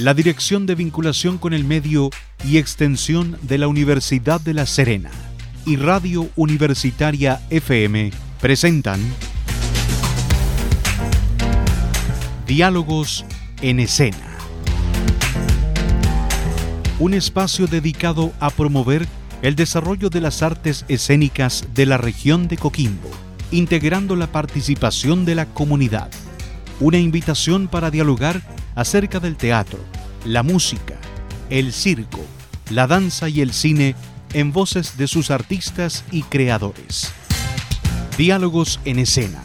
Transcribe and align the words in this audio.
la 0.00 0.14
Dirección 0.14 0.64
de 0.64 0.74
Vinculación 0.74 1.36
con 1.36 1.52
el 1.52 1.64
Medio 1.64 2.08
y 2.42 2.56
Extensión 2.56 3.36
de 3.42 3.58
la 3.58 3.68
Universidad 3.68 4.40
de 4.40 4.54
La 4.54 4.64
Serena 4.64 5.10
y 5.66 5.76
Radio 5.76 6.30
Universitaria 6.36 7.42
FM 7.50 8.10
presentan 8.40 8.98
Diálogos 12.46 13.26
en 13.60 13.78
Escena. 13.80 14.38
Un 16.98 17.12
espacio 17.12 17.66
dedicado 17.66 18.32
a 18.40 18.48
promover 18.48 19.06
el 19.42 19.54
desarrollo 19.54 20.08
de 20.08 20.22
las 20.22 20.42
artes 20.42 20.86
escénicas 20.88 21.68
de 21.74 21.84
la 21.84 21.98
región 21.98 22.48
de 22.48 22.56
Coquimbo, 22.56 23.10
integrando 23.50 24.16
la 24.16 24.28
participación 24.28 25.26
de 25.26 25.34
la 25.34 25.44
comunidad. 25.44 26.10
Una 26.80 26.98
invitación 26.98 27.68
para 27.68 27.90
dialogar 27.90 28.40
acerca 28.74 29.20
del 29.20 29.36
teatro, 29.36 29.78
la 30.24 30.42
música, 30.42 30.96
el 31.48 31.72
circo, 31.72 32.24
la 32.70 32.86
danza 32.86 33.28
y 33.28 33.40
el 33.40 33.52
cine 33.52 33.94
en 34.32 34.52
voces 34.52 34.96
de 34.96 35.08
sus 35.08 35.30
artistas 35.30 36.04
y 36.10 36.22
creadores. 36.22 37.12
Diálogos 38.16 38.80
en 38.84 38.98
escena, 38.98 39.42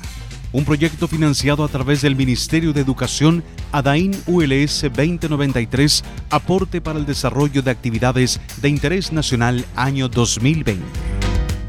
un 0.51 0.65
proyecto 0.65 1.07
financiado 1.07 1.63
a 1.63 1.67
través 1.67 2.01
del 2.01 2.15
Ministerio 2.15 2.73
de 2.73 2.81
Educación 2.81 3.43
ADAIN 3.71 4.15
ULS 4.25 4.83
2093, 4.83 6.03
aporte 6.29 6.81
para 6.81 6.99
el 6.99 7.05
desarrollo 7.05 7.61
de 7.61 7.71
actividades 7.71 8.39
de 8.61 8.69
interés 8.69 9.11
nacional 9.11 9.65
año 9.75 10.07
2020. 10.07 10.83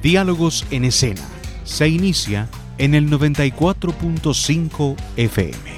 Diálogos 0.03 0.65
en 0.71 0.85
escena, 0.85 1.23
se 1.65 1.89
inicia 1.89 2.49
en 2.79 2.95
el 2.95 3.11
94.5 3.11 4.97
FM. 5.17 5.76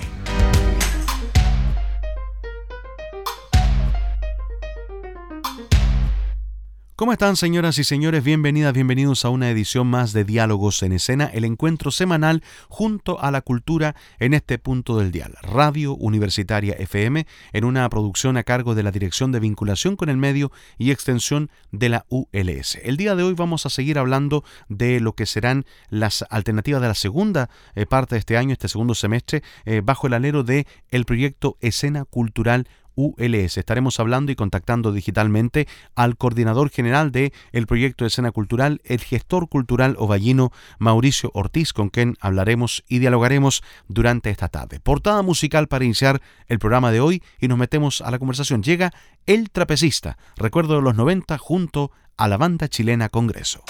¿Cómo 6.99 7.13
están 7.13 7.37
señoras 7.37 7.79
y 7.79 7.85
señores? 7.85 8.25
Bienvenidas, 8.25 8.73
bienvenidos 8.73 9.25
a 9.25 9.29
una 9.29 9.49
edición 9.51 9.87
más 9.87 10.13
de 10.13 10.25
Diálogos 10.25 10.83
en 10.83 10.91
Escena, 10.91 11.27
el 11.33 11.45
encuentro 11.45 11.93
semanal 11.93 12.43
junto 12.69 13.21
a 13.21 13.31
la 13.31 13.41
cultura 13.41 13.95
en 14.19 14.35
este 14.35 14.59
punto 14.59 14.99
del 14.99 15.13
dial. 15.13 15.37
Radio 15.41 15.95
Universitaria 15.95 16.75
FM, 16.75 17.25
en 17.53 17.65
una 17.65 17.89
producción 17.89 18.37
a 18.37 18.43
cargo 18.43 18.75
de 18.75 18.83
la 18.83 18.91
Dirección 18.91 19.31
de 19.31 19.39
Vinculación 19.39 19.95
con 19.95 20.09
el 20.09 20.17
Medio 20.17 20.51
y 20.77 20.91
Extensión 20.91 21.53
de 21.71 21.89
la 21.89 22.05
ULS. 22.09 22.81
El 22.83 22.97
día 22.97 23.15
de 23.15 23.23
hoy 23.23 23.35
vamos 23.35 23.65
a 23.65 23.71
seguir 23.71 23.97
hablando 23.97 24.43
de 24.69 24.99
lo 24.99 25.13
que 25.13 25.27
serán 25.27 25.67
las 25.91 26.25
alternativas 26.31 26.83
de 26.83 26.89
la 26.89 26.97
segunda 26.97 27.49
eh, 27.77 27.87
parte 27.87 28.17
de 28.17 28.19
este 28.19 28.37
año, 28.37 28.55
este 28.55 28.67
segundo 28.67 28.97
semestre, 28.97 29.45
eh, 29.67 29.83
bajo 29.85 30.09
el 30.09 30.15
alero 30.15 30.43
de 30.43 30.67
el 30.89 31.05
proyecto 31.05 31.59
Escena 31.61 32.07
Cultural 32.07 32.67
ULS. 32.99 33.59
Estaremos 33.59 34.01
hablando 34.01 34.33
y 34.33 34.35
contactando 34.35 34.91
digitalmente 34.91 35.69
al 35.95 36.17
coordinador 36.17 36.69
general 36.71 37.13
de 37.13 37.33
proyecto 37.69 38.05
de 38.05 38.09
escena 38.09 38.33
cultural, 38.33 38.81
el 38.85 38.99
gestor 38.99 39.49
cultural 39.49 39.95
ovallino 39.99 40.51
Mauricio 40.81 41.31
Ortiz, 41.33 41.73
con 41.73 41.91
quien 41.91 42.17
hablaremos 42.21 42.83
y 42.89 42.99
dialogaremos 42.99 43.63
durante 43.87 44.31
esta 44.31 44.49
tarde. 44.49 44.81
Portada 44.81 45.23
musical 45.23 45.69
para 45.69 45.85
iniciar 45.85 46.21
el 46.49 46.59
programa 46.59 46.91
de 46.91 47.01
hoy 47.01 47.23
y 47.41 47.47
nos 47.47 47.59
metemos 47.59 48.01
a 48.01 48.11
la 48.11 48.19
conversación. 48.19 48.65
Llega 48.65 48.93
El 49.27 49.51
Trapecista, 49.51 50.19
recuerdo 50.37 50.75
de 50.75 50.83
los 50.83 50.97
90 50.97 51.39
junto 51.39 51.93
a 52.17 52.27
la 52.27 52.37
banda 52.37 52.67
chilena 52.69 53.09
Congreso. 53.11 53.63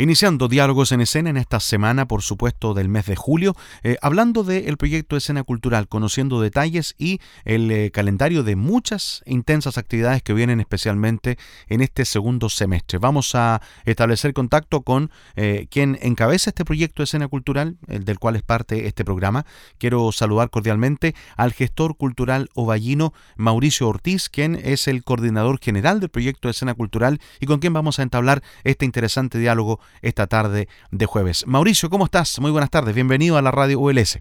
Iniciando 0.00 0.46
diálogos 0.46 0.92
en 0.92 1.00
escena 1.00 1.30
en 1.30 1.36
esta 1.36 1.58
semana, 1.58 2.06
por 2.06 2.22
supuesto, 2.22 2.72
del 2.72 2.88
mes 2.88 3.06
de 3.06 3.16
julio, 3.16 3.56
eh, 3.82 3.96
hablando 4.00 4.44
del 4.44 4.76
proyecto 4.76 5.16
Escena 5.16 5.42
Cultural, 5.42 5.88
conociendo 5.88 6.40
detalles 6.40 6.94
y 6.98 7.18
el 7.44 7.68
eh, 7.72 7.90
calendario 7.90 8.44
de 8.44 8.54
muchas 8.54 9.24
intensas 9.26 9.76
actividades 9.76 10.22
que 10.22 10.34
vienen 10.34 10.60
especialmente 10.60 11.36
en 11.66 11.80
este 11.80 12.04
segundo 12.04 12.48
semestre. 12.48 13.00
Vamos 13.00 13.34
a 13.34 13.60
establecer 13.86 14.34
contacto 14.34 14.82
con 14.82 15.10
eh, 15.34 15.66
quien 15.68 15.98
encabeza 16.00 16.50
este 16.50 16.64
proyecto 16.64 17.02
Escena 17.02 17.26
Cultural, 17.26 17.76
el 17.88 18.04
del 18.04 18.20
cual 18.20 18.36
es 18.36 18.44
parte 18.44 18.86
este 18.86 19.04
programa. 19.04 19.46
Quiero 19.78 20.12
saludar 20.12 20.48
cordialmente 20.50 21.16
al 21.36 21.52
gestor 21.52 21.96
cultural 21.96 22.50
ovallino 22.54 23.14
Mauricio 23.36 23.88
Ortiz, 23.88 24.28
quien 24.28 24.54
es 24.54 24.86
el 24.86 25.02
coordinador 25.02 25.58
general 25.60 25.98
del 25.98 26.10
proyecto 26.10 26.48
Escena 26.48 26.74
Cultural 26.74 27.20
y 27.40 27.46
con 27.46 27.58
quien 27.58 27.72
vamos 27.72 27.98
a 27.98 28.04
entablar 28.04 28.44
este 28.62 28.84
interesante 28.84 29.40
diálogo 29.40 29.80
esta 30.02 30.26
tarde 30.26 30.68
de 30.90 31.06
jueves. 31.06 31.46
Mauricio, 31.46 31.90
¿cómo 31.90 32.04
estás? 32.04 32.38
Muy 32.40 32.50
buenas 32.50 32.70
tardes, 32.70 32.94
bienvenido 32.94 33.36
a 33.36 33.42
la 33.42 33.50
radio 33.50 33.80
ULS. 33.80 34.20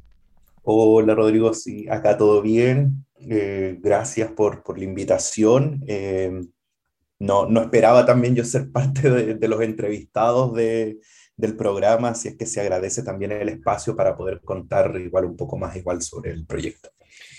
Hola 0.64 1.16
Rodrigo, 1.16 1.54
sí, 1.54 1.88
acá 1.90 2.18
todo 2.18 2.42
bien. 2.42 3.06
Eh, 3.20 3.78
gracias 3.80 4.32
por, 4.32 4.64
por, 4.64 4.78
la 4.78 4.84
invitación. 4.84 5.84
Eh, 5.88 6.42
no, 7.20 7.48
no 7.48 7.62
esperaba 7.62 8.06
también 8.06 8.36
yo 8.36 8.44
ser 8.44 8.72
parte 8.72 9.10
de, 9.10 9.36
de 9.36 9.48
los 9.48 9.62
entrevistados 9.62 10.54
de, 10.54 11.00
del 11.38 11.56
programa, 11.56 12.10
así 12.10 12.30
es 12.30 12.36
que 12.36 12.48
se 12.48 12.60
agradece 12.60 13.04
también 13.04 13.32
el 13.32 13.50
espacio 13.50 13.96
para 13.96 14.18
poder 14.18 14.42
contar 14.42 14.96
igual 15.00 15.26
un 15.26 15.38
poco 15.38 15.58
más 15.58 15.76
igual 15.76 16.02
sobre 16.02 16.32
el 16.32 16.46
proyecto. 16.46 16.90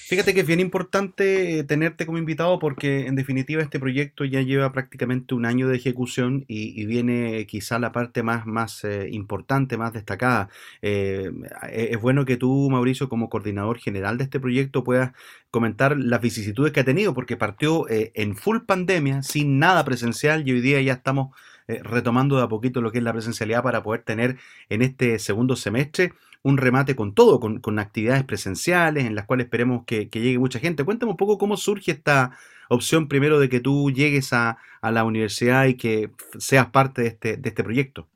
Fíjate 0.09 0.33
que 0.33 0.41
es 0.41 0.47
bien 0.47 0.61
importante 0.61 1.65
tenerte 1.65 2.07
como 2.07 2.17
invitado 2.17 2.59
porque 2.59 3.09
en 3.09 3.15
definitiva 3.15 3.61
este 3.61 3.79
proyecto 3.79 4.25
ya 4.25 4.41
lleva 4.41 4.73
prácticamente 4.73 5.35
un 5.35 5.45
año 5.45 5.69
de 5.69 5.77
ejecución 5.77 6.47
y, 6.49 6.87
viene 6.87 7.45
quizá 7.47 7.79
la 7.79 7.93
parte 7.93 8.23
más, 8.23 8.47
más 8.47 8.85
eh, 8.85 9.11
importante, 9.13 9.77
más 9.77 9.93
destacada. 9.93 10.49
Eh, 10.81 11.31
e, 11.71 11.91
es 11.93 12.01
bueno 12.01 12.25
que 12.25 12.39
tú, 12.39 12.71
Mauricio, 12.71 13.11
como 13.11 13.29
coordinador 13.29 13.77
general 13.81 14.17
de 14.17 14.25
este 14.25 14.41
proyecto, 14.41 14.83
puedas 14.83 15.13
comentar 15.51 15.99
las 15.99 16.23
vicisitudes 16.23 16.73
que 16.73 16.81
ha 16.81 16.85
tenido 16.85 17.13
porque 17.13 17.37
partió 17.37 17.87
eh, 17.91 18.11
en 18.15 18.35
full 18.35 18.61
pandemia, 18.61 19.23
sin 19.23 19.59
nada 19.59 19.85
presencial 19.85 20.49
y 20.49 20.53
hoy 20.53 20.63
día 20.63 20.81
ya 20.81 20.95
estamos 20.95 21.37
retomando 21.67 22.39
de 22.39 22.45
a 22.45 22.49
poquito 22.49 22.81
lo 22.81 22.91
que 22.91 22.97
es 22.97 23.05
la 23.05 23.13
presencialidad 23.13 23.63
para 23.63 23.83
poder 23.83 24.01
tener 24.01 24.39
en 24.71 24.81
este 24.81 25.19
segundo 25.19 25.55
semestre 25.55 26.15
un 26.43 26.57
remate 26.57 26.97
con 26.97 27.15
todo, 27.15 27.41
con, 27.41 27.79
actividades 27.79 28.25
presenciales 28.25 29.05
en 29.05 29.15
las 29.15 29.27
cuales 29.27 29.47
esperemos 29.47 29.85
que, 29.85 30.09
llegue 30.13 30.39
mucha 30.39 30.59
gente. 30.59 30.85
Cuéntame 30.85 31.13
un 31.13 31.17
poco 31.17 31.39
cómo 31.39 31.57
surge 31.57 31.93
esta 31.93 32.33
opción 32.69 33.09
primero 33.09 33.41
de 33.41 33.49
que 33.49 33.61
tú 33.61 33.91
llegues 33.91 34.33
a, 34.33 34.59
la 34.83 35.05
universidad 35.05 35.67
y 35.67 35.75
que 35.75 36.11
seas 36.39 36.71
parte 36.71 37.03
de 37.03 37.09
este, 37.09 37.37
de 37.37 37.49
este 37.49 37.65
proyecto. 37.65 38.09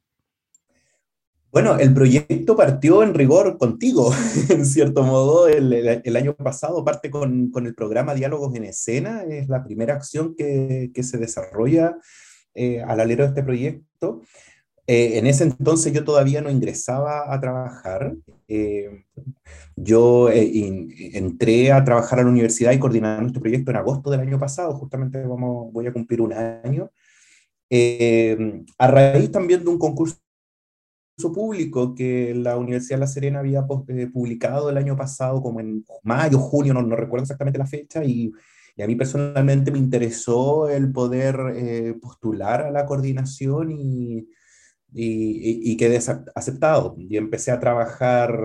Bueno, 1.52 1.78
el 1.78 1.92
proyecto 1.92 2.56
partió 2.56 3.02
en 3.02 3.12
rigor 3.12 3.58
contigo, 3.58 4.10
en 4.48 4.64
cierto 4.64 5.02
modo. 5.02 5.48
El, 5.48 6.16
año 6.16 6.34
pasado 6.34 6.82
parte 6.82 7.10
con, 7.10 7.52
el 7.54 7.74
programa 7.74 8.14
Diálogos 8.14 8.54
en 8.54 8.64
Escena, 8.64 9.22
es 9.24 9.50
la 9.50 9.62
primera 9.62 9.94
acción 9.94 10.34
que, 10.34 10.90
se 11.02 11.18
desarrolla 11.18 11.98
eh, 12.54 12.80
al 12.80 13.00
alero 13.00 13.24
de 13.24 13.28
este 13.28 13.42
proyecto. 13.42 14.22
Eh, 14.86 15.18
en 15.18 15.26
ese 15.26 15.44
entonces 15.44 15.92
yo 15.92 16.04
todavía 16.04 16.40
no 16.40 16.50
ingresaba 16.50 17.32
a 17.32 17.40
trabajar. 17.40 18.16
Eh, 18.48 19.04
yo 19.76 20.28
eh, 20.28 20.50
entré 21.14 21.72
a 21.72 21.84
trabajar 21.84 22.18
a 22.18 22.24
la 22.24 22.30
universidad 22.30 22.72
y 22.72 22.78
coordinar 22.78 23.20
nuestro 23.20 23.40
proyecto 23.40 23.70
en 23.70 23.76
agosto 23.76 24.10
del 24.10 24.20
año 24.20 24.38
pasado, 24.38 24.74
justamente 24.74 25.24
vamos, 25.24 25.72
voy 25.72 25.86
a 25.86 25.92
cumplir 25.92 26.20
un 26.20 26.32
año, 26.32 26.90
a 28.78 28.86
raíz 28.86 29.30
también 29.32 29.64
de 29.64 29.70
un 29.70 29.78
concurso 29.78 30.18
público 31.32 31.94
que 31.94 32.34
la 32.34 32.56
Universidad 32.58 32.96
de 32.96 33.00
La 33.00 33.06
Serena 33.06 33.38
había 33.38 33.66
publicado 33.66 34.68
el 34.68 34.76
año 34.76 34.96
pasado, 34.96 35.40
como 35.42 35.60
en 35.60 35.84
mayo, 36.02 36.38
junio, 36.38 36.74
no, 36.74 36.82
no 36.82 36.96
recuerdo 36.96 37.22
exactamente 37.22 37.58
la 37.58 37.66
fecha, 37.66 38.04
y, 38.04 38.32
y, 38.76 38.82
a 38.82 38.86
mí 38.86 38.94
personalmente 38.96 39.70
me 39.70 39.78
interesó 39.78 40.68
el 40.68 40.92
poder 40.92 41.98
postular 42.00 42.62
a 42.62 42.70
la 42.70 42.84
coordinación 42.84 43.70
y 43.70 44.26
y, 44.94 45.76
quedé 45.76 45.98
aceptado. 46.34 46.94
Y 46.98 47.16
empecé 47.16 47.50
a 47.50 47.60
trabajar 47.60 48.38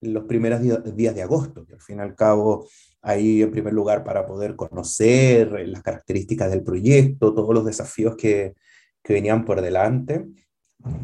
los 0.00 0.24
primeros 0.24 0.60
días 0.94 1.14
de 1.14 1.22
agosto, 1.22 1.66
que 1.66 1.74
al 1.74 1.80
fin 1.80 1.98
y 1.98 2.00
al 2.00 2.14
cabo 2.14 2.68
ahí 3.02 3.42
en 3.42 3.50
primer 3.50 3.72
lugar 3.72 4.04
para 4.04 4.26
poder 4.26 4.56
conocer 4.56 5.50
las 5.68 5.82
características 5.82 6.50
del 6.50 6.62
proyecto, 6.62 7.34
todos 7.34 7.54
los 7.54 7.64
desafíos 7.64 8.16
que, 8.16 8.54
que 9.02 9.12
venían 9.12 9.44
por 9.44 9.60
delante. 9.60 10.26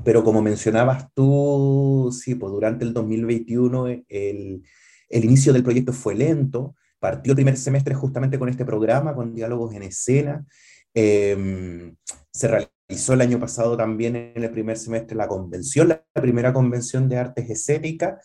Pero 0.05 0.23
como 0.23 0.43
mencionabas 0.43 1.13
tú, 1.15 2.11
sí, 2.13 2.35
pues 2.37 2.53
durante 2.53 2.85
el 2.85 2.93
2021 2.93 3.89
el, 3.89 4.63
el 5.09 5.25
inicio 5.25 5.53
del 5.53 5.65
proyecto 5.65 5.93
fue 5.93 6.15
lento, 6.15 6.75
partió 7.01 7.33
el 7.33 7.37
primer 7.37 7.57
semestre 7.57 7.95
justamente 7.95 8.39
con 8.39 8.49
este 8.49 8.65
programa, 8.65 9.15
con 9.15 9.35
diálogos 9.35 9.75
en 9.75 9.83
escena. 9.83 10.47
Eh, 10.95 11.93
se 12.31 12.49
realizó 12.89 13.15
el 13.15 13.21
año 13.23 13.39
pasado 13.39 13.77
también 13.77 14.17
en 14.17 14.45
el 14.45 14.51
primer 14.51 14.77
semestre 14.77 15.17
la 15.17 15.29
convención, 15.29 15.89
la 15.89 16.05
primera 16.15 16.53
convención 16.53 17.09
de 17.09 17.19
artes 17.19 17.49
escénicas, 17.49 18.25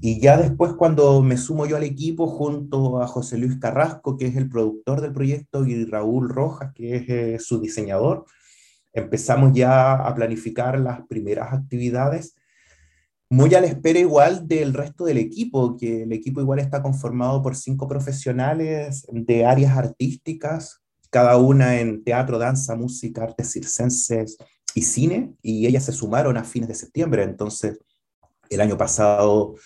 y 0.00 0.20
ya 0.20 0.36
después 0.36 0.74
cuando 0.74 1.22
me 1.22 1.36
sumo 1.36 1.66
yo 1.66 1.76
al 1.76 1.82
equipo 1.82 2.26
junto 2.26 3.02
a 3.02 3.06
José 3.06 3.38
Luis 3.38 3.58
Carrasco, 3.58 4.16
que 4.16 4.26
es 4.26 4.36
el 4.36 4.48
productor 4.48 5.00
del 5.00 5.12
proyecto, 5.12 5.66
y 5.66 5.84
Raúl 5.84 6.28
Rojas, 6.28 6.72
que 6.74 6.96
es 6.96 7.08
eh, 7.08 7.38
su 7.38 7.60
diseñador, 7.60 8.24
empezamos 8.92 9.52
ya 9.52 9.94
a 9.94 10.14
planificar 10.14 10.78
las 10.78 11.06
primeras 11.06 11.52
actividades, 11.52 12.36
muy 13.30 13.54
a 13.54 13.62
la 13.62 13.66
espera 13.66 13.98
igual 13.98 14.46
del 14.46 14.74
resto 14.74 15.06
del 15.06 15.16
equipo, 15.16 15.76
que 15.78 16.02
el 16.02 16.12
equipo 16.12 16.40
igual 16.42 16.58
está 16.58 16.82
conformado 16.82 17.42
por 17.42 17.56
cinco 17.56 17.88
profesionales 17.88 19.06
de 19.10 19.46
áreas 19.46 19.76
artísticas, 19.76 20.81
cada 21.12 21.36
una 21.36 21.78
en 21.78 22.02
teatro, 22.04 22.38
danza, 22.38 22.74
música, 22.74 23.24
artes 23.24 23.52
circenses 23.52 24.38
y 24.74 24.80
cine, 24.80 25.34
y 25.42 25.66
ellas 25.66 25.84
se 25.84 25.92
sumaron 25.92 26.38
a 26.38 26.44
fines 26.44 26.70
de 26.70 26.74
septiembre. 26.74 27.22
Entonces, 27.22 27.78
el 28.48 28.62
año 28.62 28.78
pasado 28.78 29.56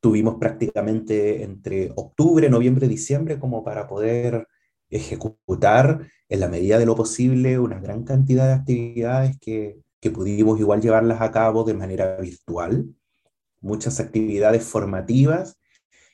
tuvimos 0.00 0.34
prácticamente 0.34 1.44
entre 1.44 1.92
octubre, 1.94 2.50
noviembre, 2.50 2.88
diciembre 2.88 3.38
como 3.38 3.62
para 3.62 3.86
poder 3.86 4.48
ejecutar 4.90 6.08
en 6.28 6.40
la 6.40 6.48
medida 6.48 6.76
de 6.76 6.86
lo 6.86 6.96
posible 6.96 7.60
una 7.60 7.78
gran 7.78 8.02
cantidad 8.02 8.48
de 8.48 8.54
actividades 8.54 9.38
que, 9.38 9.78
que 10.00 10.10
pudimos 10.10 10.58
igual 10.58 10.80
llevarlas 10.80 11.20
a 11.20 11.30
cabo 11.30 11.62
de 11.62 11.74
manera 11.74 12.16
virtual, 12.16 12.84
muchas 13.60 14.00
actividades 14.00 14.64
formativas 14.64 15.56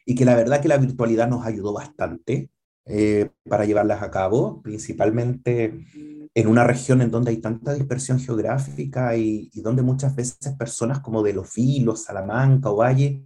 y 0.05 0.15
que 0.15 0.27
la 0.27 0.37
verdad 0.37 0.61
que 0.61 0.69
la 0.69 0.77
virtualidad 0.77 1.29
nos 1.29 1.47
ayudó 1.47 1.73
bastante 1.73 2.51
eh, 2.85 3.31
para 3.49 3.65
llevarlas 3.65 4.03
a 4.03 4.11
cabo, 4.11 4.61
principalmente 4.61 5.87
en 6.35 6.47
una 6.49 6.65
región 6.65 7.01
en 7.03 7.11
donde 7.11 7.31
hay 7.31 7.37
tanta 7.37 7.75
dispersión 7.75 8.19
geográfica 8.19 9.17
y, 9.17 9.51
donde 9.63 9.83
muchas 9.83 10.17
veces 10.17 10.55
personas 10.59 11.01
como 11.01 11.23
de 11.23 11.33
Los 11.33 11.55
Vilos, 11.55 12.05
Salamanca 12.05 12.71
o 12.71 12.77
Valle 12.77 13.23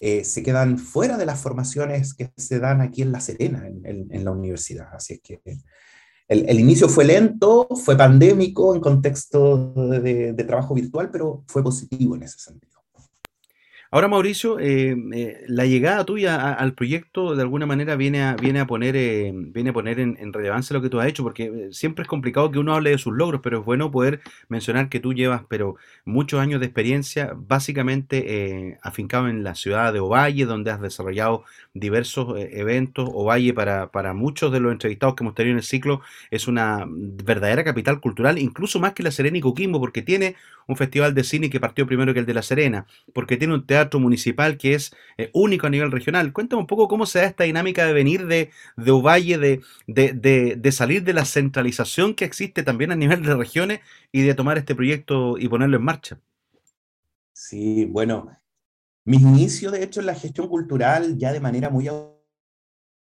eh, 0.00 0.24
se 0.24 0.42
quedan 0.42 0.78
fuera 0.78 1.16
de 1.16 1.26
las 1.26 1.40
formaciones 1.40 2.12
que 2.14 2.30
se 2.36 2.58
dan 2.58 2.82
aquí 2.82 3.02
en 3.02 3.12
La 3.12 3.20
Serena, 3.20 3.66
en, 3.66 4.24
la 4.24 4.30
universidad. 4.32 4.88
Así 4.92 5.14
es 5.14 5.20
que 5.22 5.40
el, 6.28 6.48
el, 6.48 6.60
inicio 6.60 6.88
fue 6.88 7.04
lento, 7.04 7.68
fue 7.82 7.96
pandémico 7.96 8.74
en 8.74 8.80
contexto 8.80 9.72
de 10.00 10.44
trabajo 10.46 10.74
virtual, 10.74 11.10
pero 11.10 11.44
fue 11.46 11.62
positivo 11.62 12.16
en 12.16 12.24
ese 12.24 12.38
sentido. 12.38 12.73
Ahora, 13.94 14.08
Mauricio, 14.08 14.58
eh, 14.58 14.96
eh, 15.12 15.44
la 15.46 15.66
llegada 15.66 16.04
tuya 16.04 16.52
al 16.52 16.74
proyecto 16.74 17.36
de 17.36 17.42
alguna 17.42 17.64
manera 17.64 17.94
viene 17.94 18.24
a, 18.24 18.34
viene 18.34 18.58
a 18.58 18.66
poner, 18.66 18.96
eh, 18.96 19.30
viene 19.32 19.70
a 19.70 19.72
poner 19.72 20.00
en, 20.00 20.32
relevancia 20.32 20.74
lo 20.74 20.82
que 20.82 20.88
tú 20.88 20.98
has 20.98 21.06
hecho, 21.06 21.22
porque 21.22 21.68
siempre 21.70 22.02
es 22.02 22.08
complicado 22.08 22.50
que 22.50 22.58
uno 22.58 22.74
hable 22.74 22.90
de 22.90 22.98
sus 22.98 23.14
logros, 23.14 23.40
pero 23.40 23.60
es 23.60 23.64
bueno 23.64 23.92
poder 23.92 24.20
mencionar 24.48 24.88
que 24.88 24.98
tú 24.98 25.14
llevas 25.14 25.42
pero 25.48 25.76
muchos 26.04 26.40
años 26.40 26.58
de 26.58 26.66
experiencia, 26.66 27.34
básicamente 27.36 28.80
afincado 28.82 29.28
en 29.28 29.44
la 29.44 29.54
ciudad 29.54 29.92
de 29.92 30.00
Ovalle, 30.00 30.44
donde 30.44 30.72
has 30.72 30.80
desarrollado 30.80 31.44
diversos 31.72 32.34
eventos. 32.36 33.08
Ovalle, 33.12 33.54
para, 33.54 33.92
para 33.92 34.12
muchos 34.12 34.50
de 34.50 34.58
los 34.58 34.72
entrevistados 34.72 35.14
que 35.14 35.22
hemos 35.22 35.36
tenido 35.36 35.52
en 35.52 35.58
el 35.58 35.62
ciclo, 35.62 36.00
es 36.32 36.48
una 36.48 36.84
verdadera 36.88 37.62
capital 37.62 38.00
cultural, 38.00 38.38
incluso 38.38 38.80
más 38.80 38.92
que 38.92 39.04
la 39.04 39.12
Serena 39.12 39.38
y 39.38 39.40
Coquimbo, 39.40 39.78
porque 39.78 40.02
tiene 40.02 40.34
un 40.66 40.76
festival 40.76 41.14
de 41.14 41.22
cine 41.22 41.50
que 41.50 41.60
partió 41.60 41.86
primero 41.86 42.12
que 42.12 42.20
el 42.20 42.26
de 42.26 42.34
la 42.34 42.42
Serena, 42.42 42.86
porque 43.12 43.36
tiene 43.36 43.54
un 43.54 43.66
teatro 43.66 43.83
municipal 43.92 44.56
que 44.58 44.74
es 44.74 44.94
eh, 45.18 45.30
único 45.32 45.66
a 45.66 45.70
nivel 45.70 45.90
regional. 45.90 46.32
Cuéntame 46.32 46.60
un 46.60 46.66
poco 46.66 46.88
cómo 46.88 47.06
se 47.06 47.20
da 47.20 47.26
esta 47.26 47.44
dinámica 47.44 47.86
de 47.86 47.92
venir 47.92 48.26
de, 48.26 48.50
de 48.76 48.90
Ovalle, 48.90 49.38
de, 49.38 49.60
de, 49.86 50.56
de, 50.56 50.72
salir 50.72 51.04
de 51.04 51.12
la 51.12 51.24
centralización 51.24 52.14
que 52.14 52.24
existe 52.24 52.62
también 52.62 52.92
a 52.92 52.96
nivel 52.96 53.22
de 53.22 53.34
regiones 53.34 53.80
y 54.12 54.22
de 54.22 54.34
tomar 54.34 54.58
este 54.58 54.74
proyecto 54.74 55.38
y 55.38 55.48
ponerlo 55.48 55.76
en 55.76 55.84
marcha. 55.84 56.20
Sí, 57.32 57.84
bueno, 57.84 58.30
mis 59.04 59.20
inicios 59.20 59.72
de 59.72 59.82
hecho 59.82 60.00
en 60.00 60.06
la 60.06 60.14
gestión 60.14 60.48
cultural 60.48 61.18
ya 61.18 61.32
de 61.32 61.40
manera 61.40 61.70
muy 61.70 61.88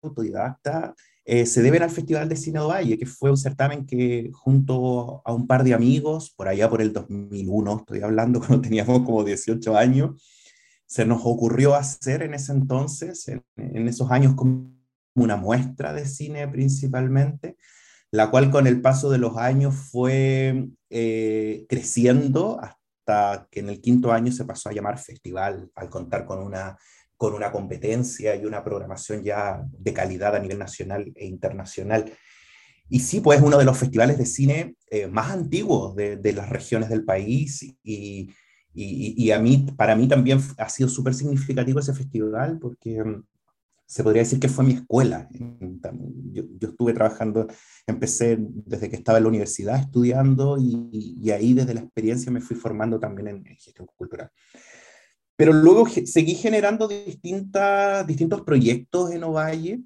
autodidacta 0.02 0.96
eh, 1.30 1.46
se 1.46 1.62
deben 1.62 1.84
al 1.84 1.90
Festival 1.90 2.30
de 2.30 2.38
Cine 2.38 2.60
de 2.60 2.66
Valle, 2.66 2.98
que 2.98 3.06
fue 3.06 3.30
un 3.30 3.36
certamen 3.36 3.86
que 3.86 4.32
junto 4.32 5.22
a 5.26 5.34
un 5.34 5.46
par 5.46 5.66
de 5.66 5.74
amigos, 5.74 6.30
por 6.30 6.48
allá 6.48 6.70
por 6.70 6.82
el 6.82 6.94
2001, 6.94 7.80
estoy 7.80 8.00
hablando 8.00 8.40
cuando 8.48 8.62
teníamos 8.62 9.02
como 9.06 9.26
18 9.26 9.76
años, 9.76 10.24
se 10.88 11.06
nos 11.06 11.22
ocurrió 11.26 11.76
hacer 11.76 12.24
en 12.24 12.34
ese 12.34 12.54
entonces, 12.54 13.28
en, 13.28 13.88
esos 13.88 14.10
años, 14.10 14.34
como 14.36 14.74
una 15.14 15.36
muestra 15.36 15.94
de 15.94 16.06
cine 16.06 16.48
principalmente, 16.48 17.58
la 18.10 18.32
cual 18.32 18.50
con 18.50 18.68
el 18.68 18.82
paso 18.82 19.10
de 19.10 19.18
los 19.18 19.38
años 19.38 19.76
fue 19.76 20.70
eh, 20.90 21.66
creciendo 21.68 22.60
hasta 22.62 23.48
que 23.52 23.60
en 23.60 23.70
el 23.70 23.82
quinto 23.82 24.14
año 24.14 24.32
se 24.32 24.46
pasó 24.46 24.70
a 24.70 24.74
llamar 24.74 24.98
festival, 24.98 25.70
al 25.76 25.90
contar 25.90 26.26
con 26.26 26.40
una 26.40 26.78
con 27.18 27.34
una 27.34 27.52
competencia 27.52 28.36
y 28.36 28.46
una 28.46 28.64
programación 28.64 29.24
ya 29.24 29.66
de 29.72 29.92
calidad 29.92 30.36
a 30.36 30.40
nivel 30.40 30.60
nacional 30.60 31.12
e 31.16 31.26
internacional. 31.26 32.14
Y 32.90 33.00
sí, 33.00 33.20
pues 33.20 33.40
es 33.40 33.44
uno 33.44 33.58
de 33.58 33.66
los 33.66 33.78
festivales 33.78 34.20
de 34.20 34.26
cine 34.28 34.76
eh, 34.92 35.08
más 35.08 35.32
antiguos 35.32 35.96
de, 35.96 36.18
de, 36.18 36.34
las 36.34 36.48
regiones 36.48 36.90
del 36.90 37.04
país 37.04 37.76
y, 37.84 38.30
y, 38.80 39.32
a 39.32 39.40
mí, 39.40 39.66
para 39.76 39.96
mí 39.96 40.08
también 40.08 40.40
ha 40.58 40.70
sido 40.70 40.88
súper 40.88 41.16
significativo 41.16 41.80
ese 41.80 41.94
festival 41.94 42.60
porque 42.60 43.02
um, 43.02 43.24
se 43.88 44.04
podría 44.04 44.22
decir 44.22 44.40
que 44.40 44.50
fue 44.50 44.66
mi 44.66 44.74
escuela. 44.74 45.28
Yo, 46.32 46.44
yo, 46.60 46.70
estuve 46.70 46.94
trabajando, 46.94 47.48
empecé 47.88 48.38
desde 48.40 48.90
que 48.90 48.98
estaba 48.98 49.18
en 49.18 49.24
la 49.24 49.30
universidad 49.30 49.80
estudiando 49.80 50.58
y, 50.60 50.90
y 50.92 51.32
ahí 51.32 51.54
desde 51.54 51.74
la 51.74 51.80
experiencia 51.82 52.32
me 52.32 52.42
fui 52.42 52.56
formando 52.56 53.00
también 53.00 53.30
en, 53.30 53.48
en 53.48 53.58
gestión 53.58 53.88
cultural. 53.96 54.30
Pero 55.38 55.54
luego 55.54 55.88
seguí 55.88 56.36
generando 56.36 56.88
distintas, 56.88 58.06
distintos 58.06 58.42
proyectos 58.42 59.12
en 59.12 59.24
Ovalle. 59.24 59.82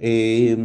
Eh, 0.00 0.56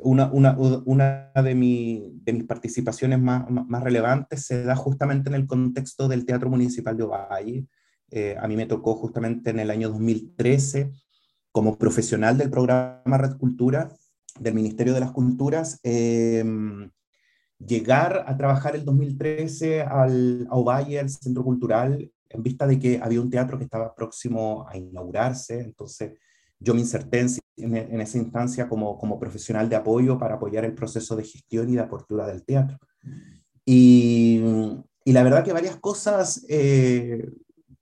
una, 0.00 0.30
una, 0.32 0.56
una 0.84 1.32
de, 1.34 1.54
mi, 1.54 2.12
de, 2.22 2.32
mis 2.32 2.44
participaciones 2.44 3.20
más, 3.20 3.48
más, 3.50 3.82
relevantes 3.82 4.46
se 4.46 4.62
da 4.62 4.76
justamente 4.76 5.28
en 5.28 5.34
el 5.34 5.46
contexto 5.46 6.08
del 6.08 6.24
Teatro 6.24 6.48
Municipal 6.48 6.96
de 6.96 7.02
Ovalle. 7.02 7.66
Eh, 8.10 8.36
a 8.40 8.46
mí 8.48 8.56
me 8.56 8.66
tocó 8.66 8.94
justamente 8.94 9.50
en 9.50 9.58
el 9.58 9.70
año 9.70 9.88
2013, 9.88 10.92
como 11.50 11.76
profesional 11.78 12.38
del 12.38 12.50
programa 12.50 13.18
Red 13.18 13.36
Cultura 13.36 13.90
del 14.38 14.54
Ministerio 14.54 14.94
de 14.94 15.00
las 15.00 15.12
Culturas, 15.12 15.78
eh, 15.82 16.44
llegar 17.58 18.24
a 18.26 18.36
trabajar 18.36 18.74
el 18.74 18.84
2013 18.84 19.82
al, 19.82 20.46
a 20.50 20.56
Ovalle, 20.56 20.98
al 20.98 21.10
Centro 21.10 21.44
Cultural, 21.44 22.10
en 22.28 22.42
vista 22.42 22.66
de 22.66 22.78
que 22.78 22.98
había 23.02 23.20
un 23.20 23.30
teatro 23.30 23.58
que 23.58 23.64
estaba 23.64 23.94
próximo 23.94 24.66
a 24.68 24.76
inaugurarse, 24.76 25.60
entonces 25.60 26.14
yo 26.62 26.74
me 26.74 26.80
inserté 26.80 27.26
en, 27.56 27.76
en, 27.76 28.00
esa 28.00 28.18
instancia 28.18 28.68
como, 28.68 28.98
como 28.98 29.18
profesional 29.18 29.68
de 29.68 29.76
apoyo 29.76 30.18
para 30.18 30.36
apoyar 30.36 30.64
el 30.64 30.74
proceso 30.74 31.16
de 31.16 31.24
gestión 31.24 31.68
y 31.68 31.74
de 31.74 31.80
apertura 31.80 32.26
del 32.26 32.44
teatro. 32.44 32.78
Y, 33.64 34.40
y 35.04 35.12
la 35.12 35.22
verdad 35.22 35.44
que 35.44 35.52
varias 35.52 35.76
cosas 35.76 36.44
eh, 36.48 37.30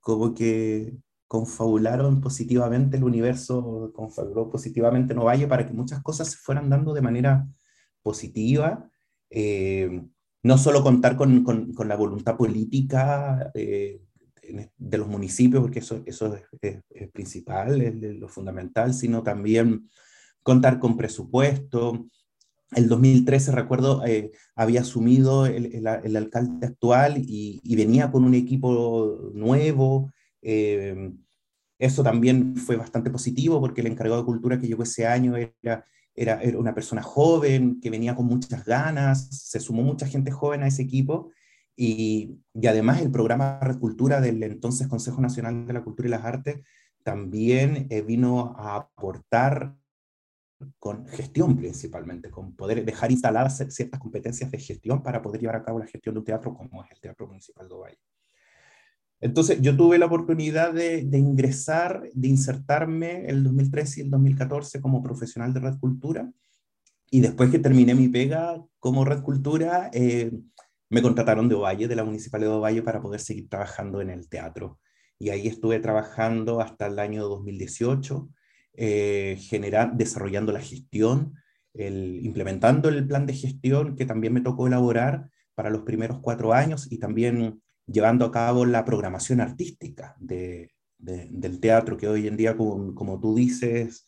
como 0.00 0.34
que 0.34 0.94
confabularon 1.26 2.20
positivamente 2.20 2.96
el 2.96 3.04
universo, 3.04 3.92
confabuló 3.94 4.50
positivamente 4.50 5.14
Novalle 5.14 5.46
para 5.46 5.66
que 5.66 5.72
muchas 5.72 6.02
cosas 6.02 6.30
se 6.30 6.36
fueran 6.36 6.68
dando 6.68 6.92
de 6.92 7.02
manera 7.02 7.46
positiva. 8.02 8.90
Eh, 9.30 10.02
no 10.42 10.58
solo 10.58 10.82
contar 10.82 11.16
con, 11.16 11.44
con, 11.44 11.72
con 11.72 11.86
la 11.86 11.96
voluntad 11.96 12.36
política 12.36 13.50
eh, 13.54 14.02
de 14.76 14.98
los 14.98 15.08
municipios, 15.08 15.62
porque 15.62 15.80
eso, 15.80 16.02
eso 16.06 16.34
es, 16.34 16.78
es, 16.90 17.10
principal, 17.10 17.80
es 17.80 17.94
lo 17.94 18.28
fundamental, 18.28 18.94
sino 18.94 19.22
también 19.22 19.88
contar 20.42 20.78
con 20.78 20.96
presupuesto. 20.96 22.06
El 22.72 22.88
2013, 22.88 23.52
recuerdo, 23.52 24.04
eh, 24.06 24.30
había 24.54 24.82
asumido 24.82 25.46
el, 25.46 25.66
el, 25.74 26.16
alcalde 26.16 26.66
actual 26.66 27.18
y, 27.18 27.60
y, 27.64 27.76
venía 27.76 28.12
con 28.12 28.24
un 28.24 28.34
equipo 28.34 29.30
nuevo. 29.34 30.12
Eh, 30.42 31.12
eso 31.78 32.02
también 32.02 32.56
fue 32.56 32.76
bastante 32.76 33.10
positivo 33.10 33.60
porque 33.60 33.80
el 33.80 33.88
encargado 33.88 34.20
de 34.20 34.26
cultura 34.26 34.60
que 34.60 34.68
llegó 34.68 34.82
ese 34.82 35.06
año 35.06 35.36
era, 35.36 35.86
era, 36.14 36.40
era, 36.42 36.58
una 36.58 36.74
persona 36.74 37.02
joven 37.02 37.80
que 37.80 37.90
venía 37.90 38.14
con 38.14 38.26
muchas 38.26 38.64
ganas, 38.64 39.28
se 39.30 39.58
sumó 39.58 39.82
mucha 39.82 40.06
gente 40.06 40.30
joven 40.30 40.62
a 40.62 40.68
ese 40.68 40.82
equipo 40.82 41.30
y, 41.82 42.38
y, 42.52 42.66
además 42.66 43.00
el 43.00 43.10
programa 43.10 43.58
Red 43.58 43.78
Cultura 43.78 44.20
del 44.20 44.42
entonces 44.42 44.86
Consejo 44.86 45.22
Nacional 45.22 45.66
de 45.66 45.72
la 45.72 45.82
Cultura 45.82 46.08
y 46.08 46.10
las 46.10 46.26
Artes 46.26 46.60
también 47.02 47.86
eh, 47.88 48.02
vino 48.02 48.54
a 48.58 48.76
aportar 48.76 49.74
con 50.78 51.06
gestión 51.06 51.56
principalmente, 51.56 52.30
con 52.30 52.54
poder 52.54 52.84
dejar 52.84 53.10
instaladas 53.10 53.64
ciertas 53.70 53.98
competencias 53.98 54.50
de 54.50 54.58
gestión 54.58 55.02
para 55.02 55.22
poder 55.22 55.40
llevar 55.40 55.56
a 55.56 55.64
cabo 55.64 55.78
la 55.78 55.86
gestión 55.86 56.14
de 56.14 56.18
un 56.18 56.26
teatro 56.26 56.52
como 56.52 56.84
es 56.84 56.90
el 56.90 57.00
Teatro 57.00 57.26
Municipal 57.26 57.66
de 57.66 57.74
Ovalle. 57.74 57.98
Entonces 59.22 59.62
yo 59.62 59.74
tuve 59.74 59.96
la 59.96 60.04
oportunidad 60.04 60.74
de, 60.74 61.06
de, 61.06 61.18
ingresar, 61.18 62.10
de 62.12 62.28
insertarme 62.28 63.24
el 63.24 63.42
2013 63.42 64.00
y 64.00 64.04
el 64.04 64.10
2014 64.10 64.82
como 64.82 65.02
profesional 65.02 65.54
de 65.54 65.60
Red 65.60 65.78
Cultura 65.78 66.30
y 67.10 67.20
después 67.20 67.50
que 67.50 67.58
terminé 67.58 67.94
mi 67.94 68.08
pega 68.08 68.62
como 68.78 69.04
Red 69.04 69.22
Cultura, 69.22 69.90
eh, 69.92 70.30
me 70.90 71.02
contrataron 71.02 71.48
de 71.48 71.54
Ovalle, 71.54 71.88
de 71.88 71.96
la 71.96 72.04
Municipalidad 72.04 72.50
de 72.50 72.56
Ovalle, 72.56 72.82
para 72.82 73.00
poder 73.00 73.20
seguir 73.20 73.48
trabajando 73.48 74.00
en 74.00 74.10
el 74.10 74.28
teatro. 74.28 74.80
Y 75.18 75.30
ahí 75.30 75.46
estuve 75.46 75.78
trabajando 75.78 76.60
hasta 76.60 76.86
el 76.86 76.98
año 76.98 77.22
2018, 77.28 78.28
eh, 78.74 79.36
generar, 79.40 79.94
desarrollando 79.94 80.52
la 80.52 80.60
gestión, 80.60 81.34
el, 81.74 82.20
implementando 82.24 82.88
el 82.88 83.06
plan 83.06 83.26
de 83.26 83.34
gestión 83.34 83.94
que 83.94 84.04
también 84.04 84.32
me 84.32 84.40
tocó 84.40 84.66
elaborar 84.66 85.30
para 85.54 85.70
los 85.70 85.82
primeros 85.82 86.18
cuatro 86.20 86.52
años 86.52 86.90
y 86.90 86.98
también 86.98 87.62
llevando 87.86 88.24
a 88.24 88.32
cabo 88.32 88.66
la 88.66 88.84
programación 88.84 89.40
artística 89.40 90.16
de, 90.18 90.72
de, 90.98 91.28
del 91.30 91.60
teatro, 91.60 91.96
que 91.96 92.08
hoy 92.08 92.26
en 92.26 92.36
día, 92.36 92.56
como, 92.56 92.94
como 92.94 93.20
tú 93.20 93.36
dices, 93.36 94.06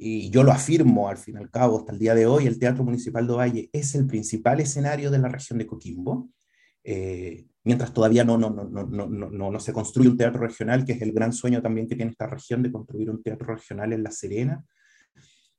y 0.00 0.30
yo 0.30 0.44
lo 0.44 0.52
afirmo 0.52 1.08
al 1.08 1.16
fin 1.16 1.34
y 1.34 1.38
al 1.38 1.50
cabo, 1.50 1.78
hasta 1.78 1.92
el 1.92 1.98
día 1.98 2.14
de 2.14 2.24
hoy, 2.24 2.46
el 2.46 2.60
Teatro 2.60 2.84
Municipal 2.84 3.26
de 3.26 3.34
Valle 3.34 3.70
es 3.72 3.96
el 3.96 4.06
principal 4.06 4.60
escenario 4.60 5.10
de 5.10 5.18
la 5.18 5.28
región 5.28 5.58
de 5.58 5.66
Coquimbo, 5.66 6.30
eh, 6.84 7.46
mientras 7.64 7.92
todavía 7.92 8.24
no, 8.24 8.38
no, 8.38 8.48
no, 8.48 8.64
no, 8.64 8.86
no, 8.86 9.08
no, 9.08 9.50
no 9.50 9.60
se 9.60 9.72
construye 9.72 10.08
un 10.08 10.16
teatro 10.16 10.40
regional, 10.40 10.84
que 10.84 10.92
es 10.92 11.02
el 11.02 11.12
gran 11.12 11.32
sueño 11.32 11.60
también 11.60 11.88
que 11.88 11.96
tiene 11.96 12.12
esta 12.12 12.28
región 12.28 12.62
de 12.62 12.70
construir 12.70 13.10
un 13.10 13.22
teatro 13.24 13.54
regional 13.54 13.92
en 13.92 14.04
La 14.04 14.12
Serena, 14.12 14.64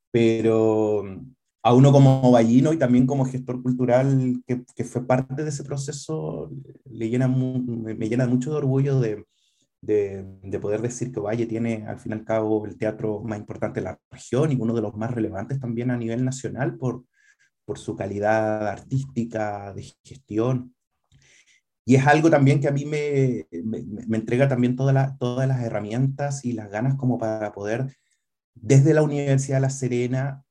pero 0.10 1.04
a 1.62 1.74
uno 1.74 1.92
como 1.92 2.32
vallino 2.32 2.72
y 2.72 2.78
también 2.78 3.06
como 3.06 3.26
gestor 3.26 3.62
cultural 3.62 4.42
que, 4.48 4.64
que 4.74 4.86
fue 4.86 5.06
parte 5.06 5.44
de 5.44 5.50
ese 5.50 5.66
proceso, 5.66 6.50
le 6.90 7.10
llena, 7.10 7.28
me 7.28 8.08
llena 8.08 8.26
mucho 8.26 8.52
de 8.52 8.58
orgullo 8.58 9.02
de, 9.02 9.26
de, 9.82 10.26
de, 10.44 10.60
poder 10.60 10.82
decir 10.82 11.12
que 11.12 11.20
Valle 11.20 11.46
tiene 11.46 11.86
al 11.88 12.00
fin 12.00 12.12
y 12.12 12.16
al 12.16 12.26
cabo 12.26 12.66
el 12.66 12.78
teatro 12.78 13.22
más 13.22 13.40
importante 13.40 13.80
de 13.80 13.86
la 13.86 14.00
región 14.12 14.52
y 14.52 14.56
uno 14.56 14.74
de 14.74 14.82
los 14.82 14.96
más 14.96 15.12
relevantes 15.12 15.60
también 15.60 15.92
a 15.92 15.98
nivel 15.98 16.26
nacional 16.26 16.78
por, 16.78 17.06
por 17.66 17.78
su 17.78 17.96
calidad 17.96 18.68
artística, 18.68 19.74
de 19.74 19.94
gestión. 20.04 20.76
Y 21.86 21.96
es 21.96 22.06
algo 22.06 22.30
también 22.30 22.60
que 22.60 22.68
a 22.68 22.72
mí 22.72 22.86
me, 22.86 23.48
me, 23.64 23.84
me 24.08 24.18
entrega 24.18 24.48
también 24.48 24.76
toda 24.76 24.94
la, 24.94 25.18
todas 25.18 25.48
las 25.48 25.62
herramientas 25.64 26.46
y 26.46 26.54
las 26.54 26.70
ganas 26.70 26.96
como 26.96 27.18
para 27.18 27.52
poder, 27.52 27.96
desde 28.54 28.94
la 28.94 29.02
Universidad 29.02 29.58
de 29.58 29.62
La 29.62 29.70
Serena, 29.70 30.44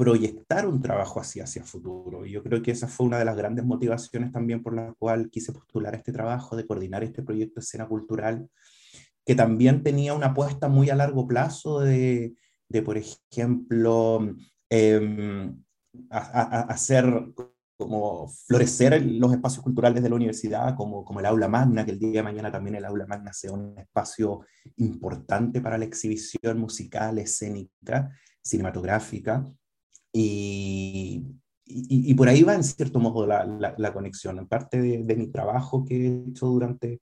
proyectar 0.00 0.66
un 0.66 0.80
trabajo 0.80 1.20
hacia, 1.20 1.44
hacia 1.44 1.62
futuro. 1.62 2.24
Y 2.24 2.30
yo 2.30 2.42
creo 2.42 2.62
que 2.62 2.70
esa 2.70 2.88
fue 2.88 3.04
una 3.04 3.18
de 3.18 3.26
las 3.26 3.36
grandes 3.36 3.66
motivaciones 3.66 4.32
también 4.32 4.62
por 4.62 4.74
la 4.74 4.94
cual 4.98 5.28
quise 5.28 5.52
postular 5.52 5.94
este 5.94 6.10
trabajo, 6.10 6.56
de 6.56 6.66
coordinar 6.66 7.04
este 7.04 7.22
proyecto 7.22 7.60
de 7.60 7.64
escena 7.64 7.86
cultural, 7.86 8.48
que 9.26 9.34
también 9.34 9.82
tenía 9.82 10.14
una 10.14 10.28
apuesta 10.28 10.70
muy 10.70 10.88
a 10.88 10.94
largo 10.94 11.26
plazo 11.26 11.80
de, 11.80 12.34
de 12.70 12.82
por 12.82 12.96
ejemplo, 12.96 14.34
eh, 14.70 15.52
a, 16.08 16.18
a, 16.18 16.60
hacer 16.62 17.04
como 17.76 18.26
florecer 18.46 19.04
los 19.04 19.34
espacios 19.34 19.62
culturales 19.62 20.02
de 20.02 20.08
la 20.08 20.16
universidad, 20.16 20.76
como, 20.76 21.04
como 21.04 21.20
el 21.20 21.26
aula 21.26 21.48
magna, 21.48 21.84
que 21.84 21.90
el 21.90 21.98
día 21.98 22.20
de 22.20 22.22
mañana 22.22 22.50
también 22.50 22.76
el 22.76 22.86
aula 22.86 23.06
magna 23.06 23.34
sea 23.34 23.52
un 23.52 23.78
espacio 23.78 24.46
importante 24.76 25.60
para 25.60 25.76
la 25.76 25.84
exhibición 25.84 26.58
musical, 26.58 27.18
escénica, 27.18 28.10
cinematográfica, 28.42 29.44
y, 30.12 31.24
y, 31.64 32.14
por 32.14 32.28
ahí 32.28 32.42
va 32.42 32.54
en 32.54 32.64
cierto 32.64 32.98
modo 32.98 33.26
la, 33.26 33.44
la, 33.76 33.92
conexión. 33.92 34.38
En 34.38 34.48
parte 34.48 34.80
de, 34.80 35.04
de, 35.04 35.16
mi 35.16 35.28
trabajo 35.28 35.84
que 35.84 35.94
he 35.94 36.30
hecho 36.30 36.46
durante 36.46 37.00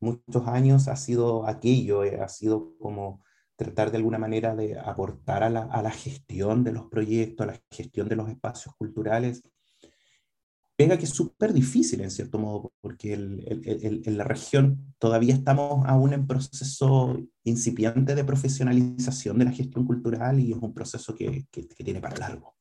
muchos 0.00 0.46
años 0.46 0.88
ha 0.88 0.96
sido 0.96 1.46
aquello, 1.46 2.04
eh, 2.04 2.20
ha 2.20 2.28
sido 2.28 2.76
como 2.78 3.24
tratar 3.56 3.90
de 3.90 3.98
alguna 3.98 4.18
manera 4.18 4.54
de 4.54 4.78
aportar 4.78 5.42
a 5.42 5.50
la, 5.50 5.62
a 5.62 5.82
la, 5.82 5.90
gestión 5.90 6.64
de 6.64 6.72
los 6.72 6.86
proyectos, 6.86 7.44
a 7.44 7.52
la 7.52 7.60
gestión 7.70 8.08
de 8.08 8.16
los 8.16 8.28
espacios 8.28 8.74
culturales. 8.76 9.42
Que 10.88 11.04
es 11.04 11.10
súper 11.10 11.52
difícil 11.52 12.00
en 12.00 12.10
cierto 12.10 12.38
modo, 12.38 12.72
porque 12.80 13.14
el, 13.14 14.02
en 14.04 14.16
la 14.16 14.24
región 14.24 14.94
todavía 14.98 15.34
estamos 15.34 15.84
aún 15.86 16.12
en 16.12 16.26
proceso 16.26 17.18
incipiente 17.44 18.14
de 18.14 18.24
profesionalización 18.24 19.38
de 19.38 19.44
la 19.46 19.52
gestión 19.52 19.84
cultural 19.84 20.38
y 20.40 20.52
es 20.52 20.58
un 20.60 20.74
proceso 20.74 21.14
que 21.14 21.46
tiene 21.84 22.00
para 22.00 22.16
largo. 22.16 22.54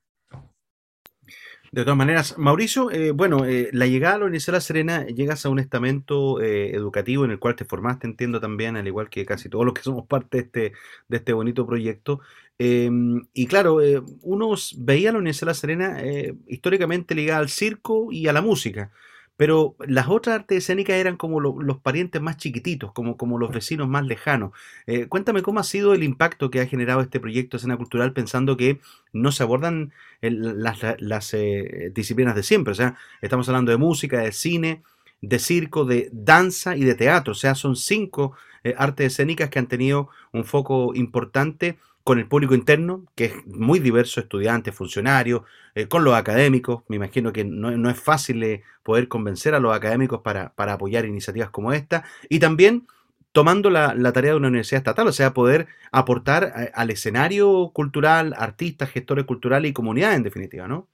De 1.73 1.81
todas 1.85 1.97
maneras, 1.97 2.37
Mauricio, 2.37 2.91
eh, 2.91 3.09
bueno, 3.09 3.45
eh, 3.45 3.69
la 3.73 3.87
llegada 3.87 4.13
a 4.13 4.17
la 4.19 4.25
Universidad 4.25 4.53
de 4.53 4.57
La 4.57 4.61
Serena, 4.61 5.05
llegas 5.07 5.43
a 5.43 5.49
un 5.49 5.57
estamento 5.57 6.39
eh, 6.39 6.69
educativo 6.75 7.25
en 7.25 7.31
el 7.31 7.39
cual 7.39 7.55
te 7.55 7.65
formaste, 7.65 8.05
entiendo 8.05 8.39
también, 8.39 8.77
al 8.77 8.85
igual 8.85 9.09
que 9.09 9.25
casi 9.25 9.49
todos 9.49 9.65
los 9.65 9.73
que 9.73 9.81
somos 9.81 10.05
parte 10.05 10.37
de 10.37 10.43
este, 10.43 10.73
de 11.07 11.17
este 11.17 11.33
bonito 11.33 11.65
proyecto. 11.65 12.19
Em, 12.59 13.25
y 13.33 13.47
claro, 13.47 13.79
uno 14.21 14.53
veía 14.77 15.09
a 15.09 15.13
la 15.13 15.17
Universidad 15.17 15.47
de 15.47 15.49
La 15.49 15.53
Serena 15.55 16.03
históricamente 16.45 17.15
ligada 17.15 17.39
al 17.39 17.49
circo 17.49 18.09
y 18.11 18.27
a 18.27 18.33
la 18.33 18.43
música. 18.43 18.91
Pero 19.35 19.75
las 19.79 20.07
otras 20.09 20.35
artes 20.35 20.59
escénicas 20.59 20.95
eran 20.95 21.17
como 21.17 21.39
los 21.39 21.77
parientes 21.79 22.21
más 22.21 22.37
chiquititos, 22.37 22.91
como, 22.91 23.17
como 23.17 23.39
los 23.39 23.51
vecinos 23.51 23.87
más 23.87 24.05
lejanos. 24.05 24.51
Eh, 24.85 25.07
cuéntame 25.07 25.41
cómo 25.41 25.59
ha 25.59 25.63
sido 25.63 25.93
el 25.93 26.03
impacto 26.03 26.51
que 26.51 26.61
ha 26.61 26.67
generado 26.67 27.01
este 27.01 27.19
proyecto 27.19 27.57
de 27.57 27.59
escena 27.59 27.77
cultural 27.77 28.13
pensando 28.13 28.57
que 28.57 28.79
no 29.11 29.31
se 29.31 29.43
abordan 29.43 29.91
las, 30.21 31.33
eh, 31.33 31.91
disciplinas 31.95 32.35
de 32.35 32.43
siempre. 32.43 32.71
O 32.71 32.75
sea, 32.75 32.95
estamos 33.21 33.49
hablando 33.49 33.71
de 33.71 33.77
música, 33.77 34.19
de 34.19 34.31
cine, 34.31 34.83
de 35.21 35.39
circo, 35.39 35.85
de 35.85 36.09
danza 36.11 36.75
y 36.75 36.83
de 36.83 36.95
teatro. 36.95 37.31
O 37.31 37.35
sea, 37.35 37.55
son 37.55 37.75
cinco 37.75 38.35
eh, 38.63 38.75
artes 38.77 39.07
escénicas 39.13 39.49
que 39.49 39.59
han 39.59 39.67
tenido 39.67 40.09
un 40.31 40.45
foco 40.45 40.93
importante 40.93 41.79
con 42.03 42.19
el 42.19 42.27
público 42.27 42.53
interno, 42.53 43.05
que 43.15 43.25
es 43.25 43.45
muy 43.45 43.79
diverso, 43.79 44.19
estudiantes, 44.19 44.75
funcionarios, 44.75 45.43
eh, 45.75 45.87
con 45.87 46.03
los 46.03 46.15
académicos. 46.15 46.83
Me 46.87 46.97
imagino 46.97 47.31
que 47.31 47.45
no, 47.45 47.89
es 47.89 47.99
fácil 47.99 48.43
eh, 48.43 48.63
poder 48.83 49.07
convencer 49.07 49.55
a 49.55 49.59
los 49.59 49.75
académicos 49.75 50.21
para, 50.21 50.53
apoyar 50.55 51.05
iniciativas 51.05 51.49
como 51.49 51.71
esta. 51.71 52.03
Y 52.29 52.39
también 52.39 52.87
tomando 53.31 53.69
la, 53.69 53.95
tarea 54.11 54.31
de 54.31 54.37
una 54.37 54.49
universidad 54.49 54.79
estatal, 54.79 55.07
o 55.07 55.13
sea, 55.13 55.33
poder 55.33 55.67
aportar 55.91 56.53
eh, 56.55 56.71
al 56.75 56.89
escenario 56.89 57.71
cultural, 57.73 58.33
artistas, 58.37 58.89
gestores 58.89 59.25
culturales 59.25 59.71
y 59.71 59.73
comunidades, 59.73 60.17
en 60.17 60.23
definitiva, 60.23 60.67
¿no? 60.67 60.89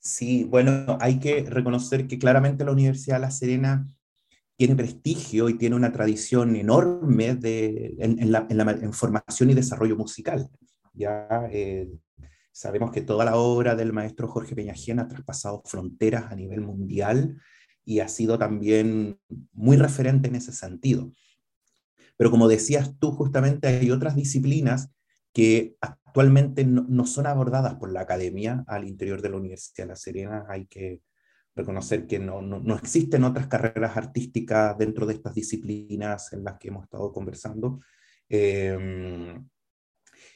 Sí, 0.00 0.44
bueno, 0.44 0.98
hay 1.00 1.18
que 1.20 1.44
reconocer 1.48 2.06
que 2.06 2.18
claramente 2.18 2.64
la 2.64 2.72
Universidad 2.72 3.16
de 3.16 3.20
La 3.20 3.30
Serena 3.30 3.86
tiene 4.58 4.74
prestigio 4.74 5.48
y 5.48 5.56
tiene 5.56 5.76
una 5.76 5.92
tradición 5.92 6.56
enorme 6.56 7.36
de, 7.36 7.94
en, 8.00 8.32
la, 8.32 8.44
en, 8.50 8.92
formación 8.92 9.50
y 9.50 9.54
desarrollo 9.54 9.96
musical. 9.96 10.50
Ya 10.92 11.28
eh, 11.52 11.88
sabemos 12.50 12.90
que 12.90 13.00
toda 13.00 13.24
la 13.24 13.36
obra 13.36 13.76
del 13.76 13.92
maestro 13.92 14.26
Jorge 14.26 14.56
Peñajena 14.56 15.02
ha 15.02 15.08
traspasado 15.08 15.62
fronteras 15.64 16.32
a 16.32 16.34
nivel 16.34 16.60
mundial 16.60 17.40
y 17.84 18.00
ha 18.00 18.08
sido 18.08 18.36
también 18.36 19.20
muy 19.52 19.76
referente 19.76 20.26
en 20.26 20.34
ese 20.34 20.52
sentido. 20.52 21.12
Pero 22.16 22.32
como 22.32 22.48
decías 22.48 22.98
tú, 22.98 23.12
justamente 23.12 23.68
hay 23.68 23.92
otras 23.92 24.16
disciplinas 24.16 24.90
que 25.32 25.76
actualmente 25.80 26.64
no, 26.64 26.84
no 26.88 27.06
son 27.06 27.28
abordadas 27.28 27.76
por 27.76 27.92
la 27.92 28.00
academia 28.00 28.64
al 28.66 28.88
interior 28.88 29.22
de 29.22 29.28
la 29.28 29.36
Universidad 29.36 29.84
de 29.84 29.90
La 29.90 29.96
Serena. 29.96 30.46
Hay 30.48 30.66
que 30.66 31.00
reconocer 31.58 32.06
que 32.06 32.18
no, 32.18 32.40
no, 32.42 32.76
existen 32.76 33.24
otras 33.24 33.46
carreras 33.46 33.96
artísticas 33.96 34.76
dentro 34.78 35.06
de 35.06 35.14
estas 35.14 35.34
disciplinas 35.34 36.32
en 36.32 36.44
las 36.44 36.58
que 36.58 36.68
hemos 36.68 36.84
estado 36.84 37.12
conversando. 37.12 37.80
Em, 38.28 39.46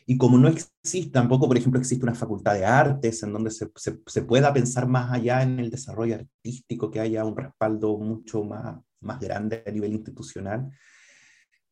y 0.06 0.18
como 0.18 0.38
no 0.38 0.48
existe, 0.48 1.10
tampoco, 1.10 1.48
por 1.48 1.56
ejemplo, 1.56 1.80
existe 1.80 2.04
una 2.04 2.14
facultad 2.14 2.54
de 2.54 2.64
artes 2.64 3.22
en 3.22 3.32
donde 3.32 3.50
se, 3.50 3.70
se, 3.76 3.98
se, 4.06 4.22
pueda 4.22 4.52
pensar 4.52 4.86
más 4.86 5.12
allá 5.12 5.42
en 5.42 5.58
el 5.60 5.70
desarrollo 5.70 6.16
artístico, 6.16 6.90
que 6.90 7.00
haya 7.00 7.24
un 7.24 7.36
respaldo 7.36 7.96
mucho 7.98 8.44
más, 8.44 8.80
más 9.00 9.20
grande 9.20 9.62
a 9.66 9.70
nivel 9.70 9.92
institucional. 9.92 10.70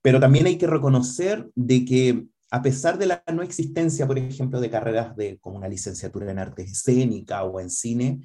Pero 0.03 0.21
también 0.21 0.47
hay 0.47 0.57
que 0.57 0.67
reconocer 0.67 1.51
de 1.55 1.85
que 1.85 2.27
a 2.51 2.63
pesar 2.63 2.99
de 2.99 3.07
la 3.07 3.23
no 3.33 3.43
existencia, 3.43 4.07
por 4.07 4.19
ejemplo, 4.19 4.61
de 4.61 4.71
carreras 4.71 5.17
de, 5.17 5.39
como 5.39 5.57
una 5.57 5.69
licenciatura 5.69 6.31
en 6.31 6.39
artes 6.39 6.73
escénicas 6.73 7.45
o 7.45 7.61
en 7.61 7.71
cine, 7.71 8.21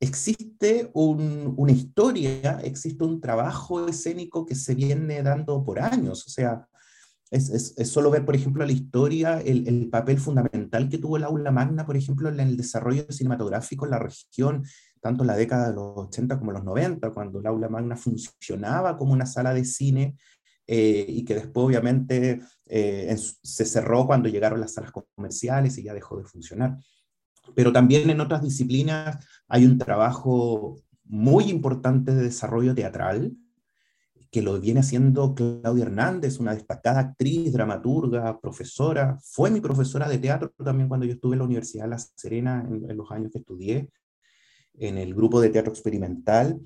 existe 0.00 0.90
una 0.94 1.72
historia, 1.72 2.60
existe 2.62 3.04
un 3.04 3.20
trabajo 3.20 3.88
escénico 3.88 4.46
que 4.46 4.54
se 4.54 4.74
viene 4.74 5.22
dando 5.22 5.64
por 5.64 5.80
años. 5.80 6.26
O 6.26 6.30
sea, 6.30 6.68
es, 7.30 7.74
solo 7.84 8.10
ver, 8.10 8.24
por 8.24 8.34
ejemplo, 8.34 8.64
la 8.64 8.72
historia, 8.72 9.40
el, 9.40 9.88
papel 9.90 10.18
fundamental 10.18 10.88
que 10.88 10.98
tuvo 10.98 11.16
el 11.16 11.24
aula 11.24 11.50
magna, 11.50 11.84
por 11.84 11.96
ejemplo, 11.96 12.28
en 12.28 12.40
el 12.40 12.56
desarrollo 12.56 13.10
cinematográfico 13.10 13.84
en 13.84 13.90
la 13.90 13.98
región, 13.98 14.64
tanto 15.00 15.22
en 15.22 15.28
la 15.28 15.36
década 15.36 15.68
de 15.68 15.74
los 15.74 15.92
80 15.96 16.38
como 16.38 16.52
los 16.52 16.64
90, 16.64 17.10
cuando 17.10 17.40
el 17.40 17.46
aula 17.46 17.68
magna 17.68 17.96
funcionaba 17.96 18.96
como 18.96 19.12
una 19.12 19.26
sala 19.26 19.52
de 19.52 19.64
cine 19.64 20.16
eh, 20.66 21.04
y 21.08 21.24
que 21.24 21.34
después 21.34 21.66
obviamente 21.66 22.40
eh, 22.66 23.16
se 23.42 23.64
cerró 23.64 24.06
cuando 24.06 24.28
llegaron 24.28 24.60
las 24.60 24.74
salas 24.74 24.92
comerciales 25.14 25.76
y 25.78 25.82
ya 25.82 25.94
dejó 25.94 26.16
de 26.16 26.24
funcionar. 26.24 26.78
Pero 27.54 27.72
también 27.72 28.10
en 28.10 28.20
otras 28.20 28.42
disciplinas 28.42 29.24
hay 29.48 29.64
un 29.64 29.78
trabajo 29.78 30.76
muy 31.04 31.44
importante 31.44 32.14
de 32.14 32.24
desarrollo 32.24 32.74
teatral, 32.74 33.34
que 34.30 34.42
lo 34.42 34.60
viene 34.60 34.80
haciendo 34.80 35.34
Claudia 35.34 35.84
Hernández, 35.84 36.38
una 36.38 36.54
destacada 36.54 37.00
actriz, 37.00 37.50
dramaturga, 37.50 38.38
profesora. 38.40 39.18
Fue 39.22 39.50
mi 39.50 39.60
profesora 39.60 40.06
de 40.06 40.18
teatro 40.18 40.52
también 40.62 40.88
cuando 40.88 41.06
yo 41.06 41.14
estuve 41.14 41.34
en 41.34 41.38
la 41.38 41.46
Universidad 41.46 41.84
de 41.84 41.90
La 41.90 41.98
Serena, 41.98 42.66
en, 42.68 42.96
los 42.96 43.10
años 43.10 43.32
que 43.32 43.38
estudié, 43.38 43.88
en 44.74 44.98
el 44.98 45.14
grupo 45.14 45.40
de 45.40 45.48
teatro 45.48 45.72
experimental. 45.72 46.60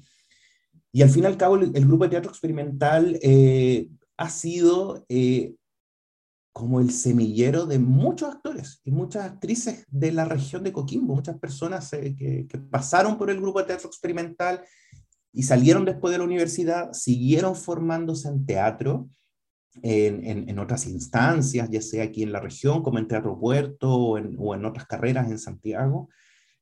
Y 0.90 1.02
al 1.02 1.10
fin 1.10 1.22
y 1.22 1.26
al 1.26 1.36
cabo, 1.36 1.54
el, 1.56 1.86
grupo 1.86 2.04
de 2.04 2.10
teatro 2.10 2.30
experimental 2.30 3.16
eh, 3.22 3.88
ha 4.16 4.28
sido 4.28 5.04
eh, 5.08 5.54
como 6.52 6.80
el 6.80 6.90
semillero 6.90 7.66
de 7.66 7.78
muchos 7.78 8.34
actores 8.34 8.80
y 8.84 8.90
muchas 8.90 9.24
actrices 9.24 9.86
de 9.88 10.12
la 10.12 10.24
región 10.26 10.62
de 10.62 10.72
Coquimbo, 10.72 11.14
muchas 11.14 11.38
personas 11.38 11.92
eh, 11.94 12.14
que, 12.16 12.58
pasaron 12.70 13.16
por 13.16 13.30
el 13.30 13.40
grupo 13.40 13.60
de 13.60 13.66
teatro 13.66 13.88
experimental 13.88 14.62
y 15.32 15.44
salieron 15.44 15.84
después 15.84 16.12
de 16.12 16.18
la 16.18 16.24
universidad, 16.24 16.92
siguieron 16.92 17.56
formándose 17.56 18.28
en 18.28 18.44
teatro, 18.44 19.08
en, 19.82 20.58
otras 20.58 20.86
instancias, 20.86 21.70
ya 21.70 21.80
sea 21.80 22.04
aquí 22.04 22.22
en 22.22 22.32
la 22.32 22.40
región, 22.40 22.82
como 22.82 22.98
en 22.98 23.08
Teatro 23.08 23.40
Puerto 23.40 23.90
o 23.90 24.54
en 24.54 24.64
otras 24.66 24.86
carreras 24.86 25.30
en 25.30 25.38
Santiago. 25.38 26.10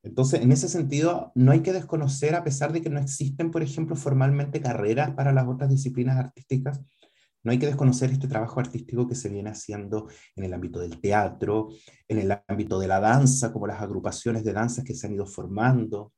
Entonces, 0.03 0.41
en 0.41 0.53
ese 0.53 0.69
sentido, 0.69 1.31
no 1.35 1.53
hay 1.53 1.61
que 1.61 1.73
desconocer, 1.73 2.35
a 2.35 2.45
pesar 2.45 2.73
de 2.73 2.81
que 2.81 2.89
no 2.89 2.99
existen, 2.99 3.51
por 3.51 3.63
ejemplo, 3.63 3.97
formalmente 3.97 4.61
carreras 4.61 5.11
para 5.11 5.33
las 5.33 5.47
otras 5.47 5.69
disciplinas 5.69 6.17
artísticas, 6.17 6.81
no 7.43 7.53
hay 7.53 7.59
que 7.59 7.67
desconocer 7.67 8.11
este 8.11 8.29
trabajo 8.29 8.61
artístico 8.61 9.09
que 9.09 9.15
se 9.15 9.29
viene 9.29 9.51
haciendo 9.51 10.09
en 10.37 10.45
el 10.45 10.53
ámbito 10.53 10.81
del 10.81 11.01
teatro, 11.01 11.69
en 12.07 12.19
el 12.19 12.39
ámbito 12.47 12.79
de 12.79 12.89
la 12.89 13.01
danza, 13.01 13.53
como 13.53 13.67
las 13.67 13.81
agrupaciones 13.81 14.45
de 14.45 14.53
danzas 14.53 14.85
que 14.85 14.95
se 14.95 15.07
han 15.07 15.15
ido 15.15 15.27
formando, 15.27 16.13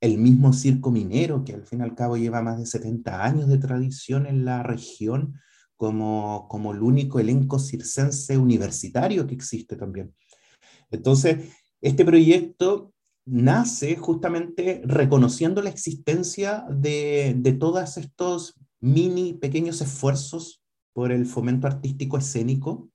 el 0.00 0.18
mismo 0.18 0.52
circo 0.52 0.90
minero, 0.90 1.44
que 1.44 1.54
al 1.54 1.64
fin 1.64 1.80
y 1.80 1.82
al 1.82 1.94
cabo 1.94 2.16
lleva 2.16 2.42
más 2.42 2.58
de 2.58 2.66
70 2.66 3.24
años 3.24 3.48
de 3.48 3.58
tradición 3.58 4.26
en 4.26 4.44
la 4.44 4.62
región, 4.62 5.40
como, 5.76 6.46
como 6.48 6.72
el 6.72 6.82
único 6.82 7.20
elenco 7.20 7.58
circense 7.58 8.36
universitario 8.36 9.26
que 9.26 9.34
existe 9.34 9.76
también. 9.76 10.14
Entonces, 10.90 11.54
este 11.80 12.04
proyecto 12.04 12.92
nace 13.24 13.96
justamente 13.96 14.82
reconociendo 14.84 15.62
la 15.62 15.70
existencia 15.70 16.64
de, 16.70 17.34
de 17.36 17.52
todos 17.52 17.96
estos 17.96 18.54
mini, 18.80 19.34
pequeños 19.34 19.80
esfuerzos 19.80 20.62
por 20.96 21.12
el 21.12 21.26
fomento 21.26 21.66
artístico 21.66 22.16
escénico 22.16 22.88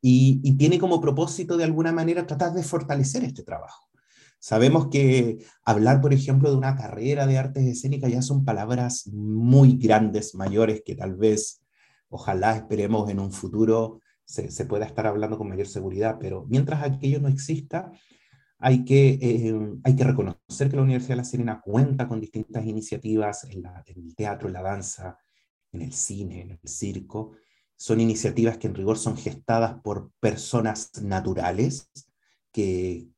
y, 0.00 0.56
tiene 0.56 0.78
como 0.78 1.02
propósito 1.02 1.58
de 1.58 1.64
alguna 1.64 1.92
manera 1.92 2.26
tratar 2.26 2.54
de 2.54 2.62
fortalecer 2.62 3.24
este 3.24 3.42
trabajo. 3.42 3.90
Sabemos 4.38 4.88
que 4.88 5.44
hablar, 5.66 6.00
por 6.00 6.14
ejemplo, 6.14 6.50
de 6.50 6.56
una 6.56 6.76
carrera 6.76 7.26
de 7.26 7.36
artes 7.36 7.66
escénicas 7.66 8.10
ya 8.10 8.22
son 8.22 8.46
palabras 8.46 9.06
muy 9.08 9.76
grandes, 9.76 10.34
mayores, 10.34 10.80
que 10.82 10.94
tal 10.94 11.14
vez, 11.16 11.62
ojalá 12.08 12.56
esperemos 12.56 13.10
en 13.10 13.20
un 13.20 13.32
futuro 13.32 14.00
se, 14.24 14.64
pueda 14.64 14.86
estar 14.86 15.06
hablando 15.06 15.36
con 15.36 15.50
mayor 15.50 15.66
seguridad, 15.66 16.16
pero 16.18 16.46
mientras 16.48 16.82
aquello 16.82 17.20
no 17.20 17.28
exista, 17.28 17.92
hay 18.58 18.82
que, 18.86 19.18
eh, 19.20 19.54
hay 19.82 19.94
que 19.94 20.04
reconocer 20.04 20.70
que 20.70 20.76
la 20.76 20.82
Universidad 20.82 21.16
de 21.16 21.16
La 21.16 21.24
Serena 21.24 21.60
cuenta 21.62 22.08
con 22.08 22.18
distintas 22.18 22.64
iniciativas 22.64 23.44
en, 23.44 23.62
en 23.66 24.06
el 24.06 24.14
teatro, 24.16 24.48
en 24.48 24.54
la 24.54 24.62
danza, 24.62 25.18
en 25.74 25.82
el 25.82 25.92
cine, 25.92 26.42
en 26.42 26.50
el 26.52 26.60
circo. 26.64 27.32
Son 27.76 28.00
iniciativas 28.00 28.58
que 28.58 28.68
en 28.68 28.74
rigor 28.74 28.98
son 28.98 29.16
gestadas 29.16 29.80
por 29.82 30.10
personas 30.20 30.90
naturales 31.02 31.90
que, 32.52 33.08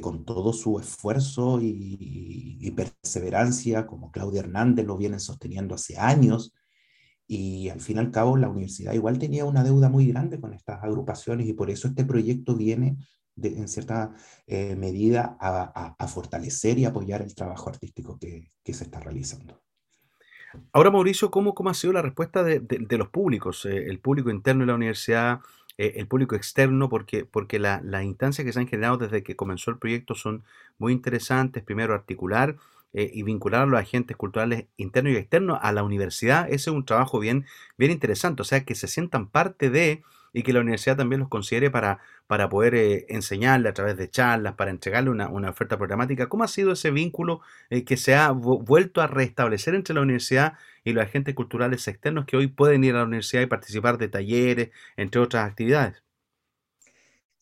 con 0.00 0.24
todo 0.24 0.52
su 0.52 0.78
esfuerzo 0.78 1.60
y, 1.62 2.70
perseverancia, 2.76 3.86
como 3.86 4.10
Claudia 4.10 4.40
Hernández 4.40 4.86
lo 4.86 4.96
vienen 4.96 5.20
sosteniendo 5.20 5.74
hace 5.74 5.98
años, 5.98 6.54
y 7.26 7.68
al 7.68 7.80
fin 7.80 7.96
y 7.96 8.00
al 8.00 8.10
cabo 8.10 8.36
la 8.36 8.48
universidad 8.48 8.92
igual 8.92 9.18
tenía 9.18 9.44
una 9.44 9.62
deuda 9.62 9.88
muy 9.88 10.06
grande 10.08 10.40
con 10.40 10.52
estas 10.52 10.82
agrupaciones 10.82 11.46
y 11.46 11.52
por 11.52 11.70
eso 11.70 11.86
este 11.86 12.04
proyecto 12.04 12.56
viene 12.56 12.96
en 13.36 13.68
cierta 13.68 14.12
eh, 14.46 14.74
medida 14.74 15.36
a, 15.40 16.06
fortalecer 16.08 16.78
y 16.78 16.84
apoyar 16.86 17.22
el 17.22 17.34
trabajo 17.34 17.70
artístico 17.70 18.18
que 18.18 18.74
se 18.74 18.84
está 18.84 18.98
realizando. 18.98 19.62
Ahora, 20.72 20.90
Mauricio, 20.90 21.30
¿cómo, 21.30 21.54
cómo 21.54 21.70
ha 21.70 21.74
sido 21.74 21.92
la 21.92 22.02
respuesta 22.02 22.42
de, 22.42 22.86
los 22.98 23.08
públicos, 23.08 23.64
eh, 23.66 23.86
el 23.88 23.98
público 23.98 24.30
interno 24.30 24.62
de 24.62 24.66
la 24.68 24.74
universidad? 24.74 25.40
eh, 25.80 25.94
el 25.96 26.06
público 26.06 26.36
externo, 26.36 26.90
porque, 26.90 27.24
porque 27.24 27.58
las 27.58 28.04
instancias 28.04 28.44
que 28.44 28.52
se 28.52 28.60
han 28.60 28.68
generado 28.68 28.98
desde 28.98 29.22
que 29.22 29.34
comenzó 29.34 29.70
el 29.70 29.78
proyecto 29.78 30.14
son 30.14 30.44
muy 30.76 30.92
interesantes. 30.92 31.62
Primero, 31.62 31.94
articular 31.94 32.56
eh, 32.92 33.10
y 33.14 33.22
vincular 33.22 33.62
a 33.62 33.66
los 33.66 33.80
agentes 33.80 34.14
culturales 34.14 34.66
internos 34.76 35.14
y 35.14 35.16
externos 35.16 35.58
a 35.62 35.72
la 35.72 35.82
universidad. 35.82 36.44
Ese 36.48 36.68
es 36.68 36.76
un 36.76 36.84
trabajo 36.84 37.18
bien, 37.18 37.46
bien 37.78 37.92
interesante, 37.92 38.42
o 38.42 38.44
sea, 38.44 38.62
que 38.66 38.74
se 38.74 38.88
sientan 38.88 39.28
parte 39.28 39.70
de 39.70 40.02
y 40.32 40.42
que 40.42 40.52
la 40.52 40.60
universidad 40.60 40.96
también 40.96 41.20
los 41.20 41.28
considere 41.28 41.70
para, 41.70 41.98
para 42.26 42.48
poder 42.48 42.74
eh, 42.74 43.06
enseñarle 43.08 43.68
a 43.68 43.74
través 43.74 43.96
de 43.96 44.10
charlas, 44.10 44.54
para 44.54 44.70
entregarle 44.70 45.10
una, 45.10 45.50
oferta 45.50 45.76
programática. 45.76 46.28
¿Cómo 46.28 46.44
ha 46.44 46.48
sido 46.48 46.72
ese 46.72 46.90
vínculo 46.90 47.40
eh, 47.70 47.84
que 47.84 47.96
se 47.96 48.14
ha 48.14 48.30
vuelto 48.30 49.00
a 49.00 49.06
restablecer 49.06 49.74
entre 49.74 49.94
la 49.94 50.02
universidad 50.02 50.54
y 50.84 50.92
los 50.92 51.04
agentes 51.04 51.34
culturales 51.34 51.86
externos 51.88 52.24
que 52.26 52.36
hoy 52.36 52.46
pueden 52.48 52.84
ir 52.84 52.94
a 52.94 52.98
la 52.98 53.04
universidad 53.04 53.42
y 53.42 53.46
participar 53.46 53.98
de 53.98 54.08
talleres, 54.08 54.70
entre 54.96 55.20
otras 55.20 55.48
actividades? 55.48 56.02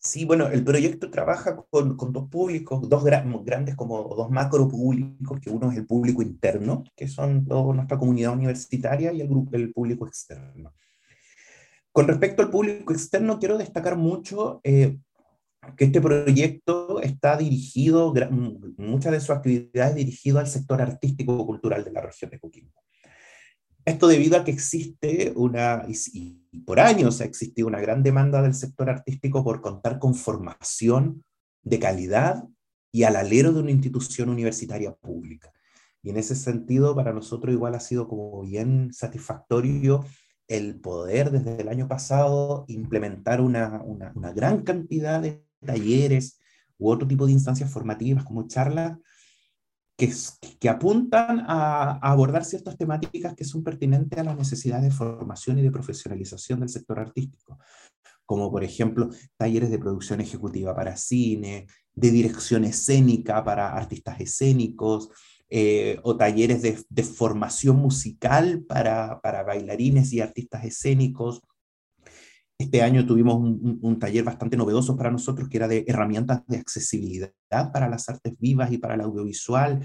Sí, 0.01 0.23
bueno, 0.23 0.47
el 0.47 0.63
proyecto 0.63 1.11
trabaja 1.11 1.57
con, 1.69 1.97
dos 1.97 2.29
públicos, 2.29 2.87
dos 2.87 3.03
grandes 3.03 3.75
como 3.75 4.15
dos 4.15 4.31
macro 4.31 4.67
públicos, 4.69 5.41
que 5.41 5.49
uno 5.49 5.71
es 5.71 5.77
el 5.77 5.85
público 5.85 6.21
interno, 6.21 6.85
que 6.95 7.07
son 7.09 7.45
toda 7.45 7.75
nuestra 7.75 7.97
comunidad 7.97 8.31
universitaria, 8.31 9.11
y 9.11 9.19
el, 9.19 9.29
el 9.51 9.73
público 9.73 10.07
externo. 10.07 10.71
Con 11.91 12.07
respecto 12.07 12.41
al 12.41 12.51
público 12.51 12.93
externo, 12.93 13.39
quiero 13.39 13.57
destacar 13.57 13.97
mucho 13.97 14.61
eh, 14.63 14.97
que 15.75 15.85
este 15.85 16.01
proyecto 16.01 17.01
está 17.01 17.37
dirigido, 17.37 18.13
muchas 18.77 19.11
de 19.11 19.19
sus 19.19 19.31
actividades 19.31 19.95
dirigido 19.95 20.39
al 20.39 20.47
sector 20.47 20.81
artístico-cultural 20.81 21.83
de 21.83 21.91
la 21.91 22.01
región 22.01 22.31
de 22.31 22.39
Coquimbo. 22.39 22.83
Esto 23.85 24.07
debido 24.07 24.37
a 24.37 24.43
que 24.43 24.51
existe 24.51 25.33
una, 25.35 25.83
y, 25.87 26.61
por 26.65 26.79
años 26.79 27.21
ha 27.21 27.25
existido 27.25 27.67
una 27.67 27.81
gran 27.81 28.03
demanda 28.03 28.41
del 28.41 28.53
sector 28.53 28.89
artístico 28.89 29.43
por 29.43 29.61
contar 29.61 29.99
con 29.99 30.13
formación 30.13 31.23
de 31.63 31.79
calidad 31.79 32.43
y 32.91 33.03
al 33.03 33.15
alero 33.15 33.51
de 33.51 33.61
una 33.61 33.71
institución 33.71 34.29
universitaria 34.29 34.93
pública. 34.93 35.51
Y 36.01 36.11
en 36.11 36.17
ese 36.17 36.35
sentido, 36.35 36.95
para 36.95 37.13
nosotros 37.13 37.53
igual 37.53 37.75
ha 37.75 37.79
sido 37.79 38.07
como 38.07 38.41
bien 38.43 38.93
satisfactorio 38.93 40.05
el 40.49 40.79
poder 40.79 41.29
desde 41.29 41.61
el 41.61 41.69
año 41.69 41.87
pasado 41.87 42.65
implementar 42.67 43.39
una, 43.39 43.81
una, 43.83 44.33
gran 44.33 44.63
cantidad 44.63 45.21
de 45.21 45.45
talleres 45.63 46.39
u 46.79 46.89
otro 46.89 47.07
tipo 47.07 47.27
de 47.27 47.33
instancias 47.33 47.71
formativas 47.71 48.25
como 48.25 48.47
charlas 48.47 48.97
que, 49.95 50.69
apuntan 50.69 51.45
a, 51.47 51.99
abordar 52.01 52.43
ciertas 52.45 52.77
temáticas 52.77 53.35
que 53.35 53.43
son 53.43 53.63
pertinentes 53.63 54.17
a 54.17 54.23
las 54.23 54.37
necesidades 54.37 54.85
de 54.85 54.91
formación 54.91 55.59
y 55.59 55.61
de 55.61 55.71
profesionalización 55.71 56.61
del 56.61 56.69
sector 56.69 56.99
artístico, 56.99 57.59
como 58.25 58.49
por 58.49 58.63
ejemplo 58.63 59.09
talleres 59.37 59.69
de 59.69 59.77
producción 59.77 60.19
ejecutiva 60.19 60.75
para 60.75 60.97
cine, 60.97 61.67
de 61.93 62.11
dirección 62.11 62.63
escénica 62.63 63.43
para 63.43 63.75
artistas 63.75 64.19
escénicos, 64.19 65.09
eh, 65.51 65.99
o 66.03 66.15
talleres 66.15 66.61
de, 66.61 67.03
formación 67.03 67.77
musical 67.77 68.63
para, 68.67 69.19
bailarines 69.23 70.13
y 70.13 70.21
artistas 70.21 70.63
escénicos. 70.63 71.41
Este 72.59 72.83
año 72.83 73.05
tuvimos 73.05 73.37
un, 73.37 73.97
taller 73.99 74.23
bastante 74.23 74.57
novedoso 74.57 74.95
para 74.95 75.09
nosotros 75.09 75.49
que 75.49 75.57
era 75.57 75.67
de 75.67 75.85
herramientas 75.87 76.45
de 76.45 76.57
accesibilidad 76.57 77.33
para 77.49 77.89
las 77.89 78.09
artes 78.09 78.33
vivas 78.37 78.71
y 78.71 78.77
para 78.77 78.93
el 78.93 79.01
audiovisual, 79.01 79.83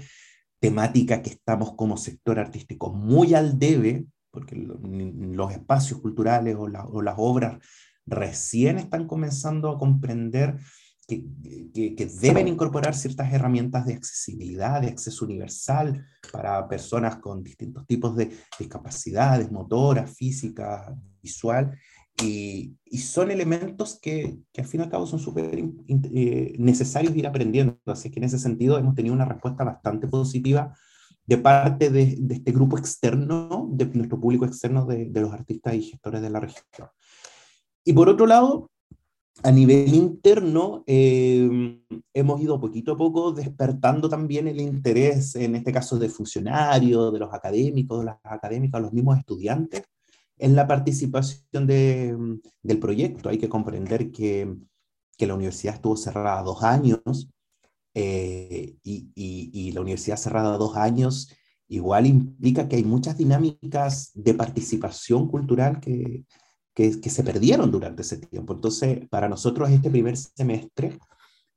temática 0.59 1.23
que 1.23 1.31
estamos 1.31 1.73
como 1.75 1.97
sector 1.97 2.37
artístico 2.37 2.93
muy 2.93 3.33
al 3.33 3.57
debe, 3.57 4.05
porque 4.29 4.55
los 4.55 5.51
espacios 5.51 5.99
culturales 5.99 6.55
o, 6.57 6.63
o 6.63 7.01
las 7.01 7.15
obras 7.17 7.57
recién 8.05 8.77
están 8.77 9.07
comenzando 9.07 9.69
a 9.69 9.79
comprender 9.79 10.59
que, 11.07 12.11
deben 12.21 12.47
incorporar 12.47 12.95
ciertas 12.95 13.31
herramientas 13.31 13.85
de 13.85 13.93
accesibilidad, 13.93 14.81
de 14.81 14.87
acceso 14.87 15.25
universal 15.25 16.05
para 16.31 16.67
personas 16.67 17.17
con 17.17 17.43
distintos 17.43 17.85
tipos 17.85 18.15
de 18.15 18.31
discapacidades, 18.57 19.51
motoras, 19.51 20.11
físicas, 20.15 20.93
visual, 21.21 21.77
y, 22.21 22.77
son 22.97 23.29
elementos 23.29 23.99
que, 24.01 24.37
al 24.57 24.65
fin 24.65 24.79
y 24.79 24.83
al 24.83 24.89
cabo 24.89 25.05
son 25.05 25.19
súper 25.19 25.59
eh, 25.87 26.55
necesarios 26.57 27.15
ir 27.15 27.27
aprendiendo. 27.27 27.77
Así 27.85 28.09
que 28.09 28.19
en 28.19 28.23
ese 28.23 28.39
sentido 28.39 28.77
hemos 28.77 28.95
tenido 28.95 29.13
una 29.13 29.25
respuesta 29.25 29.63
bastante 29.63 30.07
positiva 30.07 30.73
de 31.25 31.37
parte 31.37 31.89
de, 31.89 32.17
este 32.29 32.51
grupo 32.51 32.77
externo, 32.77 33.67
de 33.71 33.85
nuestro 33.87 34.19
público 34.19 34.45
externo 34.45 34.85
de, 34.85 35.05
de 35.09 35.21
los 35.21 35.33
artistas 35.33 35.75
y 35.75 35.83
gestores 35.83 36.21
de 36.21 36.29
la 36.29 36.39
región. 36.39 36.87
Y 37.83 37.93
por 37.93 38.09
otro 38.09 38.25
lado, 38.25 38.71
a 39.43 39.51
nivel 39.51 39.93
interno, 39.93 40.83
em, 40.87 41.83
hemos 42.13 42.41
ido 42.41 42.59
poquito 42.59 42.93
a 42.93 42.97
poco 42.97 43.31
despertando 43.31 44.09
también 44.09 44.47
el 44.47 44.61
interés, 44.61 45.35
en 45.35 45.55
este 45.55 45.71
caso 45.71 45.99
de 45.99 46.09
funcionarios, 46.09 47.11
de 47.13 47.19
los 47.19 47.33
académicos, 47.33 47.99
de 47.99 48.05
las 48.05 48.17
académicas, 48.23 48.81
los 48.81 48.93
mismos 48.93 49.17
estudiantes, 49.17 49.83
en 50.37 50.55
la 50.55 50.67
participación 50.67 51.67
de, 51.67 52.39
del 52.61 52.79
proyecto. 52.79 53.29
Hay 53.29 53.37
que 53.37 53.49
comprender 53.49 54.11
que, 54.11 54.55
que, 55.17 55.27
la 55.27 55.35
universidad 55.35 55.75
estuvo 55.75 55.97
cerrada 55.97 56.41
dos 56.43 56.63
años 56.63 57.29
eh, 57.93 58.75
y, 58.83 59.11
y, 59.15 59.51
y 59.53 59.71
la 59.71 59.81
universidad 59.81 60.17
cerrada 60.17 60.57
dos 60.57 60.75
años 60.75 61.29
igual 61.67 62.05
implica 62.05 62.67
que 62.67 62.75
hay 62.77 62.83
muchas 62.83 63.17
dinámicas 63.17 64.11
de 64.13 64.33
participación 64.33 65.27
cultural 65.27 65.79
que, 65.79 66.25
que, 66.75 67.09
se 67.09 67.23
perdieron 67.23 67.71
durante 67.71 68.01
ese 68.01 68.17
tiempo. 68.17 68.53
Entonces, 68.53 69.07
para 69.09 69.29
nosotros 69.29 69.69
este 69.69 69.89
primer 69.89 70.17
semestre 70.17 70.99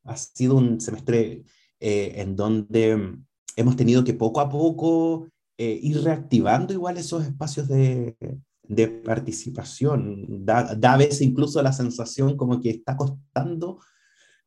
ha 0.04 0.16
sido 0.16 0.54
un 0.56 0.80
semestre 0.80 1.44
eh, 1.80 2.12
en 2.16 2.36
donde 2.36 3.18
hemos 3.56 3.76
tenido 3.76 4.04
que 4.04 4.14
poco 4.14 4.40
a 4.40 4.48
poco 4.48 5.28
eh, 5.58 5.78
ir 5.82 6.02
reactivando 6.02 6.72
igual 6.72 6.96
esos 6.96 7.24
espacios 7.24 7.68
de, 7.68 8.16
de 8.62 8.88
participación. 8.88 10.46
Da, 10.46 10.74
da, 10.76 10.94
a 10.94 10.96
veces 10.96 11.22
incluso 11.22 11.60
la 11.62 11.72
sensación 11.72 12.36
como 12.36 12.60
que 12.60 12.70
está 12.70 12.96
costando 12.96 13.80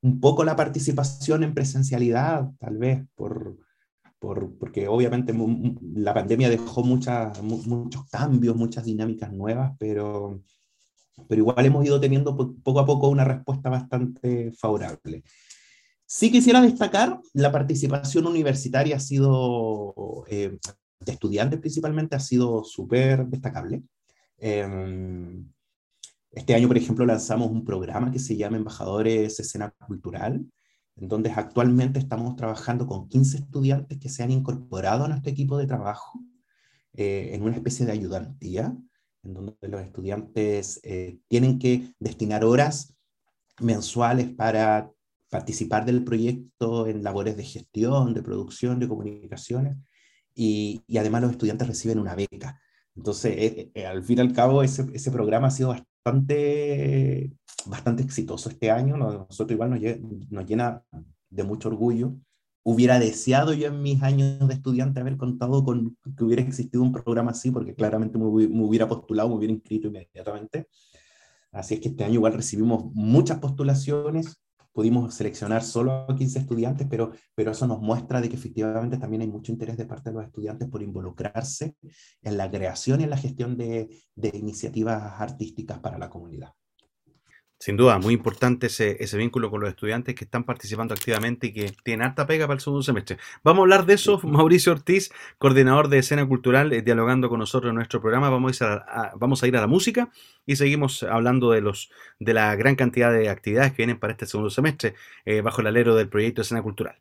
un 0.02 0.20
poco 0.22 0.44
la 0.46 0.56
participación 0.56 1.44
en 1.44 1.54
presencialidad, 1.54 2.50
tal 2.60 2.78
vez, 2.78 3.06
por, 3.14 3.58
por, 4.20 4.58
porque 4.58 4.88
obviamente 4.88 5.34
la 5.96 6.14
pandemia 6.14 6.50
dejó 6.50 6.84
muchas, 6.84 7.42
muchos 7.44 8.10
cambios, 8.10 8.56
muchas 8.56 8.86
dinámicas 8.86 9.32
nuevas, 9.34 9.74
pero 9.78 10.42
pero 11.28 11.42
igual 11.42 11.66
hemos 11.66 11.86
ido 11.86 12.00
teniendo 12.00 12.36
poco 12.36 12.80
a 12.80 12.86
poco 12.86 13.10
una 13.10 13.24
respuesta 13.24 13.70
bastante 13.70 14.52
favorable. 14.54 15.24
Sí 16.06 16.30
quisiera 16.32 16.62
destacar, 16.62 17.20
la 17.34 17.52
participación 17.52 18.28
universitaria 18.28 18.98
ha 18.98 19.00
sido, 19.00 20.26
eh, 20.28 20.58
de 21.00 21.12
estudiantes 21.12 21.60
principalmente, 21.60 22.16
ha 22.16 22.20
sido 22.20 22.64
súper 22.64 23.26
destacable. 23.28 23.84
Em, 24.38 25.48
este 26.32 26.56
año, 26.56 26.68
por 26.68 26.78
ejemplo, 26.78 27.06
lanzamos 27.06 27.50
un 27.50 27.64
programa 27.64 28.12
que 28.12 28.20
se 28.20 28.36
llama 28.36 28.58
Embajadores 28.58 29.40
Escena 29.40 29.72
Cultural, 29.88 30.46
en 30.96 31.08
donde 31.08 31.32
actualmente 31.32 32.00
estamos 32.00 32.36
trabajando 32.36 32.88
con 32.88 33.08
15 33.08 33.38
estudiantes 33.38 33.98
que 33.98 34.10
se 34.10 34.24
han 34.24 34.32
incorporado 34.32 35.06
a 35.06 35.08
nuestro 35.08 35.32
equipo 35.32 35.58
de 35.58 35.68
trabajo 35.68 36.20
eh, 36.94 37.32
en 37.34 37.44
una 37.44 37.56
especie 37.56 37.86
de 37.86 37.94
ayudantía 37.94 38.76
en 39.24 39.34
donde 39.34 39.68
los 39.68 39.82
estudiantes 39.82 40.80
eh, 40.84 41.20
tienen 41.28 41.60
que 41.60 41.94
destinar 42.00 42.44
horas 42.44 42.96
mensuales 43.60 44.30
para 44.30 44.92
participar 45.30 45.86
del 45.86 46.04
proyecto 46.04 46.88
en 46.88 47.04
labores 47.04 47.38
de 47.38 47.44
gestión, 47.44 48.14
de 48.14 48.24
producción, 48.24 48.80
de 48.80 48.88
comunicaciones, 48.88 49.78
y, 50.34 50.82
y 50.88 50.98
además 50.98 51.22
los 51.22 51.32
estudiantes 51.32 51.68
reciben 51.68 52.00
una 52.00 52.16
beca. 52.16 52.60
Entonces, 52.96 53.36
eh, 53.38 53.72
eh, 53.74 53.86
al 53.86 54.04
fin 54.04 54.18
y 54.18 54.22
al 54.22 54.34
cabo, 54.34 54.64
ese, 54.64 54.86
ese, 54.94 55.12
programa 55.12 55.48
ha 55.48 55.52
sido 55.52 55.70
bastante, 55.70 57.32
bastante 57.66 58.04
exitoso 58.04 58.50
este 58.50 58.72
año. 58.72 58.98
Nosotros 58.98 59.52
igual 59.52 59.70
nos, 59.70 59.80
nos 60.30 60.46
llena 60.46 60.84
de 61.30 61.44
mucho 61.44 61.70
orgullo 61.70 62.16
hubiera 62.64 63.00
deseado 63.00 63.54
yo 63.54 63.68
en 63.68 63.82
mis 63.82 64.02
años 64.04 64.48
de 64.48 64.54
estudiante 64.54 65.00
haber 65.00 65.18
contado 65.18 65.64
con 65.64 65.98
que 66.18 66.24
hubiera 66.24 66.42
existido 66.42 66.84
un 66.84 66.92
programa 66.92 67.32
así, 67.32 67.52
porque 67.52 67.76
claramente 67.76 68.18
me, 68.18 68.26
hubiera 68.26 68.88
postulado, 68.88 69.30
me 69.30 69.36
hubiera 69.36 69.54
inscrito 69.54 69.88
inmediatamente. 69.88 70.68
Así 71.52 71.76
es 71.76 71.80
que 71.82 71.90
este 71.90 72.04
año 72.04 72.16
igual 72.16 72.34
recibimos 72.34 72.86
muchas 72.94 73.40
postulaciones, 73.40 74.42
pudimos 74.72 75.14
seleccionar 75.14 75.64
solo 75.64 76.06
a 76.08 76.16
15 76.16 76.40
estudiantes, 76.40 76.88
pero, 76.90 77.12
pero 77.36 77.52
eso 77.52 77.68
nos 77.68 77.82
muestra 77.82 78.22
de 78.22 78.30
que 78.30 78.36
efectivamente 78.36 78.98
también 78.98 79.22
hay 79.22 79.28
mucho 79.28 79.52
interés 79.52 79.76
de 79.78 79.86
parte 79.86 80.10
de 80.10 80.16
los 80.16 80.26
estudiantes 80.26 80.70
por 80.70 80.82
involucrarse 80.82 81.76
en 82.22 82.38
la 82.38 82.50
creación 82.50 83.02
y 83.02 83.04
en 83.04 83.10
la 83.10 83.18
gestión 83.18 83.58
de, 83.58 83.90
de 84.16 84.32
iniciativas 84.38 85.20
artísticas 85.20 85.80
para 85.80 85.98
la 85.98 86.10
comunidad. 86.10 86.54
Sin 87.62 87.78
duda, 87.78 88.00
muy 88.00 88.16
importante 88.16 88.66
ese, 88.68 88.98
ese, 89.04 89.18
vínculo 89.20 89.52
con 89.52 89.62
los 89.62 89.70
estudiantes 89.70 90.16
que 90.16 90.24
están 90.24 90.46
participando 90.46 90.96
activamente 90.96 91.46
y 91.46 91.54
que 91.54 91.72
tienen 91.84 92.08
harta 92.08 92.26
pega 92.26 92.48
para 92.48 92.56
el 92.56 92.60
segundo 92.60 92.82
semestre. 92.82 93.18
Vamos 93.44 93.60
a 93.60 93.62
hablar 93.62 93.86
de 93.86 93.94
eso, 93.94 94.20
Mauricio 94.24 94.72
Ortiz, 94.72 95.12
coordinador 95.38 95.88
de 95.88 96.00
escena 96.00 96.28
cultural, 96.28 96.74
eh, 96.74 96.82
dialogando 96.82 97.30
con 97.30 97.38
nosotros 97.38 97.70
en 97.70 97.76
nuestro 97.76 98.02
programa. 98.02 98.32
Vamos 98.32 98.60
a, 98.64 98.66
ir 98.66 98.72
a, 98.72 99.12
vamos 99.16 99.44
a 99.44 99.48
ir 99.48 99.56
a 99.58 99.62
la 99.62 99.68
música 99.68 100.10
y 100.48 100.56
seguimos 100.56 101.04
hablando 101.04 101.52
de, 101.52 101.62
los, 101.62 101.92
de 102.20 102.34
la 102.34 102.56
gran 102.56 102.76
cantidad 102.76 103.14
de 103.14 103.30
actividades 103.30 103.74
que 103.74 103.78
vienen 103.78 104.00
para 104.00 104.14
este 104.14 104.26
segundo 104.26 104.50
semestre 104.50 104.96
eh, 105.26 105.42
bajo 105.42 105.62
el 105.62 105.68
alero 105.68 105.96
del 105.96 106.10
proyecto 106.10 106.42
escena 106.42 106.64
cultural. 106.64 106.98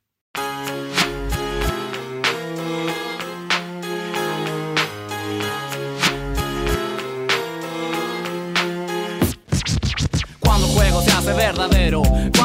Verdadero. 11.90 12.39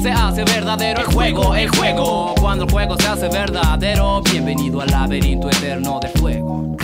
Se 0.00 0.12
hace 0.12 0.44
verdadero, 0.44 1.00
el 1.00 1.06
juego, 1.06 1.56
el 1.56 1.68
juego. 1.68 2.34
Cuando 2.38 2.66
el 2.66 2.70
juego 2.70 2.96
se 3.00 3.08
hace 3.08 3.28
verdadero, 3.28 4.22
bienvenido 4.22 4.80
al 4.80 4.88
laberinto 4.88 5.50
eterno 5.50 5.98
de 6.00 6.08
fuego. 6.20 6.76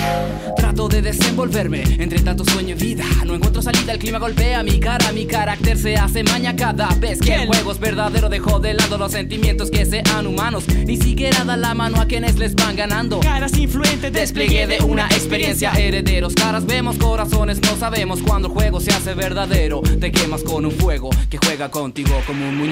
Trato 0.57 0.89
de 0.89 1.01
desenvolverme 1.01 1.85
entre 2.01 2.21
tanto 2.23 2.45
sueño 2.45 2.75
y 2.75 2.83
vida. 2.83 3.05
No 3.25 3.37
encuentro 3.37 3.63
salida, 3.63 3.93
el 3.93 4.01
clima 4.01 4.19
golpea 4.19 4.65
mi 4.65 4.81
cara. 4.81 5.13
Mi 5.13 5.27
carácter 5.27 5.79
se 5.79 5.95
hace 5.95 6.25
maña 6.25 6.57
cada 6.57 6.89
vez 6.97 7.21
que 7.21 7.35
el 7.35 7.47
juego 7.47 7.71
es 7.71 7.79
verdadero. 7.79 8.29
Dejo 8.29 8.59
de 8.59 8.75
lado 8.75 8.99
los 8.99 9.13
sentimientos 9.13 9.71
que 9.71 9.87
sean 9.87 10.27
humanos. 10.27 10.65
Ni 10.69 10.97
siquiera 10.97 11.45
da 11.45 11.57
la 11.57 11.75
mano 11.75 12.01
a 12.01 12.07
quienes 12.07 12.37
les 12.37 12.57
van 12.57 12.75
ganando. 12.75 13.21
Caras 13.21 13.57
influentes, 13.59 14.13
despliegue 14.13 14.67
de 14.67 14.83
una 14.83 15.07
experiencia. 15.07 15.71
Herederos, 15.71 16.35
caras 16.35 16.67
vemos, 16.67 16.97
corazones 16.97 17.61
no 17.63 17.77
sabemos. 17.77 18.21
Cuando 18.23 18.49
el 18.49 18.55
juego 18.55 18.81
se 18.81 18.91
hace 18.91 19.15
verdadero, 19.15 19.83
te 20.01 20.11
quemas 20.11 20.43
con 20.43 20.67
un 20.67 20.73
fuego 20.73 21.11
que 21.31 21.39
juega 21.39 21.71
contigo 21.71 22.21
como 22.27 22.49
un 22.49 22.59
muñeco. 22.59 22.72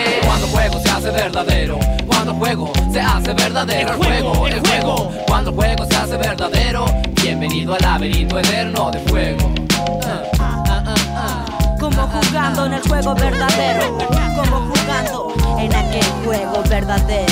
verdadero. 1.11 1.79
Cuando 2.07 2.31
el 2.31 2.37
juego 2.37 2.71
se 2.91 2.99
hace 2.99 3.33
verdadero 3.33 3.91
El 3.91 3.97
juego, 3.97 4.47
el 4.47 4.59
juego. 4.59 5.11
Cuando 5.27 5.49
el 5.51 5.55
juego 5.55 5.85
se 5.85 5.95
hace 5.95 6.17
verdadero 6.17 6.85
Bienvenido 7.21 7.75
al 7.75 7.81
laberinto 7.81 8.39
eterno 8.39 8.89
de 8.89 8.99
fuego. 9.01 9.53
Como 11.79 12.07
jugando 12.07 12.65
en 12.65 12.73
el 12.73 12.81
juego 12.81 13.13
verdadero, 13.13 13.97
como 14.35 14.73
jugando 14.73 15.33
en 15.59 15.75
aquel 15.75 16.03
juego 16.25 16.63
verdadero. 16.67 17.31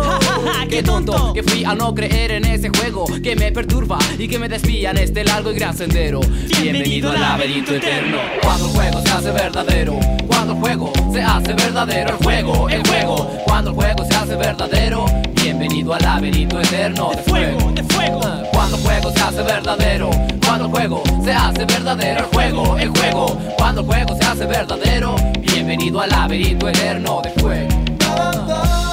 Qué 0.68 0.82
tonto 0.82 1.32
que 1.32 1.42
fui 1.42 1.64
a 1.64 1.74
no 1.74 1.94
creer 1.94 2.32
en 2.32 2.44
ese 2.44 2.70
juego 2.70 3.06
que 3.22 3.34
me 3.36 3.52
perturba 3.52 3.98
y 4.18 4.28
que 4.28 4.38
me 4.38 4.48
desvía 4.48 4.90
en 4.90 4.98
este 4.98 5.24
largo 5.24 5.50
y 5.50 5.54
gran 5.54 5.76
sendero. 5.76 6.20
Bienvenido 6.60 7.10
al 7.10 7.20
laberinto 7.20 7.74
eterno. 7.74 8.18
Cuando 8.42 8.66
el 8.66 8.72
juego 8.72 9.02
se 9.02 9.10
hace 9.10 9.30
verdadero, 9.32 9.98
cuando 10.26 10.52
el 10.52 10.58
juego 10.60 10.92
se 11.12 11.22
hace 11.22 11.52
verdadero, 11.54 12.10
el 12.10 12.24
juego, 12.24 12.68
el 12.68 12.86
juego. 12.86 13.30
Cuando 13.44 13.70
el 13.70 13.76
juego 13.76 14.04
se 14.04 14.14
hace 14.16 14.36
verdadero, 14.36 15.04
bienvenido 15.42 15.94
al 15.94 16.02
laberinto 16.02 16.60
eterno 16.60 17.10
de 17.10 17.22
fuego, 17.22 17.72
de 17.72 17.84
fuego. 17.84 18.20
Cuando 18.52 18.76
el 18.76 18.82
juego 18.82 19.12
se 19.12 19.20
hace 19.20 19.42
verdadero, 19.42 20.10
cuando 20.44 20.64
el 20.66 20.70
juego 20.70 21.02
se 21.24 21.32
hace 21.32 21.64
verdadero, 21.64 22.20
el 22.20 22.26
juego, 22.26 22.78
el 22.78 22.88
juego. 22.90 23.38
Cuando 23.56 23.80
el 23.80 23.86
juego 23.86 24.16
se 24.16 24.24
hace 24.24 24.46
verdadero, 24.46 25.16
bienvenido 25.40 26.00
al 26.00 26.10
laberinto 26.10 26.68
eterno 26.68 27.20
de 27.22 27.30
fuego. 27.40 28.89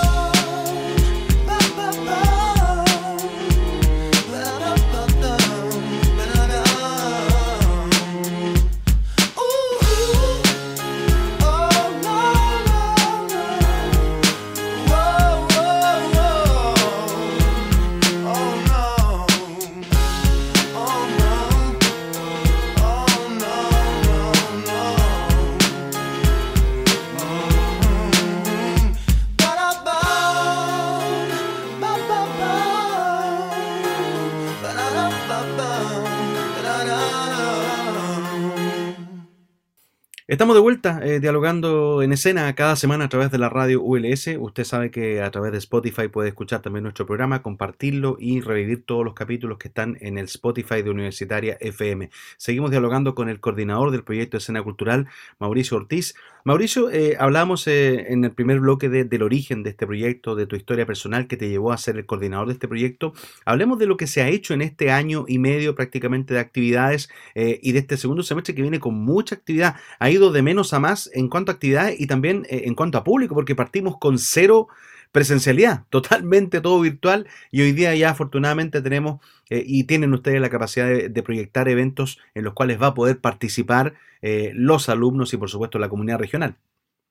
Estamos 40.30 40.58
de 40.58 40.62
vuelta 40.62 41.00
eh, 41.04 41.22
dialogando 41.22 42.02
en 42.02 42.12
escena 42.12 42.54
cada 42.54 42.76
semana 42.76 43.06
a 43.06 43.08
través 43.08 43.32
de 43.32 43.38
la 43.38 43.48
radio 43.48 43.82
ULS. 43.82 44.28
Usted 44.38 44.66
sabe 44.66 44.92
que 44.92 45.22
a 45.22 45.32
través 45.32 45.54
de 45.54 45.58
Spotify 45.60 46.10
puede 46.10 46.28
escuchar 46.28 46.62
también 46.62 46.84
nuestro 46.84 47.06
programa, 47.06 47.42
compartirlo 47.42 48.18
y 48.20 48.42
revivir 48.42 48.84
todos 48.86 49.06
los 49.06 49.14
capítulos 49.14 49.58
que 49.58 49.70
están 49.70 49.98
en 50.02 50.18
el 50.18 50.26
Spotify 50.26 50.82
de 50.82 50.90
Universitaria 50.90 51.56
FM. 51.62 52.10
Seguimos 52.36 52.72
dialogando 52.72 53.16
con 53.16 53.30
el 53.30 53.40
coordinador 53.40 53.92
del 53.92 54.04
proyecto 54.04 54.36
Escena 54.36 54.62
Cultural, 54.62 55.08
Mauricio 55.40 55.78
Ortiz. 55.78 56.14
Mauricio, 56.48 56.90
eh, 56.90 57.18
hablábamos 57.20 57.68
eh, 57.68 58.14
en 58.14 58.24
el 58.24 58.32
primer 58.32 58.62
bloque 58.62 58.88
del 58.88 59.22
origen 59.22 59.64
de 59.64 59.72
este 59.72 59.86
proyecto, 59.86 60.34
de 60.34 60.46
tu 60.46 60.56
historia 60.56 60.86
personal 60.86 61.28
que 61.28 61.36
te 61.36 61.50
llevó 61.50 61.74
a 61.74 61.78
ser 61.78 61.98
el 61.98 62.06
coordinador 62.06 62.48
de 62.48 62.54
este 62.54 62.70
proyecto. 62.70 63.12
Hablemos 63.44 63.80
de 63.80 63.86
lo 63.86 63.98
que 63.98 64.08
se 64.08 64.22
ha 64.22 64.30
hecho 64.30 64.54
en 64.54 64.62
este 64.62 64.90
año 64.90 65.26
y 65.28 65.40
medio 65.40 65.76
prácticamente 65.76 66.34
de 66.34 66.40
actividades 66.40 67.10
y 67.36 67.74
de 67.74 67.80
este 67.80 67.98
segundo 67.98 68.24
semestre 68.24 68.56
que 68.56 68.62
viene 68.62 68.80
con 68.80 68.94
mucha 68.94 69.36
actividad 69.36 69.76
ido 70.10 70.32
de 70.32 70.42
menos 70.42 70.72
a 70.72 70.80
más 70.80 71.10
en 71.14 71.28
cuanto 71.28 71.52
a 71.52 71.56
actividades 71.56 72.00
y 72.00 72.08
también 72.08 72.46
eh, 72.50 72.62
en 72.64 72.76
cuanto 72.76 72.98
a 72.98 73.04
público, 73.04 73.36
porque 73.36 73.54
partimos 73.54 73.98
con 73.98 74.18
cero 74.18 74.70
presencialidad, 75.12 75.86
totalmente 75.90 76.62
todo 76.62 76.80
virtual 76.80 77.28
y 77.52 77.62
hoy 77.62 77.72
día 77.72 77.96
ya 77.96 78.12
afortunadamente 78.12 78.82
tenemos 78.82 79.22
eh, 79.50 79.64
y 79.66 79.86
tienen 79.86 80.14
ustedes 80.14 80.42
la 80.42 80.50
capacidad 80.50 80.88
de, 80.88 81.24
proyectar 81.24 81.68
eventos 81.70 82.20
en 82.36 82.44
los 82.44 82.54
cuales 82.54 82.82
va 82.82 82.88
a 82.88 82.94
poder 82.94 83.20
participar 83.20 83.96
eh, 84.22 84.52
los 84.54 84.90
alumnos 84.90 85.34
y 85.34 85.38
por 85.38 85.50
supuesto 85.50 85.80
la 85.80 85.90
comunidad 85.90 86.20
regional. 86.20 86.58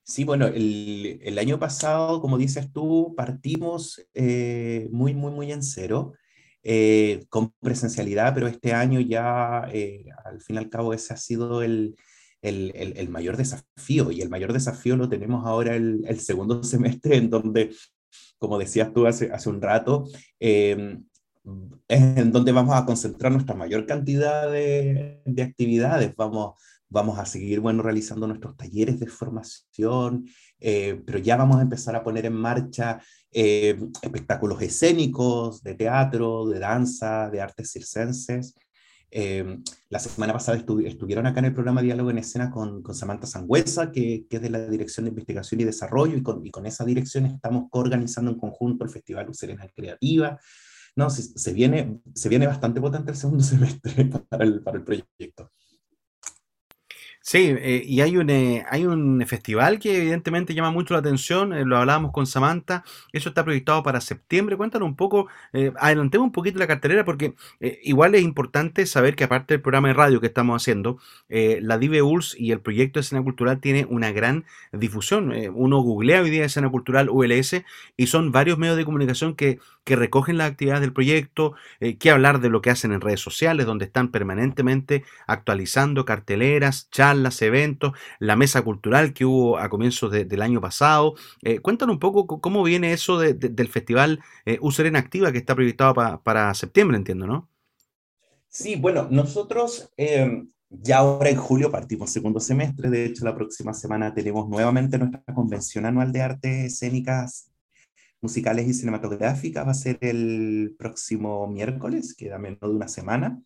Sí, 0.05 0.25
bueno, 0.25 0.47
el, 0.47 1.37
año 1.39 1.59
pasado, 1.59 2.21
como 2.21 2.39
dices 2.39 2.73
tú, 2.73 3.15
partimos 3.17 4.07
muy, 4.15 5.15
muy, 5.15 5.33
muy 5.33 5.51
en 5.51 5.65
cero. 5.65 6.15
con 7.29 7.53
presencialidad, 7.61 8.33
pero 8.33 8.47
este 8.47 8.73
año 8.73 9.01
ya, 9.01 9.63
al 9.63 10.41
fin 10.41 10.57
y 10.57 10.59
al 10.59 10.69
cabo, 10.69 10.95
ese 10.95 11.13
ha 11.13 11.17
sido 11.17 11.63
el, 11.63 11.97
el, 12.43 13.09
mayor 13.09 13.37
desafío. 13.37 14.11
Y 14.11 14.21
el 14.21 14.29
mayor 14.29 14.53
desafío 14.53 14.97
lo 14.97 15.09
tenemos 15.09 15.47
ahora 15.47 15.77
el, 15.77 16.05
el 16.07 16.21
segundo 16.21 16.63
semestre, 16.65 17.17
en 17.17 17.31
donde, 17.31 17.75
como 18.39 18.59
decías 18.59 18.93
tú 18.93 19.07
hace, 19.07 19.33
hace 19.33 19.49
un 19.49 19.61
rato, 19.61 20.05
em, 20.39 21.05
es 21.89 22.03
en 22.19 22.33
donde 22.33 22.53
vamos 22.53 22.75
a 22.75 22.85
concentrar 22.85 23.31
nuestra 23.31 23.55
mayor 23.55 23.87
cantidad 23.87 24.51
de, 24.51 25.23
de, 25.25 25.43
actividades. 25.43 26.15
Vamos, 26.17 26.61
vamos 26.89 27.19
a 27.19 27.27
seguir 27.27 27.61
bueno, 27.61 27.83
realizando 27.83 28.27
nuestros 28.27 28.57
talleres 28.57 28.99
de 28.99 29.07
formación, 29.07 30.27
eh, 30.59 31.01
pero 31.07 31.19
ya 31.19 31.37
vamos 31.37 31.59
a 31.59 31.63
empezar 31.63 31.95
a 31.95 32.03
poner 32.03 32.27
en 32.27 32.35
marcha 32.35 33.01
eh, 33.31 33.79
espectáculos 34.03 34.63
escénicos, 34.63 35.63
de 35.63 35.75
teatro, 35.75 36.47
de 36.47 36.59
danza, 36.59 37.29
de 37.31 37.41
artes 37.41 37.71
circenses. 37.71 38.55
Eh, 39.11 39.61
la 39.89 39.99
semana 39.99 40.33
pasada 40.33 40.59
estuvieron 40.59 41.27
acá 41.27 41.39
en 41.39 41.47
el 41.47 41.55
programa 41.55 41.83
Diálogo 41.83 42.11
en 42.11 42.19
Escena 42.19 42.51
con, 42.51 42.83
Samantha 42.95 43.27
Sangüesa, 43.27 43.93
que, 43.93 44.27
que, 44.29 44.37
es 44.37 44.43
de 44.43 44.51
la 44.51 44.67
Dirección 44.69 45.05
de 45.05 45.11
Investigación 45.11 45.61
y 45.61 45.65
Desarrollo, 45.65 46.17
y 46.17 46.23
con, 46.23 46.45
y 46.45 46.51
con 46.51 46.67
esa 46.67 46.85
dirección 46.85 47.27
estamos 47.27 47.71
coorganizando 47.71 48.31
en 48.31 48.39
conjunto 48.39 48.85
el 48.85 48.91
Festival 48.91 49.33
Serena 49.35 49.67
Creativa. 49.75 50.39
No, 50.97 51.11
se, 51.11 51.23
se, 51.23 51.53
viene, 51.53 52.01
se 52.15 52.29
viene 52.29 52.47
bastante 52.47 52.81
potente 52.81 53.11
el 53.11 53.17
segundo 53.17 53.45
semestre 53.45 54.07
para 54.29 54.45
el 54.45 54.63
proyecto. 54.85 55.51
Sí, 57.29 57.53
eh, 57.59 57.83
y 57.85 58.03
hay 58.03 58.17
un, 58.19 58.31
eh, 58.31 58.65
hay 58.71 58.87
un 58.87 59.21
festival 59.27 59.81
que 59.81 59.97
evidentemente 59.97 60.55
llama 60.55 60.71
mucho 60.71 60.95
la 60.95 61.01
atención, 61.01 61.53
eh, 61.53 61.65
lo 61.65 61.77
hablábamos 61.77 62.13
con 62.13 62.25
Samantha, 62.25 62.85
eso 63.13 63.31
está 63.31 63.43
proyectado 63.43 63.83
para 63.83 64.01
septiembre, 64.01 64.57
cuéntanos 64.57 64.87
un 64.87 64.95
poco, 64.95 65.27
adelantemos 65.77 66.27
un 66.27 66.31
poquito 66.31 66.61
la 66.61 66.69
cartelera 66.69 67.05
porque 67.05 67.35
igual 67.83 68.15
es 68.15 68.23
importante 68.23 68.87
saber 68.87 69.17
que 69.17 69.25
aparte 69.25 69.55
del 69.55 69.61
programa 69.61 69.89
de 69.89 69.95
radio 69.95 70.21
que 70.21 70.29
estamos 70.29 70.63
haciendo, 70.63 70.99
la 71.29 71.79
Dive 71.79 72.01
ULS 72.03 72.37
y 72.39 72.53
el 72.53 72.61
proyecto 72.61 73.01
de 73.01 73.03
escena 73.03 73.23
cultural 73.25 73.59
tiene 73.61 73.87
una 73.91 74.13
gran 74.13 74.45
difusión, 74.73 75.33
uno 75.55 75.81
googlea 75.81 76.23
hoy 76.23 76.31
día 76.31 76.45
escena 76.45 76.71
cultural 76.71 77.09
ULS 77.11 77.65
y 77.97 78.07
son 78.07 78.31
varios 78.31 78.57
medios 78.59 78.77
de 78.77 78.85
comunicación 78.85 79.35
que, 79.35 79.59
que 79.83 79.97
recogen 79.97 80.39
las 80.39 80.51
actividades 80.51 80.83
del 80.83 80.93
proyecto, 80.93 81.55
que 81.99 82.11
hablar 82.11 82.41
de 82.41 82.51
lo 82.51 82.61
que 82.61 82.71
hacen 82.71 82.93
en 82.93 83.01
redes 83.01 83.21
sociales, 83.21 83.67
donde 83.67 83.87
están 83.87 84.13
permanentemente 84.13 85.05
actualizando 85.27 86.05
carteleras, 86.05 86.89
charlas, 86.91 87.16
las 87.23 87.41
eventos, 87.43 87.93
la 88.19 88.37
mesa 88.37 88.63
cultural 88.63 89.13
que 89.13 89.25
hubo 89.25 89.59
a 89.59 89.69
comienzos 89.69 90.11
del 90.11 90.43
año 90.43 90.61
pasado. 90.61 91.15
Eh, 91.43 91.61
cuéntanos 91.61 91.95
un 91.95 92.01
poco 92.01 92.41
cómo 92.41 92.63
viene 92.63 92.93
eso 92.93 93.19
del 93.19 93.69
festival 93.69 94.21
eh, 94.45 94.59
Userena 94.61 94.99
Activa 94.99 95.33
que 95.33 95.39
está 95.39 95.55
proyectado 95.55 95.95
para 96.23 96.55
septiembre, 96.55 96.97
entiendo, 96.97 97.27
¿no? 97.27 97.49
Sí, 98.49 98.77
bueno, 98.77 99.07
nosotros 99.11 99.93
em, 99.99 100.49
ya 100.71 100.99
ahora 100.99 101.29
en 101.29 101.37
julio 101.37 101.71
partimos 101.71 102.11
segundo 102.11 102.41
semestre, 102.41 102.89
de 102.89 103.05
hecho 103.05 103.25
la 103.25 103.35
próxima 103.35 103.75
semana 103.75 104.15
tenemos 104.15 104.49
nuevamente 104.49 104.99
nuestra 104.99 105.23
convención 105.35 105.85
anual 105.85 106.11
de 106.11 106.23
artes 106.23 106.73
escénicas 106.73 107.51
musicales 108.21 108.67
y 108.67 108.75
cinematográficas, 108.75 109.67
va 109.67 109.73
a 109.73 109.75
ser 109.75 109.99
el 110.01 110.75
próximo 110.79 111.47
miércoles, 111.47 112.15
queda 112.15 112.39
menos 112.39 112.61
de 112.61 112.69
una 112.69 112.89
semana. 112.89 113.43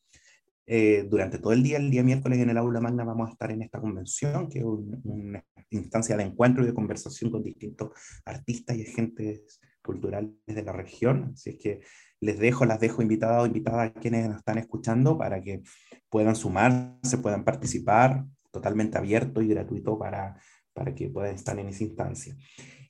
Eh, 0.73 1.05
durante 1.11 1.41
todo 1.41 1.53
el 1.53 1.65
día, 1.65 1.79
el 1.79 1.91
día 1.91 2.05
miércoles 2.05 2.39
en 2.39 2.49
el 2.49 2.57
aula 2.57 2.81
magna 2.81 3.03
vamos 3.03 3.29
a 3.29 3.33
estar 3.33 3.51
en 3.51 3.61
esta 3.61 3.81
convención, 3.81 4.49
que 4.49 4.61
es 4.61 4.65
una 4.65 5.45
instancia 5.69 6.17
de 6.17 6.23
encuentro 6.23 6.63
y 6.63 6.69
de 6.69 6.75
conversación 6.75 7.33
con 7.33 7.43
distintos 7.43 7.91
artistas 8.25 8.77
y 8.77 8.87
agentes 8.87 9.59
culturales 9.83 10.31
de 10.47 10.63
la 10.63 10.71
región. 10.71 11.33
Así 11.35 11.51
es 11.51 11.57
que 11.57 11.81
les 12.21 12.39
dejo, 12.39 12.67
las 12.67 12.79
dejo 12.79 13.03
invitadas 13.03 13.43
o 13.43 13.47
invitadas 13.47 13.91
a 13.91 13.93
quienes 13.93 14.29
nos 14.29 14.37
están 14.37 14.59
escuchando 14.59 15.19
para 15.19 15.43
que 15.43 15.61
puedan 16.09 16.37
sumarse, 16.37 17.19
puedan 17.19 17.43
participar, 17.43 18.25
totalmente 18.53 18.97
abierto 18.97 19.43
y 19.43 19.49
gratuito 19.49 19.99
para, 19.99 20.41
para 20.73 20.95
que 20.95 21.09
puedan 21.09 21.35
estar 21.35 21.59
en 21.59 21.67
esa 21.67 21.83
instancia. 21.83 22.37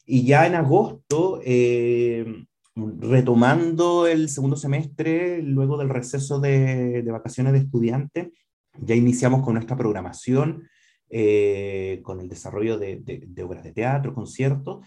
Y 0.04 0.26
ya 0.26 0.46
en 0.46 0.54
agosto, 0.54 1.40
eh, 1.42 2.44
retomando 2.74 4.06
el 4.06 4.28
segundo 4.28 4.56
semestre, 4.56 5.42
luego 5.42 5.76
del 5.76 5.88
receso 5.88 6.40
de, 6.40 7.04
vacaciones 7.10 7.52
de 7.52 7.60
estudiante, 7.60 8.32
ya 8.78 8.94
iniciamos 8.94 9.42
con 9.42 9.54
nuestra 9.54 9.76
programación, 9.76 10.68
eh, 11.08 12.00
con 12.02 12.20
el 12.20 12.28
desarrollo 12.28 12.78
de, 12.78 13.24
obras 13.44 13.64
de 13.64 13.72
teatro, 13.72 14.14
conciertos, 14.14 14.86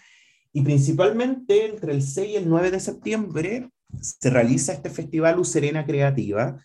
y 0.53 0.61
principalmente 0.61 1.65
entre 1.65 1.93
el 1.93 2.01
6 2.01 2.29
y 2.29 2.35
el 2.35 2.47
9 2.47 2.71
de 2.71 2.79
septiembre 2.79 3.69
se 3.99 4.29
realiza 4.29 4.73
este 4.73 4.89
festival 4.89 5.39
Userena 5.39 5.85
Creativa, 5.85 6.59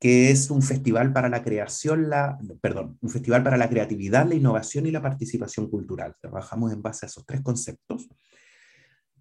que 0.00 0.30
es 0.30 0.50
un 0.50 0.62
festival 0.62 1.12
para 1.12 1.28
la 1.28 1.42
creación, 1.42 2.08
la, 2.08 2.38
perdón, 2.60 2.98
un 3.00 3.10
festival 3.10 3.42
para 3.42 3.56
la 3.56 3.68
creatividad, 3.68 4.28
la 4.28 4.36
innovación 4.36 4.86
y 4.86 4.92
la 4.92 5.02
participación 5.02 5.68
cultural. 5.68 6.14
Trabajamos 6.20 6.72
en 6.72 6.82
base 6.82 7.06
a 7.06 7.08
esos 7.08 7.26
tres 7.26 7.40
conceptos. 7.40 8.08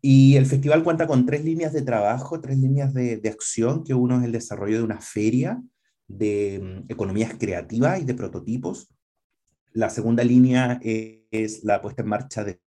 Y 0.02 0.36
el 0.36 0.46
festival 0.46 0.84
cuenta 0.84 1.08
con 1.08 1.26
tres 1.26 1.44
líneas 1.44 1.74
de 1.74 1.82
trabajo, 1.82 2.40
tres 2.40 2.58
líneas 2.58 2.94
de, 2.94 3.22
acción, 3.30 3.84
que 3.84 3.94
uno 3.94 4.20
es 4.20 4.26
el 4.26 4.32
desarrollo 4.32 4.78
de 4.78 4.84
una 4.84 5.02
feria 5.02 5.62
de 6.08 6.60
mm, 6.88 6.92
economías 6.92 7.34
creativas 7.38 8.02
y 8.02 8.06
de 8.06 8.14
prototipos. 8.14 8.94
La 9.74 9.90
segunda 9.90 10.24
línea 10.24 10.80
es 10.82 11.64
la 11.64 11.82
puesta 11.82 12.02
en 12.02 12.10
marcha 12.10 12.44
de 12.44 12.62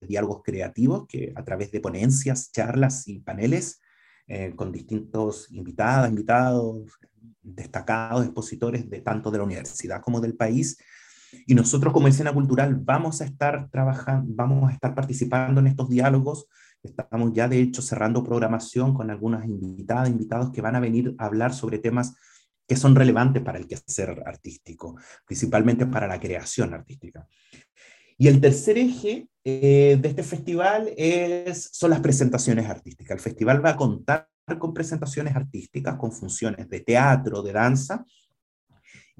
diálogos 0.00 0.42
creativos, 0.42 1.06
que 1.06 1.32
a 1.34 1.44
través 1.44 1.70
de 1.72 1.80
ponencias, 1.80 2.50
charlas 2.52 3.06
y 3.08 3.20
paneles 3.20 3.80
eh, 4.26 4.54
con 4.54 4.72
distintos 4.72 5.50
invitadas, 5.50 6.08
invitados, 6.08 6.98
destacados 7.42 8.24
expositores 8.24 8.88
de 8.88 9.00
tanto 9.00 9.30
de 9.30 9.38
la 9.38 9.44
universidad 9.44 10.00
como 10.00 10.20
del 10.20 10.36
país, 10.36 10.78
y 11.46 11.54
nosotros 11.54 11.92
como 11.92 12.08
escena 12.08 12.32
cultural 12.32 12.76
vamos 12.76 13.20
a 13.20 13.24
estar 13.24 13.68
trabajando, 13.70 14.32
vamos 14.34 14.70
a 14.70 14.72
estar 14.72 14.94
participando 14.94 15.60
en 15.60 15.66
estos 15.66 15.88
diálogos. 15.88 16.46
Estamos 16.82 17.32
ya 17.34 17.48
de 17.48 17.60
hecho 17.60 17.82
cerrando 17.82 18.24
programación 18.24 18.94
con 18.94 19.10
algunas 19.10 19.44
invitadas, 19.44 20.08
invitados 20.08 20.50
que 20.50 20.62
van 20.62 20.76
a 20.76 20.80
venir 20.80 21.14
a 21.18 21.26
hablar 21.26 21.52
sobre 21.52 21.78
temas 21.78 22.14
que 22.66 22.76
son 22.76 22.94
relevantes 22.94 23.42
para 23.42 23.58
el 23.58 23.66
quehacer 23.66 24.22
artístico, 24.24 24.96
principalmente 25.26 25.86
para 25.86 26.06
la 26.06 26.20
creación 26.20 26.72
artística. 26.72 27.26
Y 28.16 28.28
el 28.28 28.40
tercer 28.40 28.78
eje 28.78 29.28
eh, 29.44 29.98
de 30.00 30.08
este 30.08 30.22
festival 30.22 30.92
es, 30.96 31.70
son 31.72 31.90
las 31.90 32.00
presentaciones 32.00 32.68
artísticas. 32.68 33.16
El 33.16 33.22
festival 33.22 33.64
va 33.64 33.70
a 33.70 33.76
contar 33.76 34.28
con 34.58 34.74
presentaciones 34.74 35.34
artísticas, 35.34 35.96
con 35.96 36.12
funciones 36.12 36.68
de 36.68 36.80
teatro, 36.80 37.42
de 37.42 37.52
danza, 37.52 38.04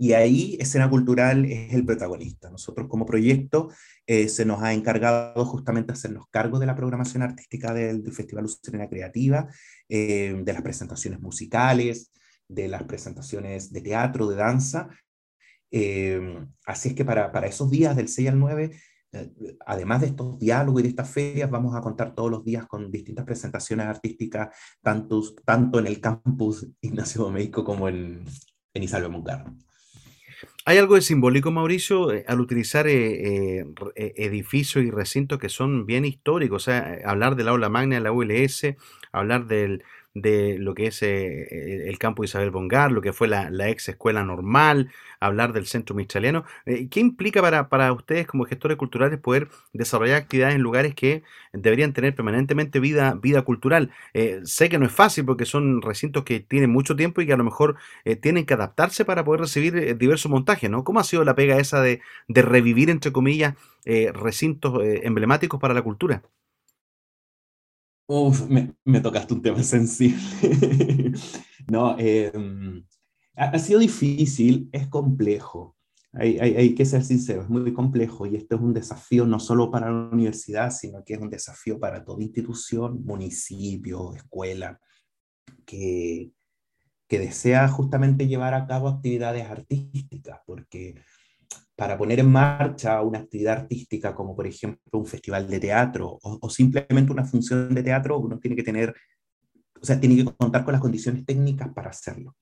y 0.00 0.14
ahí 0.14 0.56
escena 0.58 0.88
cultural 0.88 1.44
es 1.44 1.74
el 1.74 1.84
protagonista. 1.84 2.48
Nosotros 2.48 2.88
como 2.88 3.04
proyecto 3.04 3.68
eh, 4.06 4.30
se 4.30 4.46
nos 4.46 4.62
ha 4.62 4.72
encargado 4.72 5.44
justamente 5.44 5.92
hacernos 5.92 6.24
cargo 6.30 6.58
de 6.58 6.64
la 6.64 6.74
programación 6.74 7.22
artística 7.22 7.74
del, 7.74 8.10
Festival 8.10 8.44
Lucerena 8.44 8.88
Creativa, 8.88 9.48
eh, 9.90 10.40
de 10.42 10.52
las 10.54 10.62
presentaciones 10.62 11.20
musicales, 11.20 12.12
de 12.48 12.68
las 12.68 12.84
presentaciones 12.84 13.74
de 13.74 13.82
teatro, 13.82 14.26
de 14.26 14.36
danza. 14.36 14.88
Eh, 15.70 16.46
así 16.64 16.88
es 16.88 16.94
que 16.94 17.04
para, 17.04 17.30
para, 17.30 17.48
esos 17.48 17.70
días 17.70 17.94
del 17.94 18.08
6 18.08 18.30
al 18.30 18.38
9, 18.38 18.70
además 19.66 20.00
de 20.00 20.06
estos 20.06 20.38
diálogos 20.38 20.80
y 20.80 20.84
de 20.84 20.88
estas 20.88 21.10
ferias, 21.10 21.50
vamos 21.50 21.76
a 21.76 21.82
contar 21.82 22.14
todos 22.14 22.30
los 22.30 22.42
días 22.42 22.66
con 22.66 22.90
distintas 22.90 23.26
presentaciones 23.26 23.84
artísticas, 23.84 24.48
tanto, 24.80 25.20
tanto 25.44 25.78
en 25.78 25.86
el 25.86 26.00
campus 26.00 26.66
Ignacio 26.80 27.24
Domeico 27.24 27.62
como 27.64 27.86
en, 27.86 28.24
en 28.72 29.12
Muncar. 29.12 29.44
Hay 30.66 30.76
algo 30.76 30.94
de 30.94 31.00
simbólico, 31.00 31.50
Mauricio, 31.50 32.12
eh, 32.12 32.24
al 32.28 32.40
utilizar 32.40 32.86
eh, 32.86 33.60
eh, 33.60 34.12
edificios 34.16 34.84
y 34.84 34.90
recintos 34.90 35.38
que 35.38 35.48
son 35.48 35.86
bien 35.86 36.04
históricos. 36.04 36.62
O 36.62 36.64
sea, 36.66 36.98
hablar 37.04 37.34
del 37.34 37.48
aula 37.48 37.70
magna 37.70 37.96
de 37.96 38.02
la 38.02 38.12
ULS, 38.12 38.76
hablar 39.10 39.46
del, 39.46 39.82
de 40.14 40.58
lo 40.58 40.74
que 40.74 40.88
es 40.88 41.02
eh, 41.02 41.88
el 41.88 41.98
campo 41.98 42.24
Isabel 42.24 42.50
Bongar, 42.50 42.90
lo 42.90 43.00
que 43.00 43.12
fue 43.12 43.28
la, 43.28 43.48
ex 43.68 43.88
escuela 43.88 44.24
normal, 44.24 44.90
hablar 45.20 45.52
del 45.52 45.66
centro 45.66 45.94
michaliano. 45.94 46.44
Eh, 46.66 46.88
¿Qué 46.88 47.00
implica 47.00 47.40
para, 47.40 47.68
para, 47.68 47.92
ustedes 47.92 48.26
como 48.26 48.44
gestores 48.44 48.76
culturales 48.76 49.18
poder 49.20 49.48
desarrollar 49.72 50.16
actividades 50.16 50.56
en 50.56 50.62
lugares 50.62 50.94
que 50.94 51.22
deberían 51.52 51.92
tener 51.92 52.14
permanentemente 52.14 52.80
vida, 52.80 53.14
vida 53.14 53.42
cultural? 53.42 53.92
Eh, 54.14 54.40
sé 54.44 54.68
que 54.68 54.78
no 54.78 54.86
es 54.86 54.92
fácil 54.92 55.24
porque 55.24 55.44
son 55.44 55.82
recintos 55.82 56.24
que 56.24 56.40
tienen 56.40 56.70
mucho 56.70 56.96
tiempo 56.96 57.20
y 57.20 57.26
que 57.26 57.32
a 57.32 57.36
lo 57.36 57.44
mejor 57.44 57.76
tienen 58.20 58.46
que 58.46 58.54
adaptarse 58.54 59.04
para 59.04 59.24
poder 59.24 59.42
recibir 59.42 59.96
diversos 59.96 60.30
montajes, 60.30 60.70
¿no? 60.70 60.84
¿Cómo 60.84 61.00
ha 61.00 61.04
sido 61.04 61.24
la 61.24 61.34
pega 61.34 61.58
esa 61.58 61.80
de, 61.82 62.00
de 62.28 62.42
revivir, 62.42 62.90
entre 62.90 63.12
comillas, 63.12 63.54
recintos 63.84 64.80
emblemáticos 64.84 65.60
para 65.60 65.74
la 65.74 65.82
cultura? 65.82 66.22
Uf, 68.12 68.48
me, 68.48 68.74
me, 68.84 69.00
tocaste 69.00 69.34
un 69.34 69.40
tema 69.40 69.62
sensible. 69.62 71.12
no, 71.68 71.96
em, 71.96 72.84
ha, 73.36 73.56
sido 73.60 73.78
difícil, 73.78 74.68
es 74.72 74.88
complejo. 74.88 75.76
Hay, 76.12 76.36
hay, 76.40 76.56
hay, 76.56 76.74
que 76.74 76.84
ser 76.84 77.04
sincero, 77.04 77.42
es 77.42 77.48
muy 77.48 77.72
complejo 77.72 78.26
y 78.26 78.34
esto 78.34 78.56
es 78.56 78.62
un 78.62 78.74
desafío 78.74 79.26
no 79.26 79.38
solo 79.38 79.70
para 79.70 79.92
la 79.92 80.08
universidad, 80.08 80.72
sino 80.72 81.04
que 81.04 81.14
es 81.14 81.20
un 81.20 81.30
desafío 81.30 81.78
para 81.78 82.04
toda 82.04 82.20
institución, 82.24 83.04
municipio, 83.04 84.12
escuela, 84.16 84.80
que, 85.64 86.32
que 87.06 87.18
desea 87.20 87.68
justamente 87.68 88.26
llevar 88.26 88.54
a 88.54 88.66
cabo 88.66 88.88
actividades 88.88 89.48
artísticas, 89.48 90.40
porque 90.44 90.96
para 91.80 91.96
poner 91.96 92.20
en 92.20 92.30
marcha 92.30 93.00
una 93.00 93.20
actividad 93.20 93.60
artística 93.60 94.14
como 94.14 94.36
por 94.36 94.46
ejemplo 94.46 94.98
un 94.98 95.06
festival 95.06 95.48
de 95.48 95.60
teatro 95.60 96.18
o, 96.20 96.50
simplemente 96.50 97.10
una 97.10 97.24
función 97.24 97.74
de 97.74 97.82
teatro, 97.82 98.18
uno 98.18 98.38
tiene 98.38 98.54
que 98.54 98.62
tener, 98.62 98.94
o 99.80 99.84
sea, 99.84 99.98
tiene 99.98 100.16
que 100.16 100.24
contar 100.26 100.62
con 100.62 100.72
las 100.72 100.80
condiciones 100.82 101.24
técnicas 101.24 101.72
para 101.72 101.88
hacerlo. 101.88 102.36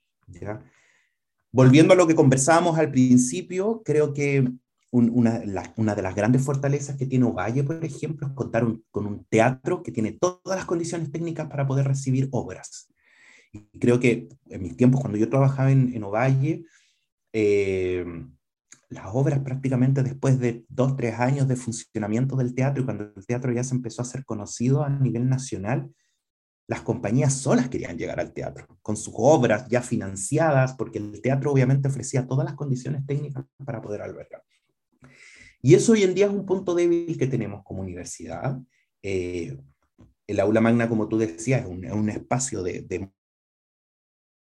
Volviendo 1.52 1.92
a 1.92 1.96
lo 1.96 2.08
que 2.08 2.16
conversábamos 2.16 2.76
al 2.78 2.90
principio, 2.90 3.80
creo 3.84 4.12
que 4.12 4.44
una, 4.90 5.40
una, 5.76 5.94
de 5.94 6.02
las 6.02 6.14
grandes 6.16 6.44
fortalezas 6.44 6.96
que 6.96 7.06
tiene 7.06 7.26
Ovalle, 7.26 7.62
por 7.62 7.84
ejemplo, 7.84 8.26
es 8.26 8.32
contar 8.32 8.66
con 8.90 9.06
un 9.06 9.24
teatro 9.26 9.84
que 9.84 9.92
tiene 9.92 10.12
todas 10.12 10.58
las 10.58 10.64
condiciones 10.64 11.12
técnicas 11.12 11.48
para 11.48 11.64
poder 11.64 11.86
recibir 11.86 12.28
obras. 12.32 12.92
Y 13.52 13.78
creo 13.78 14.00
que 14.00 14.28
en 14.48 14.62
mis 14.62 14.76
tiempos, 14.76 15.00
cuando 15.00 15.16
yo 15.16 15.28
trabajaba 15.28 15.70
en, 15.70 15.94
en 15.94 16.02
Ovalle, 16.02 16.64
eh, 17.32 18.04
las 18.88 19.06
obras 19.12 19.40
prácticamente 19.40 20.02
después 20.02 20.38
de 20.38 20.64
dos, 20.68 20.96
tres 20.96 21.18
años 21.18 21.46
de 21.46 21.56
funcionamiento 21.56 22.36
del 22.36 22.54
teatro 22.54 22.82
y 22.82 22.84
cuando 22.84 23.12
el 23.14 23.26
teatro 23.26 23.52
ya 23.52 23.62
se 23.64 23.74
empezó 23.74 24.02
a 24.02 24.06
ser 24.06 24.24
conocido 24.24 24.82
a 24.82 24.88
nivel 24.88 25.28
nacional, 25.28 25.90
las 26.68 26.82
compañías 26.82 27.34
solas 27.34 27.68
querían 27.68 27.96
llegar 27.96 28.20
al 28.20 28.32
teatro, 28.32 28.66
con 28.82 28.96
sus 28.96 29.14
obras 29.16 29.66
ya 29.68 29.80
financiadas, 29.80 30.74
porque 30.74 30.98
el 30.98 31.20
teatro 31.22 31.50
obviamente 31.50 31.88
ofrecía 31.88 32.26
todas 32.26 32.44
las 32.44 32.54
condiciones 32.54 33.06
técnicas 33.06 33.44
para 33.64 33.80
poder 33.80 34.02
albergar. 34.02 34.42
Y 35.62 35.74
eso 35.74 35.92
hoy 35.92 36.02
en 36.02 36.14
día 36.14 36.26
es 36.26 36.32
un 36.32 36.46
punto 36.46 36.74
débil 36.74 37.18
que 37.18 37.26
tenemos 37.26 37.62
como 37.64 37.80
universidad. 37.80 38.60
Eh, 39.02 39.58
el 40.26 40.40
aula 40.40 40.60
magna, 40.60 40.88
como 40.88 41.08
tú 41.08 41.18
decías, 41.18 41.62
es 41.62 41.92
un, 41.92 42.10
espacio 42.10 42.62
de, 42.62 43.10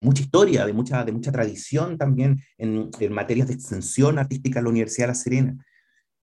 mucha 0.02 0.22
historia, 0.22 0.66
de 0.66 0.72
mucha, 0.72 1.04
de 1.04 1.12
mucha 1.12 1.32
tradición 1.32 1.96
también 1.96 2.40
en, 2.58 2.90
en 2.98 3.12
materias 3.12 3.48
de 3.48 3.54
extensión 3.54 4.18
artística 4.18 4.58
en 4.58 4.64
la 4.64 4.70
Universidad 4.70 5.06
de 5.06 5.12
La 5.12 5.14
Serena. 5.14 5.66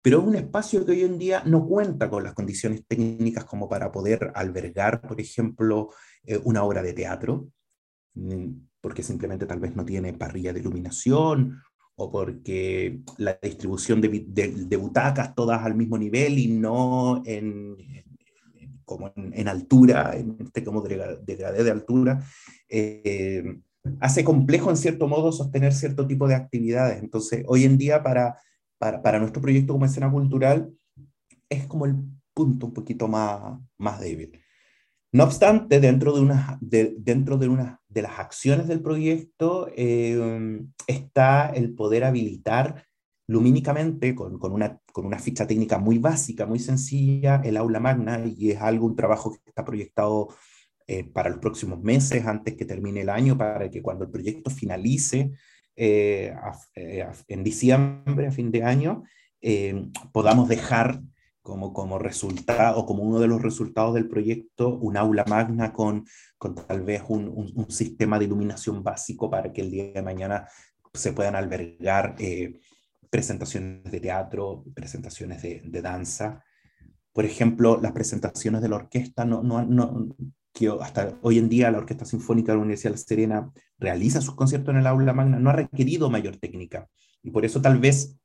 Pero 0.02 0.20
es 0.20 0.28
un 0.28 0.36
espacio 0.36 0.86
que 0.86 0.94
hoy 0.94 1.02
en 1.02 1.20
día 1.20 1.44
no 1.46 1.66
cuenta 1.68 2.10
con 2.10 2.24
las 2.24 2.34
condiciones 2.34 2.86
técnicas 2.88 3.44
como 3.44 3.68
para 3.68 3.92
poder 3.92 4.32
albergar, 4.34 5.02
por 5.02 5.20
ejemplo, 5.20 5.90
eh, 6.24 6.40
una 6.44 6.64
obra 6.64 6.82
de 6.82 6.94
teatro, 6.94 7.50
mm, 8.14 8.52
porque 8.82 9.04
simplemente 9.04 9.46
tal 9.46 9.60
vez 9.60 9.76
no 9.76 9.84
tiene 9.84 10.14
parrilla 10.14 10.54
de 10.54 10.62
iluminación 10.62 11.62
o 11.96 12.10
porque 12.10 13.02
la 13.18 13.38
distribución 13.42 14.00
de, 14.00 14.78
butacas 14.78 15.36
todas 15.36 15.62
al 15.64 15.76
mismo 15.76 15.98
nivel 15.98 16.40
y 16.40 16.48
no 16.48 17.22
en, 17.26 17.76
como 18.86 19.12
en, 19.16 19.48
altura, 19.50 20.16
en 20.16 20.38
este 20.40 20.64
como 20.64 20.82
degradé 20.82 21.64
de 21.64 21.72
altura, 21.72 22.24
eh, 22.70 23.60
hace 24.00 24.24
complejo 24.24 24.70
en 24.70 24.78
cierto 24.78 25.08
modo 25.08 25.32
sostener 25.32 25.74
cierto 25.74 26.08
tipo 26.08 26.28
de 26.28 26.36
actividades. 26.36 27.02
Entonces, 27.02 27.44
hoy 27.48 27.66
en 27.66 27.78
día 27.78 28.04
para 28.04 28.38
para, 28.80 29.02
para, 29.02 29.20
nuestro 29.20 29.42
proyecto 29.42 29.74
como 29.74 29.86
escena 29.86 30.10
cultural 30.10 30.74
es 31.50 31.68
como 31.68 31.86
el 31.86 31.96
punto 32.34 32.68
un 32.68 32.74
poquito 32.74 33.08
más, 33.08 33.60
más 33.78 34.00
débil. 34.00 34.40
No 35.12 35.26
obstante, 35.26 35.80
dentro 35.80 36.14
de, 36.14 36.22
una, 36.22 36.58
de, 36.62 36.96
dentro 36.98 37.38
de, 37.38 37.50
una, 37.50 37.82
de 37.88 38.02
las 38.04 38.20
acciones 38.20 38.68
del 38.68 38.82
proyecto 38.82 39.70
eh, 39.76 40.62
está 40.88 41.50
el 41.50 41.74
poder 41.74 42.04
habilitar 42.04 42.86
lumínicamente, 43.28 44.16
con, 44.16 44.40
con, 44.40 44.54
una, 44.54 44.80
con 44.92 45.06
una 45.06 45.20
ficha 45.20 45.46
técnica 45.46 45.78
muy 45.78 46.00
básica, 46.00 46.46
muy 46.46 46.60
sencilla, 46.60 47.42
el 47.44 47.58
aula 47.58 47.80
magna, 47.80 48.24
y 48.26 48.52
es 48.52 48.62
algo, 48.62 48.88
un 48.88 48.96
trabajo 48.96 49.32
que 49.32 49.50
está 49.50 49.64
proyectado 49.66 50.30
eh, 50.90 51.04
para 51.04 51.30
los 51.30 51.40
próximos 51.40 51.80
meses, 51.82 52.26
antes 52.26 52.56
que 52.56 52.66
termine 52.66 53.02
el 53.02 53.10
año, 53.10 53.38
para 53.38 53.70
que 53.70 53.82
cuando 53.82 54.06
el 54.06 54.12
proyecto 54.12 54.50
finalice, 54.50 55.32
eh, 55.82 56.34
eh, 56.76 57.08
en 57.30 57.42
diciembre, 57.42 58.28
a 58.28 58.32
fin 58.34 58.52
de 58.52 58.64
año, 58.64 59.04
eh, 59.40 59.86
podamos 60.12 60.50
dejar 60.50 61.02
como, 61.42 61.72
como 61.72 61.98
resultado 61.98 62.86
como 62.86 63.04
uno 63.04 63.20
de 63.20 63.30
los 63.30 63.42
resultados 63.42 63.94
del 63.94 64.10
proyecto 64.10 64.78
un 64.78 64.98
aula 64.98 65.24
magna 65.26 65.72
con, 65.72 66.06
con 66.38 66.56
tal 66.56 66.82
vez 66.82 67.04
un, 67.08 67.30
un, 67.56 67.72
sistema 67.72 68.20
de 68.20 68.26
iluminación 68.26 68.84
básico 68.84 69.30
para 69.30 69.54
que 69.54 69.62
el 69.62 69.72
día 69.72 69.94
de 69.94 70.02
mañana 70.02 70.50
se 70.94 71.14
puedan 71.14 71.36
albergar 71.36 72.16
presentaciones 73.10 73.90
de 73.90 74.00
teatro, 74.02 74.66
presentaciones 74.76 75.42
de, 75.42 75.62
de, 75.64 75.82
danza. 75.82 76.44
Por 77.14 77.24
ejemplo, 77.24 77.80
las 77.82 77.94
presentaciones 77.94 78.62
de 78.62 78.68
la 78.68 78.76
orquesta 78.76 79.24
no, 79.24 79.42
no, 79.42 79.66
no, 79.66 80.10
hasta 80.68 81.18
hoy 81.22 81.38
en 81.38 81.50
día 81.50 81.72
la 81.72 81.80
Orquesta 81.80 82.06
Sinfónica 82.06 82.52
de 82.52 82.58
la 82.58 82.64
Universidad 82.64 82.92
de 82.92 82.98
La 82.98 83.04
Serena 83.04 83.52
realiza 83.78 84.22
sus 84.22 84.36
conciertos 84.36 84.74
en 84.74 84.82
el 84.82 84.88
aula 84.88 85.14
magna, 85.14 85.40
no 85.40 85.50
ha 85.50 85.54
requerido 85.54 86.10
mayor 86.10 86.38
técnica. 86.38 86.88
Y 87.24 87.32
por 87.32 87.46
eso 87.46 87.62
tal 87.62 87.80
vez 87.80 88.18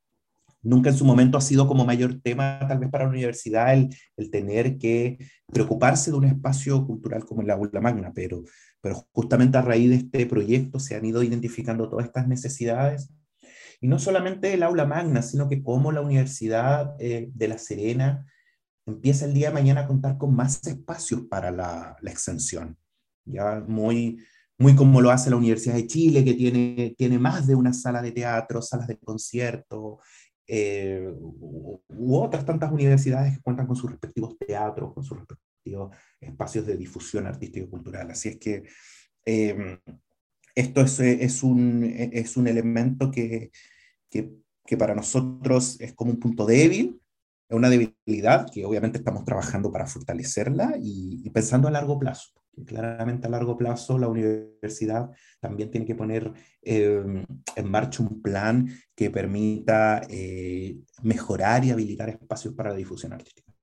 nunca 0.61 0.89
en 0.89 0.97
su 0.97 1.05
momento 1.05 1.37
ha 1.37 1.41
sido 1.41 1.67
como 1.67 1.85
mayor 1.85 2.19
tema, 2.21 2.59
tal 2.67 2.79
vez 2.79 2.89
para 2.89 3.05
la 3.05 3.11
universidad, 3.11 3.73
el, 3.73 3.89
el 4.17 4.31
tener 4.31 4.77
que 4.77 5.17
preocuparse 5.51 6.11
de 6.11 6.17
un 6.17 6.25
espacio 6.25 6.85
cultural 6.85 7.23
como 7.25 7.41
el 7.41 7.51
aula 7.51 7.81
magna, 7.81 8.11
pero, 8.13 8.43
pero 8.81 9.07
justamente 9.11 9.57
a 9.57 9.61
raíz 9.61 9.89
de 9.89 9.95
este 9.97 10.25
proyecto 10.25 10.79
se 10.79 10.95
han 10.95 11.05
ido 11.05 11.23
identificando 11.23 11.89
todas 11.89 12.07
estas 12.07 12.27
necesidades. 12.27 13.13
Y 13.79 13.87
no 13.87 13.99
solamente 13.99 14.53
el 14.53 14.63
aula 14.63 14.85
magna, 14.85 15.21
sino 15.21 15.47
que 15.47 15.61
como 15.61 15.91
la 15.91 16.01
Universidad 16.01 16.95
eh, 16.99 17.29
de 17.33 17.47
La 17.47 17.57
Serena 17.57 18.25
empieza 18.85 19.25
el 19.25 19.33
día 19.33 19.47
de 19.47 19.53
mañana 19.53 19.81
a 19.81 19.87
contar 19.87 20.17
con 20.17 20.35
más 20.35 20.65
espacios 20.67 21.21
para 21.29 21.51
la, 21.51 21.97
la, 22.01 22.11
extensión. 22.11 22.77
Ya 23.25 23.63
muy, 23.67 24.19
muy 24.57 24.75
como 24.75 25.01
lo 25.01 25.11
hace 25.11 25.29
la 25.29 25.37
Universidad 25.37 25.75
de 25.75 25.87
Chile, 25.87 26.23
que 26.23 26.33
tiene, 26.33 26.95
tiene 26.97 27.17
más 27.17 27.47
de 27.47 27.55
una 27.55 27.73
sala 27.73 28.01
de 28.01 28.11
teatro, 28.11 28.61
salas 28.61 28.87
de 28.87 28.97
concierto, 28.97 29.99
eh, 30.47 31.11
u, 31.19 31.81
otras 32.15 32.45
tantas 32.45 32.71
universidades 32.71 33.35
que 33.35 33.41
cuentan 33.41 33.65
con 33.65 33.75
sus 33.75 33.89
respectivos 33.89 34.37
teatros, 34.37 34.93
con 34.93 35.03
sus 35.03 35.17
respectivos 35.17 35.95
espacios 36.19 36.65
de 36.67 36.77
difusión 36.77 37.25
artística 37.25 37.65
y 37.65 37.69
cultural. 37.69 38.11
Así 38.11 38.29
es 38.29 38.37
que 38.37 38.63
eh, 39.25 39.79
esto 40.53 40.81
es, 40.81 40.99
es, 40.99 41.41
un, 41.41 41.83
es 41.83 42.37
un 42.37 42.47
elemento 42.47 43.09
que, 43.09 43.51
que 44.09 44.77
para 44.77 44.95
nosotros 44.95 45.79
es 45.81 45.93
como 45.93 46.11
un 46.11 46.19
punto 46.19 46.45
débil, 46.45 47.01
es 47.47 47.55
una 47.55 47.69
debilidad 47.69 48.47
que 48.51 48.65
obviamente 48.65 48.97
estamos 48.97 49.23
trabajando 49.23 49.71
para 49.71 49.85
fortalecerla 49.85 50.75
y, 50.81 51.29
pensando 51.29 51.67
a 51.67 51.71
largo 51.71 51.99
plazo. 51.99 52.31
Claramente 52.65 53.27
a 53.27 53.29
largo 53.29 53.57
plazo 53.57 53.97
la 53.97 54.07
universidad 54.07 55.09
también 55.41 55.69
tiene 55.69 55.85
que 55.85 55.95
poner 55.95 56.31
em, 56.61 57.25
en 57.55 57.71
marcha 57.71 58.01
un 58.01 58.21
plan 58.21 58.67
que 58.95 59.09
permita 59.11 60.01
eh, 60.09 60.77
mejorar 61.03 61.65
y 61.65 61.71
habilitar 61.71 62.09
espacios 62.09 62.53
para 62.53 62.69
la 62.69 62.77
difusión 62.77 63.13
artística. 63.13 63.54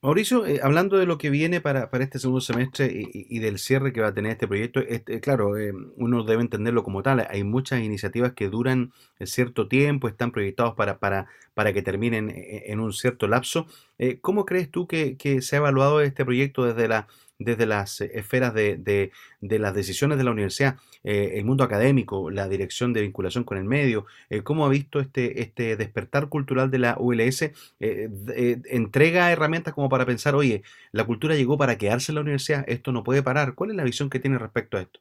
Mauricio, 0.00 0.46
eh, 0.46 0.60
hablando 0.62 0.96
de 0.96 1.06
lo 1.06 1.18
que 1.18 1.28
viene 1.28 1.60
para, 1.60 1.90
para 1.90 2.04
este 2.04 2.20
segundo 2.20 2.40
semestre 2.40 2.88
y, 2.92 3.38
del 3.40 3.58
cierre 3.58 3.92
que 3.92 4.00
va 4.00 4.08
a 4.08 4.14
tener 4.14 4.30
este 4.30 4.46
proyecto, 4.46 4.78
este, 4.78 5.20
claro, 5.20 5.58
eh, 5.58 5.72
uno 5.96 6.22
debe 6.22 6.42
entenderlo 6.42 6.84
como 6.84 7.02
tal. 7.02 7.26
Hay 7.28 7.42
muchas 7.42 7.80
iniciativas 7.80 8.32
que 8.32 8.48
duran 8.48 8.92
cierto 9.20 9.66
tiempo, 9.66 10.06
están 10.06 10.30
proyectados 10.30 10.74
para, 10.76 10.98
para, 11.00 11.26
para 11.54 11.72
que 11.72 11.82
terminen 11.82 12.30
eh, 12.30 12.66
en 12.66 12.78
un 12.78 12.92
cierto 12.92 13.26
lapso. 13.26 13.66
Eh, 13.98 14.18
¿Cómo 14.20 14.44
crees 14.44 14.70
tú 14.70 14.86
que 14.86 15.16
se 15.42 15.56
ha 15.56 15.58
evaluado 15.58 16.00
este 16.00 16.24
proyecto 16.24 16.64
desde 16.64 16.86
la 16.86 17.08
desde 17.38 17.66
las 17.66 18.00
eh, 18.00 18.10
esferas 18.14 18.52
de, 18.52 19.12
las 19.40 19.74
decisiones 19.74 20.18
de 20.18 20.24
la 20.24 20.32
universidad, 20.32 20.76
eh, 21.04 21.32
el 21.34 21.44
mundo 21.44 21.64
académico, 21.64 22.30
la 22.30 22.48
dirección 22.48 22.92
de 22.92 23.02
vinculación 23.02 23.44
con 23.44 23.58
el 23.58 23.64
medio, 23.64 24.06
eh, 24.28 24.42
cómo 24.42 24.66
ha 24.66 24.68
visto 24.68 25.00
este, 25.00 25.40
este 25.40 25.76
despertar 25.76 26.28
cultural 26.28 26.70
de 26.70 26.78
la 26.78 26.96
ULS, 26.98 27.50
entrega 27.78 29.30
herramientas 29.30 29.74
como 29.74 29.88
para 29.88 30.04
pensar, 30.04 30.34
oye, 30.34 30.62
la 30.92 31.06
cultura 31.06 31.36
llegó 31.36 31.56
para 31.56 31.78
quedarse 31.78 32.10
en 32.12 32.16
la 32.16 32.22
universidad, 32.22 32.64
esto 32.66 32.92
no 32.92 33.04
puede 33.04 33.22
parar. 33.22 33.54
¿Cuál 33.54 33.70
es 33.70 33.76
la 33.76 33.84
visión 33.84 34.10
que 34.10 34.20
tiene 34.20 34.38
respecto 34.38 34.76
a 34.76 34.82
esto? 34.82 35.00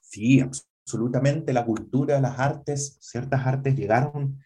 Sí, 0.00 0.40
absolutamente, 0.40 1.52
la 1.52 1.64
cultura, 1.64 2.20
las 2.20 2.38
artes, 2.38 2.98
ciertas 3.00 3.46
artes 3.46 3.76
llegaron 3.76 4.42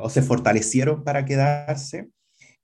o 0.00 0.08
se 0.08 0.22
fortalecieron 0.22 1.04
para 1.04 1.26
quedarse. 1.26 2.08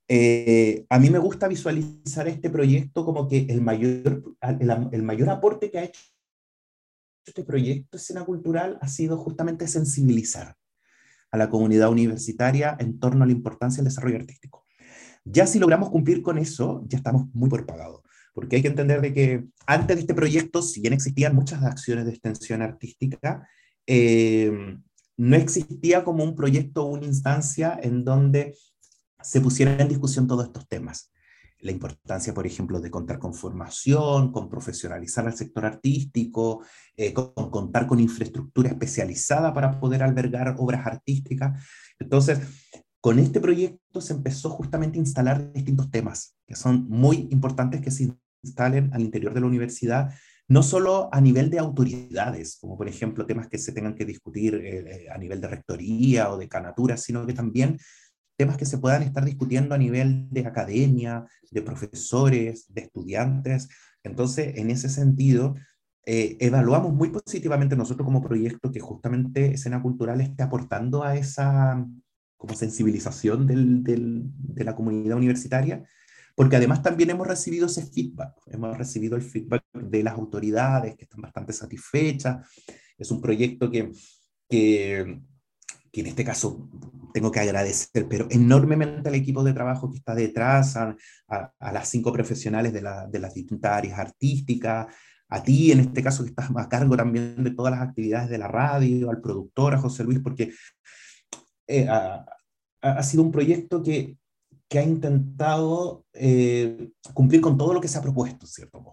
Eh, 0.07 0.85
a 0.89 0.99
mí 0.99 1.09
me 1.09 1.17
gusta 1.17 1.47
visualizar 1.47 2.27
este 2.27 2.49
proyecto 2.49 3.03
como 3.03 3.27
que 3.27 3.47
el 3.49 3.61
mayor, 3.61 4.35
el, 4.91 5.01
mayor 5.01 5.29
aporte 5.29 5.71
que 5.71 5.79
ha 5.79 5.83
hecho 5.85 6.01
este 7.25 7.43
proyecto 7.43 7.97
escena 7.97 8.23
cultural 8.23 8.77
ha 8.81 8.87
sido 8.87 9.17
justamente 9.17 9.67
sensibilizar 9.67 10.55
a 11.31 11.37
la 11.37 11.49
comunidad 11.49 11.89
universitaria 11.89 12.77
en 12.79 12.99
torno 12.99 13.23
a 13.23 13.27
la 13.27 13.33
importancia 13.33 13.77
del 13.77 13.89
desarrollo 13.89 14.17
artístico. 14.17 14.63
Ya 15.23 15.47
si 15.47 15.57
logramos 15.57 15.89
cumplir 15.89 16.21
con 16.21 16.37
eso, 16.37 16.83
ya 16.87 16.99
estamos 16.99 17.25
muy 17.33 17.49
por 17.49 17.65
pagado, 17.65 18.03
porque 18.33 18.57
hay 18.57 18.61
que 18.61 18.67
entender 18.67 19.01
de 19.01 19.11
que 19.11 19.47
antes 19.65 19.95
de 19.95 20.01
este 20.01 20.13
proyecto, 20.13 20.61
si 20.61 20.81
bien 20.81 20.93
existían 20.93 21.33
muchas 21.33 21.63
acciones 21.63 22.05
de 22.05 22.11
extensión 22.11 22.61
artística, 22.61 23.49
eh, 23.87 24.77
no 25.17 25.35
existía 25.35 26.03
como 26.03 26.23
un 26.23 26.35
proyecto 26.35 26.85
una 26.85 27.05
instancia 27.05 27.79
en 27.81 28.03
donde 28.03 28.55
se 29.25 29.41
pusieran 29.41 29.81
en 29.81 29.87
discusión 29.87 30.27
todos 30.27 30.45
estos 30.45 30.67
temas. 30.67 31.11
La 31.59 31.71
importancia, 31.71 32.33
por 32.33 32.45
ejemplo, 32.45 32.79
de 32.79 32.91
contar 32.91 33.17
con 33.17 33.33
formación, 33.33 34.31
con 34.31 34.49
profesionalizar 34.49 35.25
al 35.25 35.35
sector 35.35 35.65
artístico, 35.65 36.63
eh, 36.95 37.13
con, 37.13 37.33
contar 37.33 37.87
con 37.87 37.99
infraestructura 37.99 38.69
especializada 38.69 39.53
para 39.53 39.79
poder 39.79 40.03
albergar 40.03 40.55
obras 40.59 40.85
artísticas. 40.85 41.63
Entonces, 41.97 42.39
con 43.01 43.19
este 43.19 43.39
proyecto 43.39 44.01
se 44.01 44.13
empezó 44.13 44.49
justamente 44.49 44.97
a 44.97 45.01
instalar 45.01 45.53
distintos 45.53 45.89
temas 45.89 46.35
que 46.47 46.55
son 46.55 46.87
muy 46.89 47.27
importantes 47.31 47.81
que 47.81 47.91
se 47.91 48.11
instalen 48.43 48.91
al 48.93 49.01
interior 49.01 49.33
de 49.33 49.41
la 49.41 49.47
universidad, 49.47 50.13
no 50.47 50.61
solo 50.61 51.09
a 51.11 51.19
nivel 51.21 51.49
de 51.49 51.59
autoridades, 51.59 52.57
como 52.59 52.77
por 52.77 52.87
ejemplo 52.87 53.25
temas 53.25 53.47
que 53.47 53.57
se 53.57 53.71
tengan 53.71 53.95
que 53.95 54.05
discutir 54.05 54.55
eh, 54.55 55.07
a 55.11 55.17
nivel 55.17 55.41
de 55.41 55.47
rectoría 55.47 56.31
o 56.31 56.37
de 56.37 56.47
canatura, 56.47 56.97
sino 56.97 57.25
que 57.25 57.33
también 57.33 57.79
temas 58.37 58.57
que 58.57 58.65
se 58.65 58.77
puedan 58.77 59.03
estar 59.03 59.23
discutiendo 59.25 59.75
a 59.75 59.77
nivel 59.77 60.27
de 60.29 60.45
academia, 60.45 61.25
de 61.51 61.61
profesores, 61.61 62.65
de 62.73 62.81
estudiantes. 62.81 63.69
Entonces, 64.03 64.53
en 64.57 64.69
ese 64.69 64.89
sentido, 64.89 65.55
eh, 66.05 66.37
evaluamos 66.39 66.93
muy 66.93 67.09
positivamente 67.09 67.75
nosotros 67.75 68.05
como 68.05 68.21
proyecto 68.21 68.71
que 68.71 68.79
justamente 68.79 69.53
Escena 69.53 69.81
Cultural 69.81 70.21
esté 70.21 70.43
aportando 70.43 71.03
a 71.03 71.15
esa 71.15 71.83
como 72.37 72.53
sensibilización 72.53 73.47
del, 73.47 73.83
del, 73.83 74.23
de 74.25 74.63
la 74.63 74.75
comunidad 74.75 75.17
universitaria, 75.17 75.83
porque 76.35 76.57
además 76.57 76.83
también 76.83 77.09
hemos 77.09 77.25
recibido 77.25 77.65
ese 77.65 77.85
feedback, 77.85 78.35
hemos 78.47 78.77
recibido 78.77 79.15
el 79.15 79.23
feedback 79.23 79.63
de 79.73 80.03
las 80.03 80.13
autoridades 80.13 80.95
que 80.95 81.05
están 81.05 81.21
bastante 81.21 81.53
satisfechas, 81.53 82.45
es 82.97 83.09
un 83.09 83.21
proyecto 83.21 83.71
que, 83.71 83.91
que, 84.49 85.21
que 85.95 86.01
en 86.01 86.07
este 86.07 86.25
caso 86.25 86.67
tengo 87.13 87.31
que 87.31 87.39
agradecer, 87.39 88.05
pero 88.09 88.27
enormemente 88.29 89.07
al 89.07 89.15
equipo 89.15 89.45
de 89.45 89.53
trabajo 89.53 89.89
que 89.89 89.99
está 89.99 90.13
detrás, 90.13 90.75
a, 90.75 90.93
a, 91.29 91.71
las 91.71 91.87
cinco 91.87 92.11
profesionales 92.11 92.73
de, 92.73 92.81
la, 92.81 93.07
de 93.07 93.17
las 93.17 93.33
distintas 93.33 93.71
áreas 93.71 93.97
artísticas, 93.97 94.87
a 95.29 95.41
ti 95.41 95.71
en 95.71 95.79
este 95.79 96.03
caso 96.03 96.23
que 96.23 96.31
estás 96.31 96.49
a 96.53 96.67
cargo 96.67 96.97
también 96.97 97.41
de 97.41 97.51
todas 97.51 97.71
las 97.71 97.81
actividades 97.81 98.29
de 98.29 98.37
la 98.37 98.49
radio, 98.49 99.09
al 99.09 99.21
productor, 99.21 99.73
a 99.73 99.77
José 99.77 100.03
Luis, 100.03 100.19
porque 100.19 100.51
eh, 101.67 101.87
ha, 101.87 102.25
ha, 102.81 103.03
sido 103.03 103.23
un 103.23 103.31
proyecto 103.31 103.81
que, 103.81 104.17
que 104.67 104.79
ha 104.79 104.83
intentado 104.83 106.03
eh, 106.11 106.89
cumplir 107.13 107.39
con 107.39 107.57
todo 107.57 107.73
lo 107.73 107.79
que 107.79 107.87
se 107.87 107.97
ha 107.97 108.01
propuesto, 108.01 108.45
¿cierto? 108.45 108.83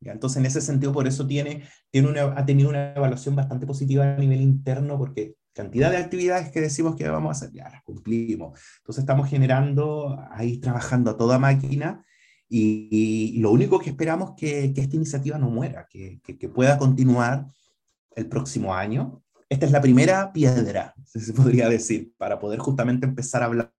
¿Ya? 0.00 0.10
Entonces, 0.10 0.38
en 0.38 0.46
ese 0.46 0.60
sentido, 0.60 0.92
por 0.92 1.06
eso 1.06 1.24
tiene, 1.24 1.62
tiene 1.92 2.08
una, 2.08 2.22
ha 2.36 2.44
tenido 2.44 2.68
una 2.68 2.94
evaluación 2.94 3.36
bastante 3.36 3.64
positiva 3.64 4.02
a 4.02 4.16
nivel 4.16 4.40
interno, 4.40 4.98
porque 4.98 5.37
cantidad 5.58 5.90
de 5.90 5.96
actividades 5.96 6.52
que 6.52 6.60
decimos 6.60 6.94
que 6.94 7.08
vamos 7.08 7.30
a 7.30 7.32
hacer, 7.32 7.52
ya 7.52 7.68
las 7.68 7.82
cumplimos. 7.82 8.60
Entonces, 8.78 9.02
estamos 9.02 9.28
generando, 9.28 10.16
ahí 10.30 10.58
trabajando 10.58 11.10
a 11.10 11.16
toda 11.16 11.40
máquina, 11.40 12.04
y, 12.48 13.38
lo 13.40 13.50
único 13.50 13.80
que 13.80 13.90
esperamos 13.90 14.30
es 14.30 14.36
que, 14.36 14.72
que, 14.72 14.80
esta 14.82 14.94
iniciativa 14.94 15.36
no 15.36 15.50
muera, 15.50 15.88
que, 15.90 16.20
que, 16.24 16.38
que, 16.38 16.48
pueda 16.48 16.78
continuar 16.78 17.48
el 18.14 18.26
próximo 18.28 18.72
año. 18.72 19.22
Esta 19.48 19.66
es 19.66 19.72
la 19.72 19.80
primera 19.80 20.32
piedra, 20.32 20.94
se 21.04 21.32
podría 21.32 21.68
decir, 21.68 22.12
para 22.16 22.38
poder 22.38 22.60
justamente 22.60 23.06
empezar 23.06 23.42
a 23.42 23.46
hablar 23.46 23.72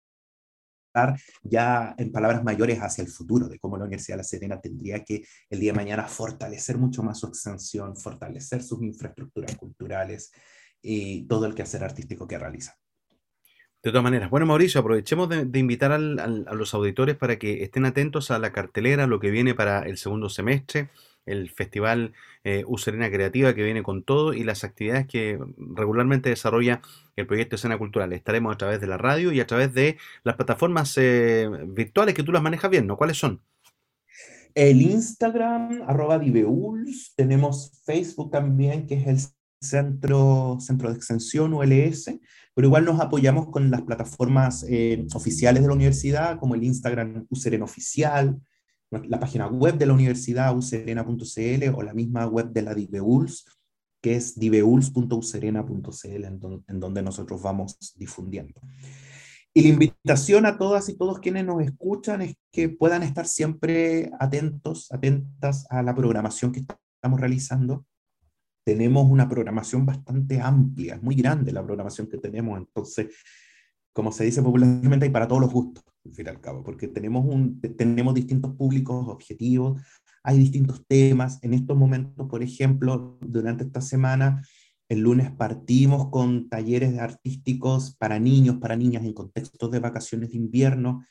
ya 1.43 1.95
en 1.97 2.11
palabras 2.11 2.43
mayores 2.43 2.79
hacia 2.79 3.03
el 3.03 3.09
futuro, 3.09 3.47
de 3.47 3.57
cómo 3.57 3.77
la 3.77 3.85
Universidad 3.85 4.15
de 4.15 4.23
La 4.23 4.23
Serena 4.25 4.59
tendría 4.59 5.03
que 5.05 5.23
el 5.49 5.59
día 5.61 5.71
de 5.71 5.77
mañana 5.77 6.07
fortalecer 6.07 6.77
mucho 6.77 7.03
más 7.03 7.19
su 7.19 7.27
extensión, 7.27 7.95
fortalecer 7.95 8.63
sus 8.63 8.81
infraestructuras 8.81 9.55
culturales 9.55 10.31
y 10.81 11.23
todo 11.27 11.45
el 11.45 11.55
quehacer 11.55 11.83
artístico 11.83 12.27
que 12.27 12.37
realiza. 12.37 12.77
De 13.81 13.91
todas 13.91 14.03
maneras, 14.03 14.29
bueno 14.29 14.45
Mauricio, 14.45 14.81
aprovechemos 14.81 15.29
de, 15.29 15.45
de 15.45 15.59
invitar 15.59 15.93
al, 15.93 16.19
al, 16.19 16.45
a 16.49 16.53
los 16.53 16.73
auditores 16.73 17.15
para 17.15 17.39
que 17.39 17.63
estén 17.63 17.85
atentos 17.85 18.29
a 18.29 18.37
la 18.37 18.51
cartelera, 18.51 19.07
lo 19.07 19.21
que 19.21 19.31
viene 19.31 19.55
para 19.55 19.83
el 19.83 19.97
segundo 19.97 20.27
semestre, 20.27 20.89
el 21.25 21.49
Festival 21.49 22.13
eh, 22.43 22.63
U 22.67 22.77
Serena 22.77 23.09
Creativa 23.09 23.53
que 23.53 23.63
viene 23.63 23.83
con 23.83 24.03
todo 24.03 24.33
y 24.33 24.43
las 24.43 24.63
actividades 24.63 25.07
que 25.07 25.39
regularmente 25.57 26.29
desarrolla 26.29 26.81
el 27.15 27.27
proyecto 27.27 27.55
Escena 27.55 27.77
Cultural. 27.77 28.11
Estaremos 28.13 28.53
a 28.53 28.57
través 28.57 28.81
de 28.81 28.87
la 28.87 28.97
radio 28.97 29.31
y 29.31 29.39
a 29.39 29.47
través 29.47 29.73
de 29.73 29.97
las 30.23 30.35
plataformas 30.35 30.93
eh, 30.97 31.49
virtuales 31.67 32.15
que 32.15 32.23
tú 32.23 32.31
las 32.31 32.43
manejas 32.43 32.71
bien, 32.71 32.87
¿no? 32.87 32.97
¿Cuáles 32.97 33.17
son? 33.17 33.41
El 34.55 34.81
Instagram, 34.81 35.83
arroba 35.87 36.17
Diveuls, 36.17 37.13
tenemos 37.15 37.71
Facebook 37.85 38.31
también, 38.31 38.87
que 38.87 38.95
es 38.95 39.07
el 39.07 39.19
centro, 39.61 40.57
centro 40.59 40.89
de 40.89 40.95
extensión 40.95 41.53
ULS, 41.53 42.11
pero 42.53 42.67
igual 42.67 42.85
nos 42.85 42.99
apoyamos 42.99 43.49
con 43.49 43.71
las 43.71 43.81
plataformas 43.83 44.65
eh, 44.67 45.05
oficiales 45.13 45.61
de 45.61 45.67
la 45.67 45.75
universidad, 45.75 46.39
como 46.39 46.55
el 46.55 46.63
Instagram 46.63 47.25
Userena 47.29 47.65
Oficial, 47.65 48.39
la 48.91 49.19
página 49.19 49.47
web 49.47 49.77
de 49.77 49.85
la 49.85 49.93
universidad 49.93 50.55
userena.cl 50.57 51.69
o 51.75 51.83
la 51.83 51.93
misma 51.93 52.25
web 52.25 52.51
de 52.51 52.63
la 52.63 52.73
Diveuls, 52.73 53.45
que 54.01 54.15
es 54.15 54.39
diveuls.userena.cl, 54.39 56.23
en, 56.25 56.39
en 56.67 56.79
donde 56.79 57.01
nosotros 57.03 57.41
vamos 57.41 57.77
difundiendo. 57.97 58.61
Y 59.53 59.61
la 59.63 59.69
invitación 59.69 60.45
a 60.45 60.57
todas 60.57 60.89
y 60.89 60.97
todos 60.97 61.19
quienes 61.19 61.45
nos 61.45 61.61
escuchan 61.61 62.21
es 62.21 62.35
que 62.51 62.69
puedan 62.69 63.03
estar 63.03 63.27
siempre 63.27 64.11
atentos, 64.19 64.91
atentas 64.91 65.65
a 65.69 65.83
la 65.83 65.93
programación 65.93 66.51
que 66.51 66.65
estamos 66.99 67.19
realizando 67.19 67.85
tenemos 68.69 69.09
una 69.09 69.27
programación 69.27 69.83
bastante 69.83 70.39
amplia, 70.39 70.93
es 70.93 71.01
muy 71.01 71.15
grande 71.15 71.51
la 71.51 71.65
programación 71.65 72.05
que 72.05 72.19
tenemos, 72.19 72.55
entonces, 72.55 73.07
como 73.91 74.11
se 74.11 74.25
dice 74.25 74.43
popularmente, 74.43 75.05
hay 75.05 75.11
para 75.11 75.27
todos 75.27 75.41
los 75.41 75.51
gustos, 75.51 75.83
al 76.05 76.13
fin 76.13 76.27
y 76.27 76.29
al 76.29 76.39
cabo, 76.39 76.63
porque 76.63 76.87
tenemos, 76.87 77.25
un, 77.25 77.59
tenemos 77.59 78.13
distintos 78.13 78.53
públicos 78.55 79.07
objetivos, 79.07 79.81
hay 80.21 80.37
distintos 80.37 80.85
temas. 80.85 81.39
En 81.41 81.55
estos 81.55 81.75
momentos, 81.75 82.27
por 82.29 82.43
ejemplo, 82.43 83.17
durante 83.21 83.63
esta 83.63 83.81
semana, 83.81 84.43
el 84.87 84.99
lunes 84.99 85.31
partimos 85.31 86.11
con 86.11 86.47
talleres 86.47 86.99
artísticos 86.99 87.95
para 87.95 88.19
niños, 88.19 88.57
para 88.57 88.75
niñas 88.75 89.03
en 89.03 89.13
contextos 89.13 89.71
de 89.71 89.79
vacaciones 89.79 90.29
de 90.29 90.37
invierno. 90.37 91.03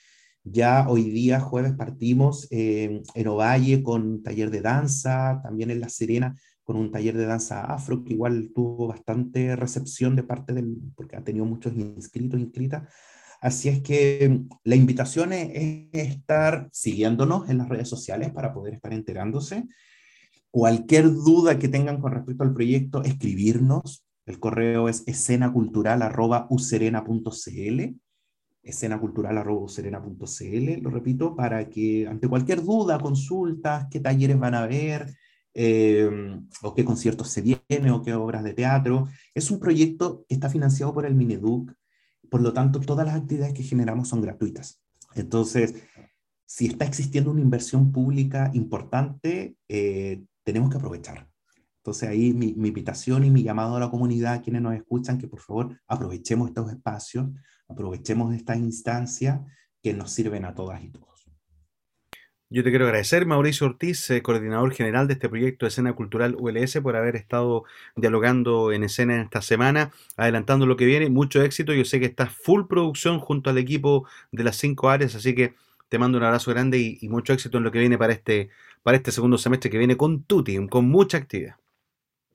Ya 0.44 0.88
hoy 0.88 1.10
día, 1.10 1.40
jueves, 1.40 1.72
partimos 1.72 2.46
eh, 2.52 3.02
en 3.12 3.26
Ovalle 3.26 3.82
con 3.82 4.22
taller 4.22 4.52
de 4.52 4.60
danza, 4.60 5.40
también 5.42 5.72
en 5.72 5.80
La 5.80 5.88
Serena 5.88 6.36
con 6.68 6.76
un 6.76 6.92
taller 6.92 7.16
de 7.16 7.24
danza 7.24 7.64
afro 7.64 8.04
que 8.04 8.12
igual 8.12 8.52
tuvo 8.54 8.88
bastante 8.88 9.56
recepción 9.56 10.14
de 10.14 10.22
parte 10.22 10.52
del, 10.52 10.76
porque 10.94 11.16
ha 11.16 11.24
tenido 11.24 11.46
muchos 11.46 11.74
inscritos, 11.74 12.38
inscritas. 12.38 12.86
Así 13.40 13.70
es 13.70 13.80
que 13.80 14.28
mm, 14.28 14.50
la 14.64 14.76
invitación 14.76 15.32
es, 15.32 15.88
estar 15.94 16.68
siguiéndonos 16.70 17.48
en 17.48 17.56
las 17.56 17.70
redes 17.70 17.88
sociales 17.88 18.30
para 18.32 18.52
poder 18.52 18.74
estar 18.74 18.92
enterándose. 18.92 19.64
Cualquier 20.50 21.10
duda 21.10 21.58
que 21.58 21.68
tengan 21.68 22.02
con 22.02 22.12
respecto 22.12 22.44
al 22.44 22.52
proyecto, 22.52 23.02
escribirnos. 23.02 24.04
El 24.26 24.38
correo 24.38 24.90
es 24.90 25.04
escenacultural.userena.cl 25.06 27.96
escenacultural.userena.cl, 28.62 30.82
lo 30.82 30.90
repito, 30.90 31.34
para 31.34 31.70
que 31.70 32.06
ante 32.06 32.28
cualquier 32.28 32.62
duda, 32.62 32.98
consultas, 32.98 33.86
qué 33.90 34.00
talleres 34.00 34.38
van 34.38 34.54
a 34.54 34.64
haber, 34.64 35.16
eh, 35.60 36.08
o 36.62 36.72
qué 36.72 36.84
conciertos 36.84 37.30
se 37.30 37.42
vienen, 37.42 37.90
o 37.90 38.00
qué 38.00 38.14
obras 38.14 38.44
de 38.44 38.54
teatro. 38.54 39.08
Es 39.34 39.50
un 39.50 39.58
proyecto 39.58 40.24
que 40.28 40.36
está 40.36 40.48
financiado 40.48 40.94
por 40.94 41.04
el 41.04 41.16
Mineduc, 41.16 41.72
por 42.30 42.42
lo 42.42 42.52
tanto, 42.52 42.78
todas 42.78 43.04
las 43.04 43.16
actividades 43.16 43.54
que 43.54 43.64
generamos 43.64 44.06
son 44.06 44.20
gratuitas. 44.20 44.80
Entonces, 45.16 45.74
si 46.46 46.66
está 46.66 46.84
existiendo 46.84 47.32
una 47.32 47.40
inversión 47.40 47.90
pública 47.90 48.52
importante, 48.54 49.56
eh, 49.68 50.22
tenemos 50.44 50.70
que 50.70 50.76
aprovechar. 50.76 51.28
Entonces, 51.78 52.08
ahí 52.08 52.32
mi, 52.32 52.50
invitación 52.50 53.24
y 53.24 53.30
mi 53.30 53.42
llamado 53.42 53.74
a 53.74 53.80
la 53.80 53.90
comunidad, 53.90 54.44
quienes 54.44 54.62
nos 54.62 54.74
escuchan, 54.74 55.18
que 55.18 55.26
por 55.26 55.40
favor 55.40 55.76
aprovechemos 55.88 56.48
estos 56.48 56.70
espacios, 56.70 57.30
aprovechemos 57.66 58.32
estas 58.32 58.58
instancias 58.58 59.40
que 59.82 59.92
nos 59.92 60.12
sirven 60.12 60.44
a 60.44 60.54
todas 60.54 60.84
y 60.84 60.90
todos. 60.90 61.17
Yo 62.50 62.64
te 62.64 62.70
quiero 62.70 62.86
agradecer, 62.86 63.26
Mauricio 63.26 63.66
Ortiz, 63.66 64.08
eh, 64.08 64.22
coordinador 64.22 64.72
general 64.72 65.06
de 65.06 65.12
este 65.12 65.28
proyecto 65.28 65.66
de 65.66 65.68
Escena 65.68 65.92
Cultural 65.92 66.34
ULS, 66.38 66.80
por 66.80 66.96
haber 66.96 67.14
estado 67.14 67.64
dialogando 67.94 68.72
en 68.72 68.84
escena 68.84 69.16
en 69.16 69.20
esta 69.20 69.42
semana, 69.42 69.92
adelantando 70.16 70.64
lo 70.64 70.78
que 70.78 70.86
viene. 70.86 71.10
Mucho 71.10 71.42
éxito. 71.42 71.74
Yo 71.74 71.84
sé 71.84 72.00
que 72.00 72.06
estás 72.06 72.32
full 72.32 72.62
producción 72.66 73.18
junto 73.20 73.50
al 73.50 73.58
equipo 73.58 74.08
de 74.32 74.44
las 74.44 74.56
cinco 74.56 74.88
áreas, 74.88 75.14
así 75.14 75.34
que 75.34 75.56
te 75.90 75.98
mando 75.98 76.16
un 76.16 76.24
abrazo 76.24 76.50
grande 76.50 76.78
y, 76.78 76.98
y 77.02 77.10
mucho 77.10 77.34
éxito 77.34 77.58
en 77.58 77.64
lo 77.64 77.70
que 77.70 77.80
viene 77.80 77.98
para 77.98 78.14
este, 78.14 78.48
para 78.82 78.96
este 78.96 79.12
segundo 79.12 79.36
semestre 79.36 79.70
que 79.70 79.78
viene 79.78 79.98
con 79.98 80.22
Tuti, 80.22 80.66
con 80.68 80.88
mucha 80.88 81.18
actividad. 81.18 81.56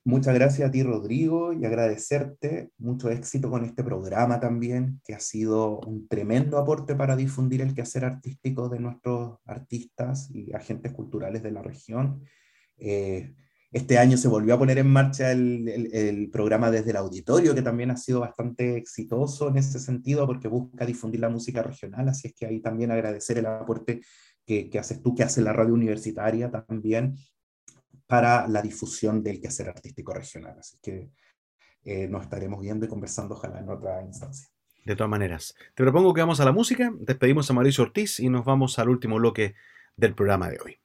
Muchas 0.06 0.34
gracias 0.34 0.68
a 0.68 0.72
ti, 0.72 0.84
Rodrigo, 0.84 1.54
y 1.54 1.64
agradecerte. 1.64 2.72
Mucho 2.78 3.10
éxito 3.10 3.50
con 3.50 3.64
este 3.64 3.86
programa 3.86 4.38
también, 4.42 5.00
que 5.06 5.16
ha 5.16 5.20
sido 5.22 5.80
un 5.80 6.10
tremendo 6.10 6.58
aporte 6.58 6.94
para 6.94 7.16
difundir 7.16 7.62
el 7.62 7.74
quehacer 7.74 8.04
artístico 8.04 8.68
de 8.68 8.80
nuestros 8.80 9.38
artistas 9.46 10.30
y 10.34 10.54
agentes 10.54 10.92
culturales 10.92 11.42
de 11.42 11.52
la 11.52 11.62
región. 11.62 12.22
Eh, 12.78 13.34
este 13.72 13.98
año 13.98 14.18
se 14.18 14.28
volvió 14.28 14.56
a 14.56 14.60
poner 14.60 14.78
en 14.78 14.88
marcha 14.88 15.32
el, 15.32 16.30
programa 16.34 16.70
desde 16.70 16.90
el 16.90 16.98
auditorio, 16.98 17.56
que 17.56 17.62
también 17.62 17.90
ha 17.90 17.98
sido 17.98 18.20
bastante 18.20 18.76
exitoso 18.76 19.48
en 19.48 19.58
ese 19.58 19.80
sentido, 19.80 20.28
porque 20.28 20.50
busca 20.50 20.86
difundir 20.86 21.22
la 21.22 21.30
música 21.30 21.64
regional. 21.64 22.10
Así 22.10 22.28
es 22.28 22.34
que 22.36 22.46
ahí 22.46 22.60
también 22.60 22.92
agradecer 22.92 23.38
el 23.38 23.46
aporte 23.46 24.02
que, 24.46 24.70
que 24.70 24.80
haces 24.80 25.02
tú, 25.02 25.16
que 25.16 25.24
hace 25.24 25.42
la 25.42 25.54
radio 25.54 25.74
universitaria 25.74 26.52
también, 26.52 27.16
para 28.08 28.48
la 28.48 28.62
difusión 28.62 29.24
del 29.24 29.40
quehacer 29.40 29.70
artístico 29.70 30.14
regional. 30.14 30.58
Así 30.60 30.78
que 30.82 31.10
eh, 31.84 32.08
nos 32.08 32.24
estaremos 32.24 32.62
viendo 32.62 32.86
y 32.86 32.90
conversando, 32.90 33.36
ojalá 33.36 33.60
en 33.60 33.70
otra 33.70 34.02
instancia. 34.04 34.48
De 34.86 34.96
todas 34.96 35.10
maneras, 35.10 35.56
te 35.74 35.84
propongo 35.84 36.14
que 36.14 36.22
vamos 36.22 36.40
a 36.42 36.46
la 36.46 36.52
música, 36.52 36.92
despedimos 37.00 37.50
a 37.50 37.54
Mauricio 37.54 37.86
Ortiz 37.86 38.20
y 38.20 38.30
nos 38.30 38.44
vamos 38.44 38.80
al 38.80 38.90
último 38.90 39.16
bloque 39.16 39.56
del 39.96 40.14
programa 40.14 40.50
de 40.50 40.60
hoy. 40.64 40.83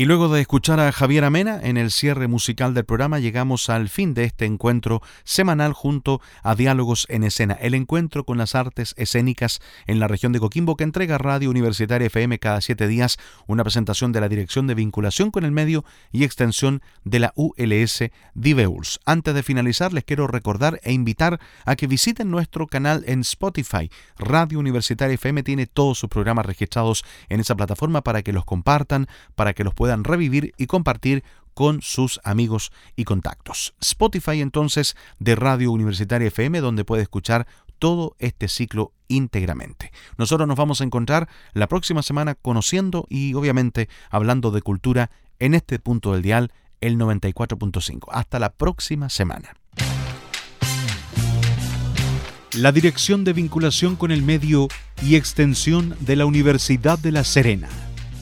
Y 0.00 0.06
luego 0.06 0.30
de 0.30 0.40
escuchar 0.40 0.80
a 0.80 0.92
Javier 0.92 1.24
Amena 1.24 1.60
en 1.62 1.76
el 1.76 1.90
cierre 1.90 2.26
musical 2.26 2.72
del 2.72 2.86
programa, 2.86 3.18
llegamos 3.18 3.68
al 3.68 3.90
fin 3.90 4.14
de 4.14 4.24
este 4.24 4.46
encuentro 4.46 5.02
semanal 5.24 5.74
junto 5.74 6.22
a 6.42 6.54
Diálogos 6.54 7.06
en 7.10 7.22
Escena, 7.22 7.52
el 7.60 7.74
encuentro 7.74 8.24
con 8.24 8.38
las 8.38 8.54
artes 8.54 8.94
escénicas 8.96 9.60
en 9.86 10.00
la 10.00 10.08
región 10.08 10.32
de 10.32 10.40
Coquimbo 10.40 10.78
que 10.78 10.84
entrega 10.84 11.18
Radio 11.18 11.50
Universitaria 11.50 12.06
FM 12.06 12.38
cada 12.38 12.62
siete 12.62 12.88
días, 12.88 13.18
una 13.46 13.62
presentación 13.62 14.10
de 14.12 14.22
la 14.22 14.30
Dirección 14.30 14.66
de 14.66 14.74
Vinculación 14.74 15.30
con 15.30 15.44
el 15.44 15.52
Medio 15.52 15.84
y 16.12 16.24
Extensión 16.24 16.80
de 17.04 17.18
la 17.18 17.34
ULS 17.36 18.04
Diveuls. 18.32 19.00
Antes 19.04 19.34
de 19.34 19.42
finalizar, 19.42 19.92
les 19.92 20.04
quiero 20.04 20.26
recordar 20.26 20.80
e 20.82 20.94
invitar 20.94 21.40
a 21.66 21.76
que 21.76 21.86
visiten 21.86 22.30
nuestro 22.30 22.66
canal 22.68 23.04
en 23.06 23.20
Spotify. 23.20 23.90
Radio 24.16 24.60
Universitaria 24.60 25.16
FM 25.16 25.42
tiene 25.42 25.66
todos 25.66 25.98
sus 25.98 26.08
programas 26.08 26.46
registrados 26.46 27.04
en 27.28 27.40
esa 27.40 27.54
plataforma 27.54 28.00
para 28.00 28.22
que 28.22 28.32
los 28.32 28.46
compartan, 28.46 29.06
para 29.34 29.52
que 29.52 29.62
los 29.62 29.74
puedan 29.74 29.89
revivir 29.98 30.54
y 30.56 30.66
compartir 30.66 31.24
con 31.54 31.82
sus 31.82 32.20
amigos 32.24 32.72
y 32.96 33.04
contactos. 33.04 33.74
Spotify 33.80 34.40
entonces 34.40 34.96
de 35.18 35.34
Radio 35.34 35.72
Universitaria 35.72 36.28
FM 36.28 36.60
donde 36.60 36.84
puede 36.84 37.02
escuchar 37.02 37.46
todo 37.78 38.14
este 38.18 38.48
ciclo 38.48 38.92
íntegramente. 39.08 39.92
Nosotros 40.16 40.46
nos 40.46 40.56
vamos 40.56 40.80
a 40.80 40.84
encontrar 40.84 41.28
la 41.52 41.66
próxima 41.66 42.02
semana 42.02 42.34
conociendo 42.34 43.06
y 43.08 43.34
obviamente 43.34 43.88
hablando 44.10 44.50
de 44.50 44.62
cultura 44.62 45.10
en 45.38 45.54
este 45.54 45.78
punto 45.78 46.12
del 46.12 46.22
dial, 46.22 46.52
el 46.80 46.96
94.5. 46.98 48.08
Hasta 48.12 48.38
la 48.38 48.52
próxima 48.52 49.08
semana. 49.08 49.54
La 52.54 52.72
Dirección 52.72 53.24
de 53.24 53.32
Vinculación 53.32 53.96
con 53.96 54.10
el 54.10 54.22
Medio 54.22 54.68
y 55.02 55.16
Extensión 55.16 55.96
de 56.00 56.16
la 56.16 56.26
Universidad 56.26 56.98
de 56.98 57.12
La 57.12 57.24
Serena 57.24 57.68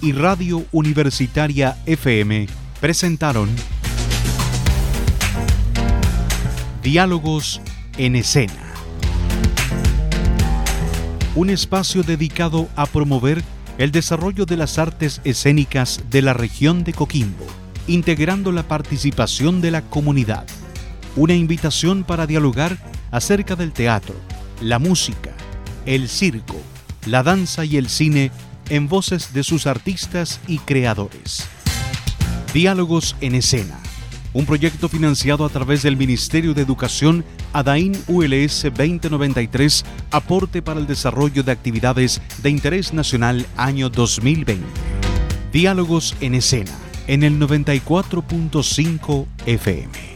y 0.01 0.12
Radio 0.12 0.64
Universitaria 0.72 1.76
FM 1.86 2.46
presentaron 2.80 3.49
Diálogos 6.82 7.61
en 7.96 8.16
Escena. 8.16 8.74
Un 11.34 11.51
espacio 11.51 12.03
dedicado 12.03 12.68
a 12.76 12.86
promover 12.86 13.42
el 13.78 13.90
desarrollo 13.92 14.46
de 14.46 14.57
las 14.57 14.78
artes 14.78 15.20
escénicas 15.24 16.03
de 16.11 16.22
la 16.22 16.32
región 16.32 16.84
de 16.84 16.92
Coquimbo, 16.92 17.46
integrando 17.86 18.53
la 18.53 18.62
participación 18.64 19.61
de 19.61 19.70
la 19.70 19.82
comunidad. 19.82 20.46
Una 21.16 21.34
invitación 21.34 22.05
para 22.05 22.26
dialogar 22.26 22.78
acerca 23.11 23.57
del 23.57 23.72
teatro, 23.72 24.14
la 24.61 24.78
música, 24.78 25.32
el 25.86 26.09
circo, 26.09 26.57
la 27.07 27.22
danza 27.22 27.64
y 27.64 27.76
el 27.76 27.88
cine 27.88 28.30
en 28.71 28.89
voces 28.89 29.33
de 29.33 29.43
sus 29.43 29.66
artistas 29.66 30.41
y 30.47 30.59
creadores. 30.59 31.47
Diálogos 32.53 33.16
en 33.21 33.35
Escena, 33.35 33.79
un 34.33 34.47
proyecto 34.47 34.89
financiado 34.89 35.45
a 35.45 35.49
través 35.49 35.83
del 35.83 35.97
Ministerio 35.97 36.55
de 36.55 36.62
Educación 36.62 37.25
ADAIN 37.53 37.97
ULS 38.09 38.62
2093, 38.62 39.85
aporte 40.11 40.62
para 40.62 40.81
el 40.81 40.87
desarrollo 40.87 41.43
de 41.43 41.53
actividades 41.53 42.21
de 42.43 42.51
interés 42.51 42.93
nacional 42.93 43.47
año 43.57 43.91
2020. 43.91 44.64
Diálogos 45.53 46.14
en 46.21 46.35
Escena, 46.35 46.77
en 47.07 47.23
el 47.23 47.39
94.5 47.39 49.27
FM. 49.47 50.07